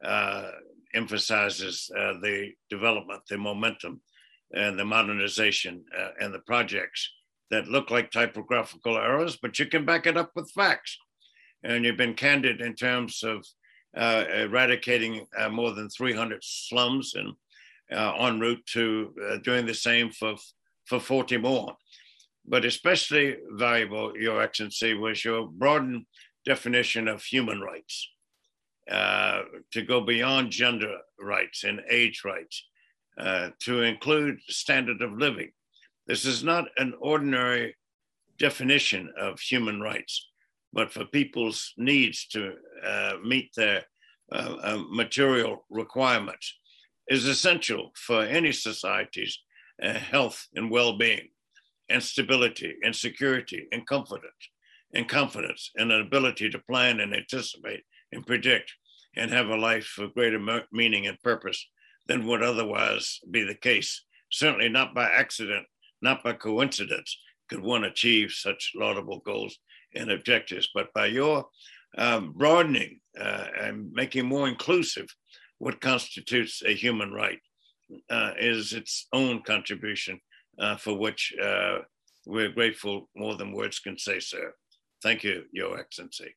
uh, 0.04 0.50
emphasizes 0.94 1.86
the 2.22 2.50
development, 2.70 3.20
the 3.28 3.36
momentum, 3.36 4.00
and 4.52 4.78
the 4.78 4.84
modernization 4.84 5.84
and 6.20 6.32
the 6.32 6.38
projects 6.40 7.10
that 7.50 7.68
look 7.68 7.90
like 7.90 8.10
typographical 8.10 8.96
errors, 8.96 9.36
but 9.40 9.58
you 9.58 9.66
can 9.66 9.84
back 9.84 10.06
it 10.06 10.16
up 10.16 10.30
with 10.34 10.50
facts. 10.52 10.96
And 11.62 11.84
you've 11.84 11.96
been 11.96 12.14
candid 12.14 12.60
in 12.60 12.74
terms 12.74 13.22
of 13.22 13.44
uh, 13.96 14.24
eradicating 14.34 15.26
uh, 15.36 15.48
more 15.48 15.72
than 15.72 15.88
300 15.88 16.40
slums 16.42 17.14
and 17.14 17.32
uh, 17.90 18.14
en 18.26 18.38
route 18.38 18.64
to 18.66 19.12
doing 19.42 19.66
the 19.66 19.74
same 19.74 20.10
for, 20.10 20.34
for 20.86 21.00
40 21.00 21.38
more. 21.38 21.74
But 22.48 22.64
especially 22.64 23.36
valuable, 23.50 24.16
Your 24.16 24.40
Excellency, 24.40 24.94
was 24.94 25.24
your 25.24 25.48
broadened 25.48 26.06
definition 26.46 27.06
of 27.08 27.22
human 27.22 27.60
rights. 27.60 28.08
Uh, 28.90 29.42
to 29.70 29.82
go 29.82 30.00
beyond 30.00 30.50
gender 30.50 30.96
rights 31.20 31.62
and 31.64 31.82
age 31.90 32.22
rights, 32.24 32.64
uh, 33.18 33.50
to 33.60 33.82
include 33.82 34.38
standard 34.48 35.02
of 35.02 35.12
living. 35.18 35.50
This 36.06 36.24
is 36.24 36.42
not 36.42 36.68
an 36.78 36.94
ordinary 36.98 37.76
definition 38.38 39.12
of 39.18 39.40
human 39.40 39.82
rights 39.82 40.28
but 40.72 40.92
for 40.92 41.04
people's 41.04 41.72
needs 41.76 42.26
to 42.28 42.54
uh, 42.84 43.14
meet 43.24 43.50
their 43.56 43.84
uh, 44.32 44.56
uh, 44.62 44.82
material 44.90 45.64
requirements 45.70 46.58
is 47.08 47.24
essential 47.24 47.90
for 47.96 48.22
any 48.22 48.52
society's 48.52 49.38
uh, 49.82 49.94
health 49.94 50.46
and 50.54 50.70
well-being 50.70 51.28
and 51.90 52.02
stability 52.02 52.74
and 52.82 52.94
security 52.94 53.66
and 53.72 53.86
confidence 53.86 54.50
and 54.94 55.08
confidence 55.08 55.70
and 55.76 55.92
an 55.92 56.00
ability 56.00 56.48
to 56.50 56.58
plan 56.60 57.00
and 57.00 57.14
anticipate 57.14 57.82
and 58.12 58.26
predict 58.26 58.72
and 59.16 59.30
have 59.30 59.48
a 59.48 59.56
life 59.56 59.96
of 59.98 60.14
greater 60.14 60.40
meaning 60.72 61.06
and 61.06 61.20
purpose 61.20 61.68
than 62.06 62.26
would 62.26 62.42
otherwise 62.42 63.20
be 63.30 63.42
the 63.42 63.54
case. 63.54 64.04
Certainly 64.30 64.70
not 64.70 64.94
by 64.94 65.10
accident, 65.10 65.66
not 66.00 66.22
by 66.22 66.32
coincidence 66.32 67.18
could 67.48 67.60
one 67.60 67.84
achieve 67.84 68.30
such 68.30 68.72
laudable 68.74 69.20
goals 69.24 69.58
and 69.94 70.10
objectives, 70.10 70.68
but 70.74 70.92
by 70.92 71.06
your 71.06 71.46
um, 71.96 72.32
broadening 72.36 73.00
uh, 73.18 73.46
and 73.60 73.90
making 73.92 74.26
more 74.26 74.48
inclusive 74.48 75.06
what 75.58 75.80
constitutes 75.80 76.62
a 76.64 76.74
human 76.74 77.12
right 77.12 77.40
uh, 78.10 78.32
is 78.38 78.72
its 78.74 79.08
own 79.12 79.42
contribution 79.42 80.20
uh, 80.58 80.76
for 80.76 80.98
which 80.98 81.34
uh, 81.42 81.78
we're 82.26 82.50
grateful 82.50 83.08
more 83.16 83.36
than 83.36 83.52
words 83.52 83.78
can 83.78 83.98
say, 83.98 84.20
sir. 84.20 84.52
Thank 85.02 85.24
you, 85.24 85.44
Your 85.52 85.78
Excellency. 85.78 86.34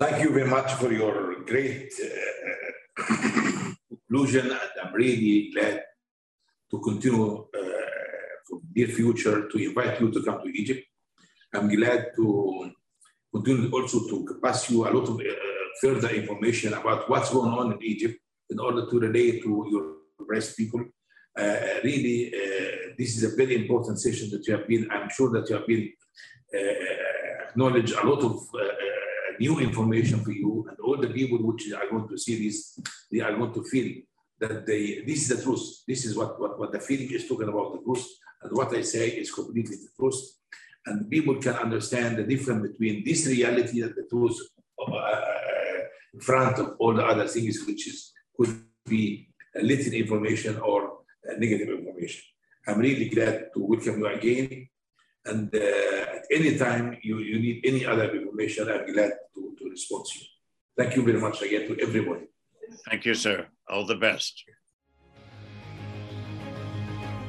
Thank 0.00 0.22
you 0.22 0.30
very 0.30 0.48
much 0.48 0.72
for 0.74 0.92
your 0.92 1.42
great 1.44 1.92
uh, 2.02 3.02
conclusion, 3.88 4.50
and 4.50 4.70
I'm 4.82 4.92
really 4.94 5.50
glad 5.52 5.82
to 6.70 6.80
continue 6.80 7.46
uh, 7.54 7.80
for 8.48 8.60
the 8.60 8.68
near 8.74 8.88
future 8.88 9.48
to 9.48 9.58
invite 9.58 10.00
you 10.00 10.10
to 10.10 10.22
come 10.22 10.42
to 10.42 10.48
Egypt 10.48 10.84
I'm 11.54 11.68
glad 11.68 12.10
to 12.16 12.72
continue 13.32 13.70
also 13.70 14.00
to 14.08 14.38
pass 14.42 14.70
you 14.70 14.86
a 14.86 14.90
lot 14.90 15.08
of 15.08 15.20
uh, 15.20 15.34
further 15.80 16.10
information 16.10 16.74
about 16.74 17.08
what's 17.08 17.30
going 17.32 17.52
on 17.52 17.72
in 17.72 17.82
Egypt 17.82 18.18
in 18.50 18.58
order 18.58 18.86
to 18.90 18.98
relate 18.98 19.42
to 19.42 19.66
your 19.70 20.26
press 20.26 20.54
people. 20.54 20.84
Uh, 21.38 21.56
really, 21.84 22.32
uh, 22.34 22.83
this 22.98 23.16
is 23.16 23.24
a 23.24 23.36
very 23.36 23.56
important 23.56 24.00
session 24.00 24.30
that 24.30 24.46
you 24.46 24.56
have 24.56 24.66
been, 24.68 24.88
I'm 24.90 25.08
sure 25.10 25.30
that 25.30 25.48
you 25.48 25.56
have 25.56 25.66
been 25.66 25.92
uh, 26.54 27.48
acknowledge 27.48 27.92
a 27.92 28.06
lot 28.06 28.22
of 28.22 28.36
uh, 28.54 28.58
uh, 28.58 29.32
new 29.40 29.58
information 29.60 30.20
for 30.20 30.32
you 30.32 30.66
and 30.68 30.78
all 30.80 30.96
the 30.96 31.08
people 31.08 31.38
which 31.38 31.72
are 31.72 31.88
going 31.90 32.08
to 32.08 32.18
see 32.18 32.46
this, 32.46 32.78
they 33.10 33.20
are 33.20 33.36
going 33.36 33.52
to 33.54 33.64
feel 33.64 33.92
that 34.40 34.66
they, 34.66 35.02
this 35.06 35.22
is 35.22 35.36
the 35.36 35.42
truth. 35.42 35.82
This 35.86 36.04
is 36.04 36.16
what, 36.16 36.40
what, 36.40 36.58
what 36.58 36.72
the 36.72 36.80
feeling 36.80 37.10
is 37.10 37.28
talking 37.28 37.48
about 37.48 37.72
the 37.72 37.82
truth. 37.82 38.06
And 38.42 38.52
what 38.52 38.74
I 38.76 38.82
say 38.82 39.08
is 39.08 39.32
completely 39.32 39.76
the 39.76 39.88
truth 39.98 40.20
and 40.86 41.10
people 41.10 41.36
can 41.36 41.54
understand 41.54 42.18
the 42.18 42.24
difference 42.24 42.68
between 42.68 43.04
this 43.04 43.26
reality 43.26 43.80
that 43.80 43.96
the 43.96 44.06
truth 44.10 44.38
uh, 44.86 45.20
in 46.12 46.20
front 46.20 46.58
of 46.58 46.76
all 46.78 46.94
the 46.94 47.04
other 47.04 47.26
things, 47.26 47.64
which 47.66 47.88
is 47.88 48.12
could 48.36 48.62
be 48.86 49.28
little 49.54 49.92
information 49.92 50.58
or 50.60 50.98
negative 51.38 51.68
information. 51.68 52.22
I'm 52.66 52.78
really 52.78 53.08
glad 53.08 53.50
to 53.54 53.60
welcome 53.60 53.98
you 54.00 54.06
again. 54.06 54.68
And 55.26 55.54
uh, 55.54 56.16
at 56.16 56.24
any 56.30 56.56
time 56.56 56.96
you, 57.02 57.18
you 57.18 57.38
need 57.38 57.60
any 57.64 57.84
other 57.84 58.14
information, 58.14 58.68
I'm 58.68 58.92
glad 58.92 59.12
to, 59.34 59.56
to 59.58 59.70
respond 59.70 60.04
to 60.06 60.18
you. 60.18 60.26
Thank 60.76 60.96
you 60.96 61.02
very 61.02 61.20
much 61.20 61.42
again 61.42 61.68
to 61.68 61.80
everybody. 61.80 62.26
Thank 62.88 63.04
you, 63.04 63.14
sir. 63.14 63.46
All 63.68 63.86
the 63.86 63.94
best. 63.94 64.44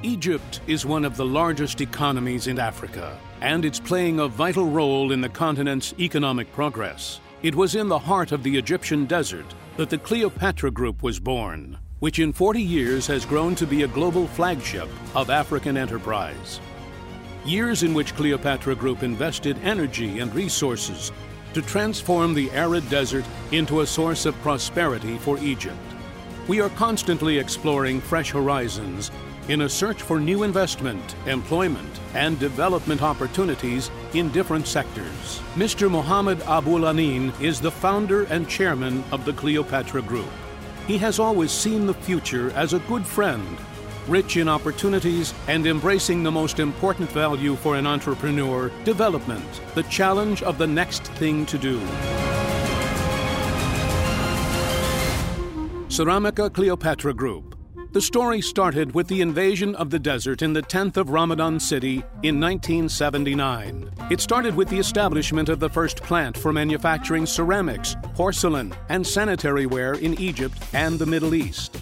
Egypt 0.03 0.61
is 0.67 0.85
one 0.85 1.03
of 1.03 1.17
the 1.17 1.25
largest 1.25 1.81
economies 1.81 2.47
in 2.47 2.59
Africa, 2.59 3.17
and 3.41 3.65
it's 3.65 3.79
playing 3.79 4.19
a 4.19 4.27
vital 4.27 4.67
role 4.67 5.11
in 5.11 5.19
the 5.19 5.29
continent's 5.29 5.93
economic 5.99 6.51
progress. 6.53 7.19
It 7.41 7.55
was 7.55 7.75
in 7.75 7.87
the 7.87 7.99
heart 7.99 8.31
of 8.31 8.43
the 8.43 8.57
Egyptian 8.57 9.05
desert 9.05 9.45
that 9.77 9.89
the 9.89 9.97
Cleopatra 9.97 10.71
Group 10.71 11.01
was 11.01 11.19
born, 11.19 11.77
which 12.05 12.19
in 12.19 12.31
40 12.31 12.61
years 12.61 13.07
has 13.07 13.25
grown 13.25 13.55
to 13.55 13.65
be 13.65 13.81
a 13.81 13.87
global 13.87 14.27
flagship 14.27 14.87
of 15.15 15.31
African 15.31 15.75
enterprise. 15.75 16.59
Years 17.43 17.81
in 17.81 17.95
which 17.95 18.13
Cleopatra 18.15 18.75
Group 18.75 19.01
invested 19.01 19.57
energy 19.63 20.19
and 20.19 20.31
resources 20.35 21.11
to 21.55 21.63
transform 21.63 22.35
the 22.35 22.51
arid 22.51 22.87
desert 22.91 23.25
into 23.51 23.81
a 23.81 23.87
source 23.87 24.27
of 24.27 24.39
prosperity 24.43 25.17
for 25.17 25.39
Egypt. 25.39 25.79
We 26.47 26.61
are 26.61 26.69
constantly 26.69 27.39
exploring 27.39 28.01
fresh 28.01 28.29
horizons 28.29 29.09
in 29.47 29.61
a 29.61 29.69
search 29.69 30.03
for 30.03 30.19
new 30.19 30.43
investment, 30.43 31.15
employment, 31.25 31.99
and 32.13 32.37
development 32.37 33.01
opportunities 33.01 33.89
in 34.13 34.29
different 34.29 34.67
sectors. 34.67 35.41
Mr. 35.55 35.89
Mohammed 35.89 36.37
Abulanin 36.41 37.33
is 37.41 37.59
the 37.59 37.71
founder 37.71 38.25
and 38.25 38.47
chairman 38.47 39.03
of 39.11 39.25
the 39.25 39.33
Cleopatra 39.33 40.03
Group. 40.03 40.29
He 40.87 40.99
has 40.99 41.17
always 41.19 41.51
seen 41.51 41.87
the 41.87 41.95
future 41.95 42.51
as 42.51 42.73
a 42.73 42.79
good 42.79 43.07
friend, 43.07 43.57
rich 44.07 44.37
in 44.37 44.47
opportunities 44.47 45.33
and 45.47 45.65
embracing 45.65 46.21
the 46.21 46.31
most 46.31 46.59
important 46.59 47.09
value 47.09 47.55
for 47.55 47.75
an 47.75 47.87
entrepreneur 47.87 48.69
development, 48.83 49.61
the 49.73 49.81
challenge 49.83 50.43
of 50.43 50.59
the 50.59 50.67
next 50.67 51.03
thing 51.13 51.43
to 51.47 51.57
do. 51.57 51.79
Ceramica 55.87 56.53
Cleopatra 56.53 57.15
Group 57.15 57.54
the 57.95 58.01
story 58.01 58.41
started 58.41 58.93
with 58.93 59.07
the 59.07 59.21
invasion 59.21 59.73
of 59.75 59.89
the 59.89 59.97
desert 59.97 60.41
in 60.41 60.51
the 60.51 60.61
10th 60.61 60.97
of 60.97 61.11
Ramadan 61.11 61.57
City 61.57 62.03
in 62.23 62.41
1979. 62.41 63.89
It 64.11 64.19
started 64.19 64.53
with 64.53 64.67
the 64.67 64.77
establishment 64.77 65.47
of 65.47 65.61
the 65.61 65.69
first 65.69 66.03
plant 66.03 66.37
for 66.37 66.51
manufacturing 66.51 67.25
ceramics, 67.25 67.95
porcelain, 68.13 68.75
and 68.89 69.07
sanitary 69.07 69.65
ware 69.65 69.93
in 69.93 70.19
Egypt 70.19 70.57
and 70.73 70.99
the 70.99 71.05
Middle 71.05 71.33
East. 71.33 71.77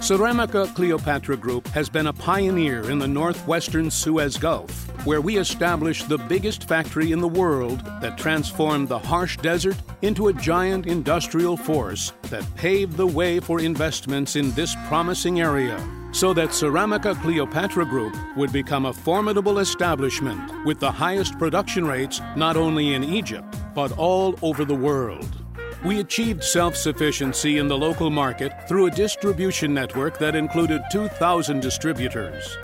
Ceramica 0.00 0.74
Cleopatra 0.74 1.36
Group 1.36 1.68
has 1.68 1.90
been 1.90 2.06
a 2.06 2.12
pioneer 2.12 2.90
in 2.90 2.98
the 2.98 3.06
northwestern 3.06 3.90
Suez 3.90 4.38
Gulf 4.38 4.88
where 5.04 5.20
we 5.20 5.36
established 5.36 6.08
the 6.08 6.16
biggest 6.16 6.66
factory 6.66 7.12
in 7.12 7.20
the 7.20 7.28
world 7.28 7.84
that 8.00 8.16
transformed 8.16 8.88
the 8.88 8.98
harsh 8.98 9.36
desert 9.36 9.76
into 10.00 10.28
a 10.28 10.32
giant 10.32 10.86
industrial 10.86 11.54
force 11.54 12.14
that 12.24 12.44
paved 12.56 12.96
the 12.96 13.06
way 13.06 13.40
for 13.40 13.60
investments 13.60 14.36
in 14.36 14.50
this 14.52 14.74
promising 14.88 15.40
area 15.42 15.78
so 16.12 16.32
that 16.32 16.48
Ceramica 16.48 17.14
Cleopatra 17.20 17.84
Group 17.84 18.16
would 18.36 18.52
become 18.52 18.86
a 18.86 18.94
formidable 18.94 19.58
establishment 19.58 20.64
with 20.64 20.80
the 20.80 20.90
highest 20.90 21.38
production 21.38 21.86
rates 21.86 22.22
not 22.36 22.56
only 22.56 22.94
in 22.94 23.04
Egypt, 23.04 23.54
but 23.74 23.92
all 23.98 24.34
over 24.40 24.64
the 24.64 24.74
world. 24.74 25.39
We 25.82 26.00
achieved 26.00 26.44
self 26.44 26.76
sufficiency 26.76 27.56
in 27.56 27.66
the 27.66 27.78
local 27.78 28.10
market 28.10 28.52
through 28.68 28.86
a 28.86 28.90
distribution 28.90 29.72
network 29.72 30.18
that 30.18 30.36
included 30.36 30.82
2,000 30.92 31.60
distributors. 31.60 32.58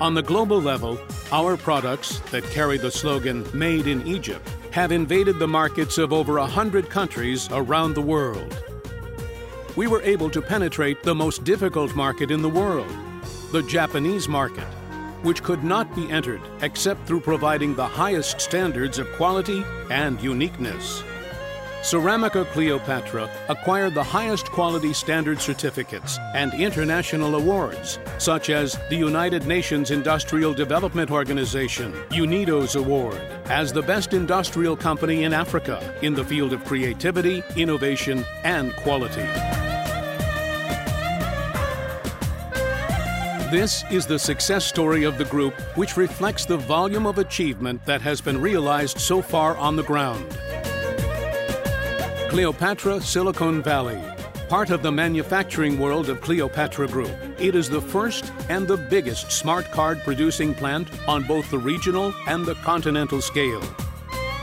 On 0.00 0.14
the 0.14 0.22
global 0.22 0.58
level, 0.58 0.98
our 1.32 1.58
products 1.58 2.20
that 2.30 2.42
carry 2.44 2.78
the 2.78 2.90
slogan 2.90 3.46
Made 3.52 3.86
in 3.86 4.06
Egypt 4.06 4.48
have 4.70 4.90
invaded 4.90 5.38
the 5.38 5.46
markets 5.46 5.98
of 5.98 6.14
over 6.14 6.38
100 6.38 6.88
countries 6.88 7.46
around 7.52 7.92
the 7.92 8.00
world. 8.00 8.56
We 9.76 9.86
were 9.86 10.02
able 10.02 10.30
to 10.30 10.40
penetrate 10.40 11.02
the 11.02 11.14
most 11.14 11.44
difficult 11.44 11.94
market 11.94 12.30
in 12.30 12.40
the 12.40 12.48
world, 12.48 12.90
the 13.52 13.62
Japanese 13.62 14.28
market, 14.28 14.66
which 15.22 15.42
could 15.42 15.62
not 15.62 15.94
be 15.94 16.10
entered 16.10 16.40
except 16.62 17.06
through 17.06 17.20
providing 17.20 17.74
the 17.74 17.86
highest 17.86 18.40
standards 18.40 18.98
of 18.98 19.12
quality 19.12 19.62
and 19.90 20.18
uniqueness. 20.22 21.04
Ceramica 21.84 22.46
Cleopatra 22.46 23.28
acquired 23.50 23.92
the 23.92 24.02
highest 24.02 24.50
quality 24.50 24.94
standard 24.94 25.38
certificates 25.38 26.18
and 26.32 26.54
international 26.54 27.34
awards, 27.34 27.98
such 28.16 28.48
as 28.48 28.78
the 28.88 28.96
United 28.96 29.46
Nations 29.46 29.90
Industrial 29.90 30.54
Development 30.54 31.10
Organization, 31.10 31.92
UNIDO's 32.08 32.76
award, 32.76 33.20
as 33.50 33.70
the 33.70 33.82
best 33.82 34.14
industrial 34.14 34.74
company 34.74 35.24
in 35.24 35.34
Africa 35.34 35.94
in 36.00 36.14
the 36.14 36.24
field 36.24 36.54
of 36.54 36.64
creativity, 36.64 37.44
innovation, 37.54 38.24
and 38.44 38.74
quality. 38.76 39.28
This 43.50 43.84
is 43.90 44.06
the 44.06 44.18
success 44.18 44.64
story 44.64 45.04
of 45.04 45.18
the 45.18 45.26
group, 45.26 45.52
which 45.76 45.98
reflects 45.98 46.46
the 46.46 46.56
volume 46.56 47.06
of 47.06 47.18
achievement 47.18 47.84
that 47.84 48.00
has 48.00 48.22
been 48.22 48.40
realized 48.40 48.98
so 48.98 49.20
far 49.20 49.54
on 49.58 49.76
the 49.76 49.82
ground. 49.82 50.24
Cleopatra 52.34 53.00
Silicon 53.00 53.62
Valley, 53.62 54.02
part 54.48 54.70
of 54.70 54.82
the 54.82 54.90
manufacturing 54.90 55.78
world 55.78 56.08
of 56.08 56.20
Cleopatra 56.20 56.88
Group. 56.88 57.16
It 57.38 57.54
is 57.54 57.70
the 57.70 57.80
first 57.80 58.32
and 58.48 58.66
the 58.66 58.76
biggest 58.76 59.30
smart 59.30 59.70
card 59.70 60.00
producing 60.02 60.52
plant 60.52 60.88
on 61.06 61.22
both 61.22 61.48
the 61.48 61.60
regional 61.60 62.12
and 62.26 62.44
the 62.44 62.56
continental 62.56 63.22
scale. 63.22 63.62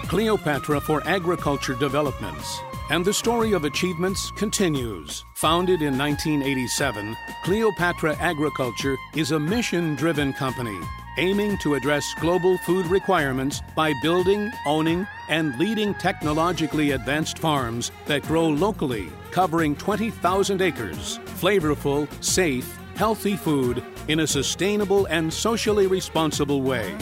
Cleopatra 0.07 0.79
for 0.79 1.05
agriculture 1.05 1.73
developments. 1.73 2.59
And 2.91 3.03
the 3.03 3.13
story 3.13 3.51
of 3.51 3.65
achievements 3.65 4.31
continues. 4.37 5.25
Founded 5.35 5.81
in 5.81 5.97
1987, 5.97 7.17
Cleopatra 7.43 8.15
Agriculture 8.21 8.95
is 9.17 9.31
a 9.31 9.39
mission 9.39 9.95
driven 9.95 10.31
company 10.31 10.79
aiming 11.21 11.55
to 11.59 11.75
address 11.75 12.15
global 12.15 12.57
food 12.57 12.87
requirements 12.87 13.61
by 13.75 13.93
building, 14.01 14.51
owning, 14.65 15.07
and 15.29 15.57
leading 15.59 15.93
technologically 15.93 16.91
advanced 16.91 17.37
farms 17.37 17.91
that 18.07 18.23
grow 18.23 18.47
locally, 18.49 19.07
covering 19.29 19.75
20,000 19.75 20.61
acres, 20.61 21.19
flavorful, 21.39 22.07
safe, 22.23 22.75
healthy 22.95 23.37
food 23.37 23.83
in 24.07 24.21
a 24.21 24.27
sustainable 24.27 25.05
and 25.05 25.31
socially 25.31 25.85
responsible 25.85 26.63
way. 26.63 26.97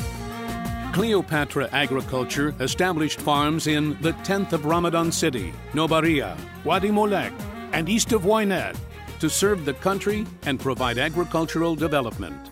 Cleopatra 0.91 1.69
Agriculture 1.71 2.53
established 2.59 3.21
farms 3.21 3.67
in 3.67 3.97
the 4.01 4.11
10th 4.27 4.51
of 4.51 4.65
Ramadan 4.65 5.13
City, 5.13 5.53
Nobaria, 5.71 6.37
Wadi 6.65 6.89
Molek, 6.89 7.31
and 7.71 7.87
east 7.87 8.11
of 8.11 8.23
Wynad 8.23 8.75
to 9.19 9.29
serve 9.29 9.63
the 9.63 9.75
country 9.75 10.25
and 10.43 10.59
provide 10.59 10.97
agricultural 10.97 11.75
development. 11.75 12.51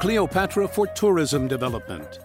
Cleopatra 0.00 0.66
for 0.68 0.86
tourism 0.88 1.46
development. 1.46 2.18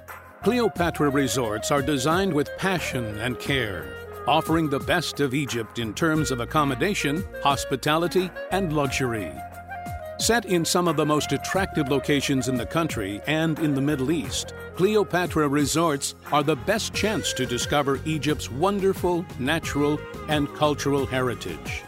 Cleopatra 0.44 1.10
resorts 1.10 1.72
are 1.72 1.84
designed 1.84 2.34
with 2.34 2.50
passion 2.58 3.06
and 3.20 3.40
care, 3.40 3.86
offering 4.28 4.70
the 4.70 4.80
best 4.80 5.20
of 5.20 5.36
Egypt 5.36 5.78
in 5.78 5.94
terms 5.94 6.32
of 6.32 6.40
accommodation, 6.40 7.24
hospitality, 7.44 8.32
and 8.52 8.74
luxury. 8.74 9.32
Set 10.18 10.46
in 10.46 10.66
some 10.66 10.88
of 10.88 10.98
the 10.98 11.06
most 11.06 11.32
attractive 11.32 11.90
locations 11.90 12.50
in 12.50 12.56
the 12.56 12.66
country 12.66 13.22
and 13.28 13.60
in 13.60 13.76
the 13.76 13.82
Middle 13.82 14.12
East, 14.12 14.54
Cleopatra 14.76 15.48
resorts 15.48 16.16
are 16.32 16.44
the 16.44 16.56
best 16.56 16.94
chance 16.94 17.32
to 17.34 17.46
discover 17.46 18.02
Egypt's 18.04 18.52
wonderful 18.52 19.26
natural 19.38 20.00
and 20.28 20.54
cultural 20.56 21.06
heritage. 21.06 21.84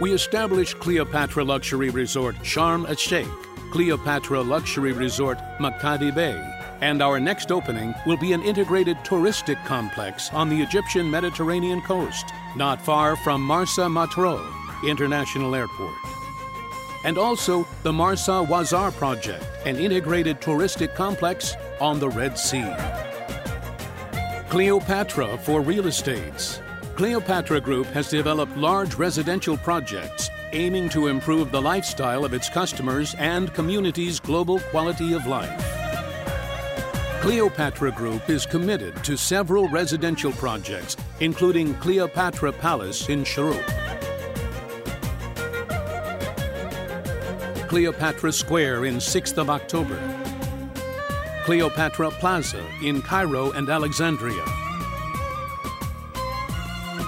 We 0.00 0.12
established 0.12 0.80
Cleopatra 0.80 1.44
Luxury 1.44 1.90
Resort 1.90 2.34
Sharm 2.42 2.88
el 2.88 2.96
Sheikh 2.96 3.28
Cleopatra 3.72 4.42
Luxury 4.42 4.92
Resort, 4.92 5.38
Makadi 5.58 6.14
Bay. 6.14 6.38
And 6.82 7.00
our 7.00 7.18
next 7.18 7.50
opening 7.50 7.94
will 8.04 8.18
be 8.18 8.34
an 8.34 8.42
integrated 8.42 8.98
touristic 8.98 9.64
complex 9.64 10.30
on 10.34 10.50
the 10.50 10.60
Egyptian 10.60 11.10
Mediterranean 11.10 11.80
coast, 11.80 12.26
not 12.54 12.82
far 12.82 13.16
from 13.16 13.40
Marsa 13.40 13.82
Matruh 13.82 14.46
International 14.86 15.54
Airport. 15.54 15.94
And 17.04 17.16
also 17.16 17.66
the 17.82 17.92
Marsa 17.92 18.44
Wazar 18.46 18.92
Project, 18.92 19.42
an 19.64 19.76
integrated 19.76 20.42
touristic 20.42 20.94
complex 20.94 21.54
on 21.80 21.98
the 21.98 22.10
Red 22.10 22.38
Sea. 22.38 22.70
Cleopatra 24.50 25.38
for 25.38 25.62
real 25.62 25.86
estates. 25.86 26.60
Cleopatra 26.94 27.62
Group 27.62 27.86
has 27.86 28.10
developed 28.10 28.54
large 28.54 28.96
residential 28.96 29.56
projects 29.56 30.28
aiming 30.52 30.88
to 30.90 31.08
improve 31.08 31.50
the 31.50 31.60
lifestyle 31.60 32.24
of 32.24 32.34
its 32.34 32.48
customers 32.48 33.14
and 33.18 33.52
community's 33.54 34.20
global 34.20 34.60
quality 34.60 35.14
of 35.14 35.26
life. 35.26 35.50
Cleopatra 37.20 37.92
Group 37.92 38.28
is 38.28 38.44
committed 38.44 39.02
to 39.04 39.16
several 39.16 39.68
residential 39.68 40.32
projects, 40.32 40.96
including 41.20 41.74
Cleopatra 41.74 42.52
Palace 42.52 43.08
in 43.08 43.22
Shorouk, 43.22 43.64
Cleopatra 47.68 48.32
Square 48.32 48.86
in 48.86 48.96
6th 48.96 49.38
of 49.38 49.48
October, 49.48 49.98
Cleopatra 51.44 52.10
Plaza 52.10 52.64
in 52.82 53.00
Cairo 53.02 53.52
and 53.52 53.68
Alexandria, 53.68 54.44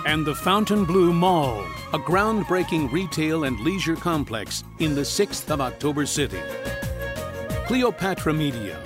and 0.06 0.24
the 0.24 0.34
Fontainebleau 0.34 1.12
Mall 1.12 1.64
a 1.94 1.98
groundbreaking 1.98 2.90
retail 2.90 3.44
and 3.44 3.60
leisure 3.60 3.94
complex 3.94 4.64
in 4.80 4.96
the 4.96 5.02
6th 5.02 5.48
of 5.48 5.60
October 5.60 6.04
City. 6.04 6.40
Cleopatra 7.68 8.34
Media. 8.34 8.82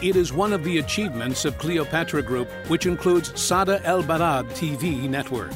It 0.00 0.14
is 0.14 0.32
one 0.32 0.52
of 0.52 0.62
the 0.62 0.78
achievements 0.78 1.44
of 1.44 1.58
Cleopatra 1.58 2.22
Group, 2.22 2.48
which 2.68 2.86
includes 2.86 3.36
Sada 3.40 3.82
El 3.84 4.04
Balad 4.04 4.48
TV 4.50 5.08
network. 5.08 5.50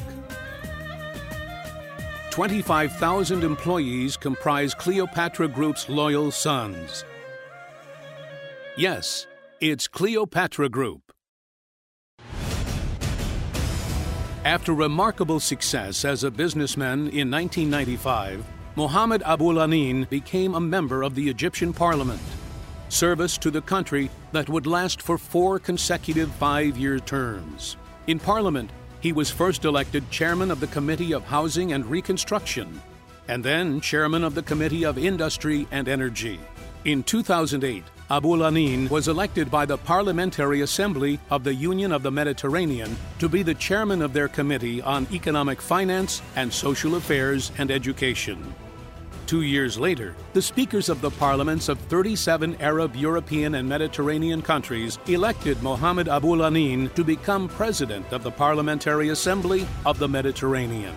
25,000 2.31 3.45
employees 3.45 4.17
comprise 4.17 4.75
Cleopatra 4.75 5.47
Group's 5.47 5.87
loyal 5.87 6.31
sons. 6.31 7.05
Yes, 8.75 9.25
it's 9.61 9.87
Cleopatra 9.87 10.67
Group. 10.67 11.08
After 14.45 14.73
remarkable 14.73 15.41
success 15.41 16.05
as 16.05 16.23
a 16.23 16.31
businessman 16.31 17.09
in 17.09 17.29
1995, 17.29 18.45
Mohammed 18.77 19.21
Abul 19.25 19.55
Anin 19.55 20.09
became 20.09 20.55
a 20.55 20.61
member 20.61 21.03
of 21.03 21.13
the 21.13 21.29
Egyptian 21.29 21.73
parliament. 21.73 22.21
Service 22.87 23.37
to 23.37 23.51
the 23.51 23.61
country 23.61 24.09
that 24.31 24.47
would 24.47 24.65
last 24.65 25.01
for 25.01 25.17
four 25.17 25.59
consecutive 25.59 26.31
five 26.35 26.77
year 26.77 26.99
terms. 26.99 27.75
In 28.07 28.17
parliament, 28.17 28.71
he 29.01 29.11
was 29.11 29.29
first 29.29 29.65
elected 29.65 30.09
chairman 30.09 30.51
of 30.51 30.61
the 30.61 30.67
Committee 30.67 31.13
of 31.13 31.25
Housing 31.25 31.73
and 31.73 31.85
Reconstruction, 31.85 32.81
and 33.27 33.43
then 33.43 33.81
chairman 33.81 34.23
of 34.23 34.35
the 34.35 34.43
Committee 34.43 34.85
of 34.85 34.97
Industry 34.97 35.67
and 35.69 35.89
Energy. 35.89 36.39
In 36.85 37.03
2008, 37.03 37.83
Abul 38.11 38.39
Anin 38.39 38.89
was 38.89 39.07
elected 39.07 39.51
by 39.51 39.67
the 39.67 39.77
Parliamentary 39.77 40.61
Assembly 40.61 41.19
of 41.29 41.43
the 41.43 41.53
Union 41.53 41.91
of 41.91 42.01
the 42.01 42.09
Mediterranean 42.09 42.97
to 43.19 43.29
be 43.29 43.43
the 43.43 43.53
chairman 43.53 44.01
of 44.01 44.13
their 44.13 44.27
Committee 44.27 44.81
on 44.81 45.05
Economic 45.11 45.61
Finance 45.61 46.23
and 46.35 46.51
Social 46.51 46.95
Affairs 46.95 47.51
and 47.59 47.69
Education. 47.69 48.55
Two 49.27 49.43
years 49.43 49.77
later, 49.77 50.15
the 50.33 50.41
speakers 50.41 50.89
of 50.89 51.01
the 51.01 51.11
parliaments 51.11 51.69
of 51.69 51.77
37 51.81 52.57
Arab, 52.59 52.95
European, 52.95 53.53
and 53.53 53.69
Mediterranean 53.69 54.41
countries 54.41 54.97
elected 55.05 55.61
Mohammed 55.61 56.07
Abul 56.07 56.39
Anin 56.39 56.91
to 56.95 57.03
become 57.03 57.47
president 57.47 58.11
of 58.11 58.23
the 58.23 58.31
Parliamentary 58.31 59.09
Assembly 59.09 59.67
of 59.85 59.99
the 59.99 60.07
Mediterranean. 60.07 60.95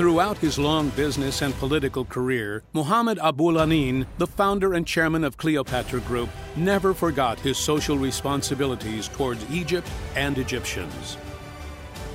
Throughout 0.00 0.38
his 0.38 0.58
long 0.58 0.88
business 0.96 1.42
and 1.42 1.52
political 1.56 2.06
career, 2.06 2.62
Muhammad 2.72 3.18
Abul 3.20 3.58
Anin, 3.58 4.06
the 4.16 4.26
founder 4.26 4.72
and 4.72 4.86
chairman 4.86 5.24
of 5.24 5.36
Cleopatra 5.36 6.00
Group, 6.00 6.30
never 6.56 6.94
forgot 6.94 7.38
his 7.38 7.58
social 7.58 7.98
responsibilities 7.98 9.08
towards 9.08 9.44
Egypt 9.50 9.86
and 10.16 10.38
Egyptians. 10.38 11.18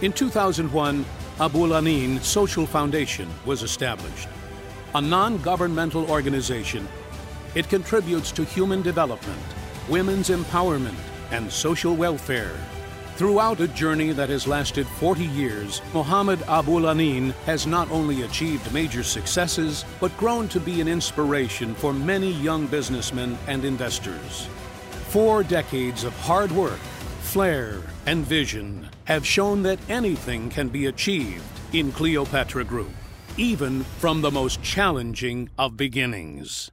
In 0.02 0.12
2001, 0.12 1.06
Abul 1.40 1.74
Anin 1.74 2.20
Social 2.24 2.66
Foundation 2.66 3.30
was 3.46 3.62
established. 3.62 4.30
A 4.96 5.00
non 5.00 5.38
governmental 5.44 6.10
organization, 6.10 6.88
it 7.54 7.70
contributes 7.70 8.32
to 8.32 8.44
human 8.44 8.82
development, 8.82 9.46
women's 9.90 10.30
empowerment, 10.30 10.98
and 11.30 11.52
social 11.52 11.96
welfare. 11.96 12.56
Throughout 13.16 13.62
a 13.62 13.70
journey 13.70 14.12
that 14.12 14.28
has 14.28 14.46
lasted 14.46 14.86
40 14.86 15.24
years, 15.24 15.82
Mohammed 15.94 16.44
Abul 16.50 16.82
Anin 16.82 17.32
has 17.46 17.66
not 17.66 17.90
only 17.90 18.24
achieved 18.24 18.74
major 18.74 19.04
successes, 19.04 19.86
but 20.02 20.16
grown 20.18 20.50
to 20.50 20.60
be 20.60 20.82
an 20.82 20.90
inspiration 20.90 21.76
for 21.76 21.94
many 21.94 22.34
young 22.34 22.68
businessmen 22.68 23.38
and 23.48 23.64
investors. 23.64 24.50
Four 25.08 25.44
decades 25.44 26.04
of 26.04 26.12
hard 26.20 26.52
work, 26.52 26.80
flair, 27.22 27.80
and 28.06 28.26
vision 28.26 28.90
have 29.06 29.26
shown 29.26 29.64
that 29.64 29.80
anything 29.88 30.50
can 30.50 30.68
be 30.68 30.88
achieved 30.88 31.46
in 31.72 31.94
Cleopatra 31.94 32.66
Group, 32.66 32.92
even 33.38 33.86
from 34.00 34.20
the 34.20 34.32
most 34.32 34.62
challenging 34.62 35.50
of 35.58 35.78
beginnings. 35.78 36.70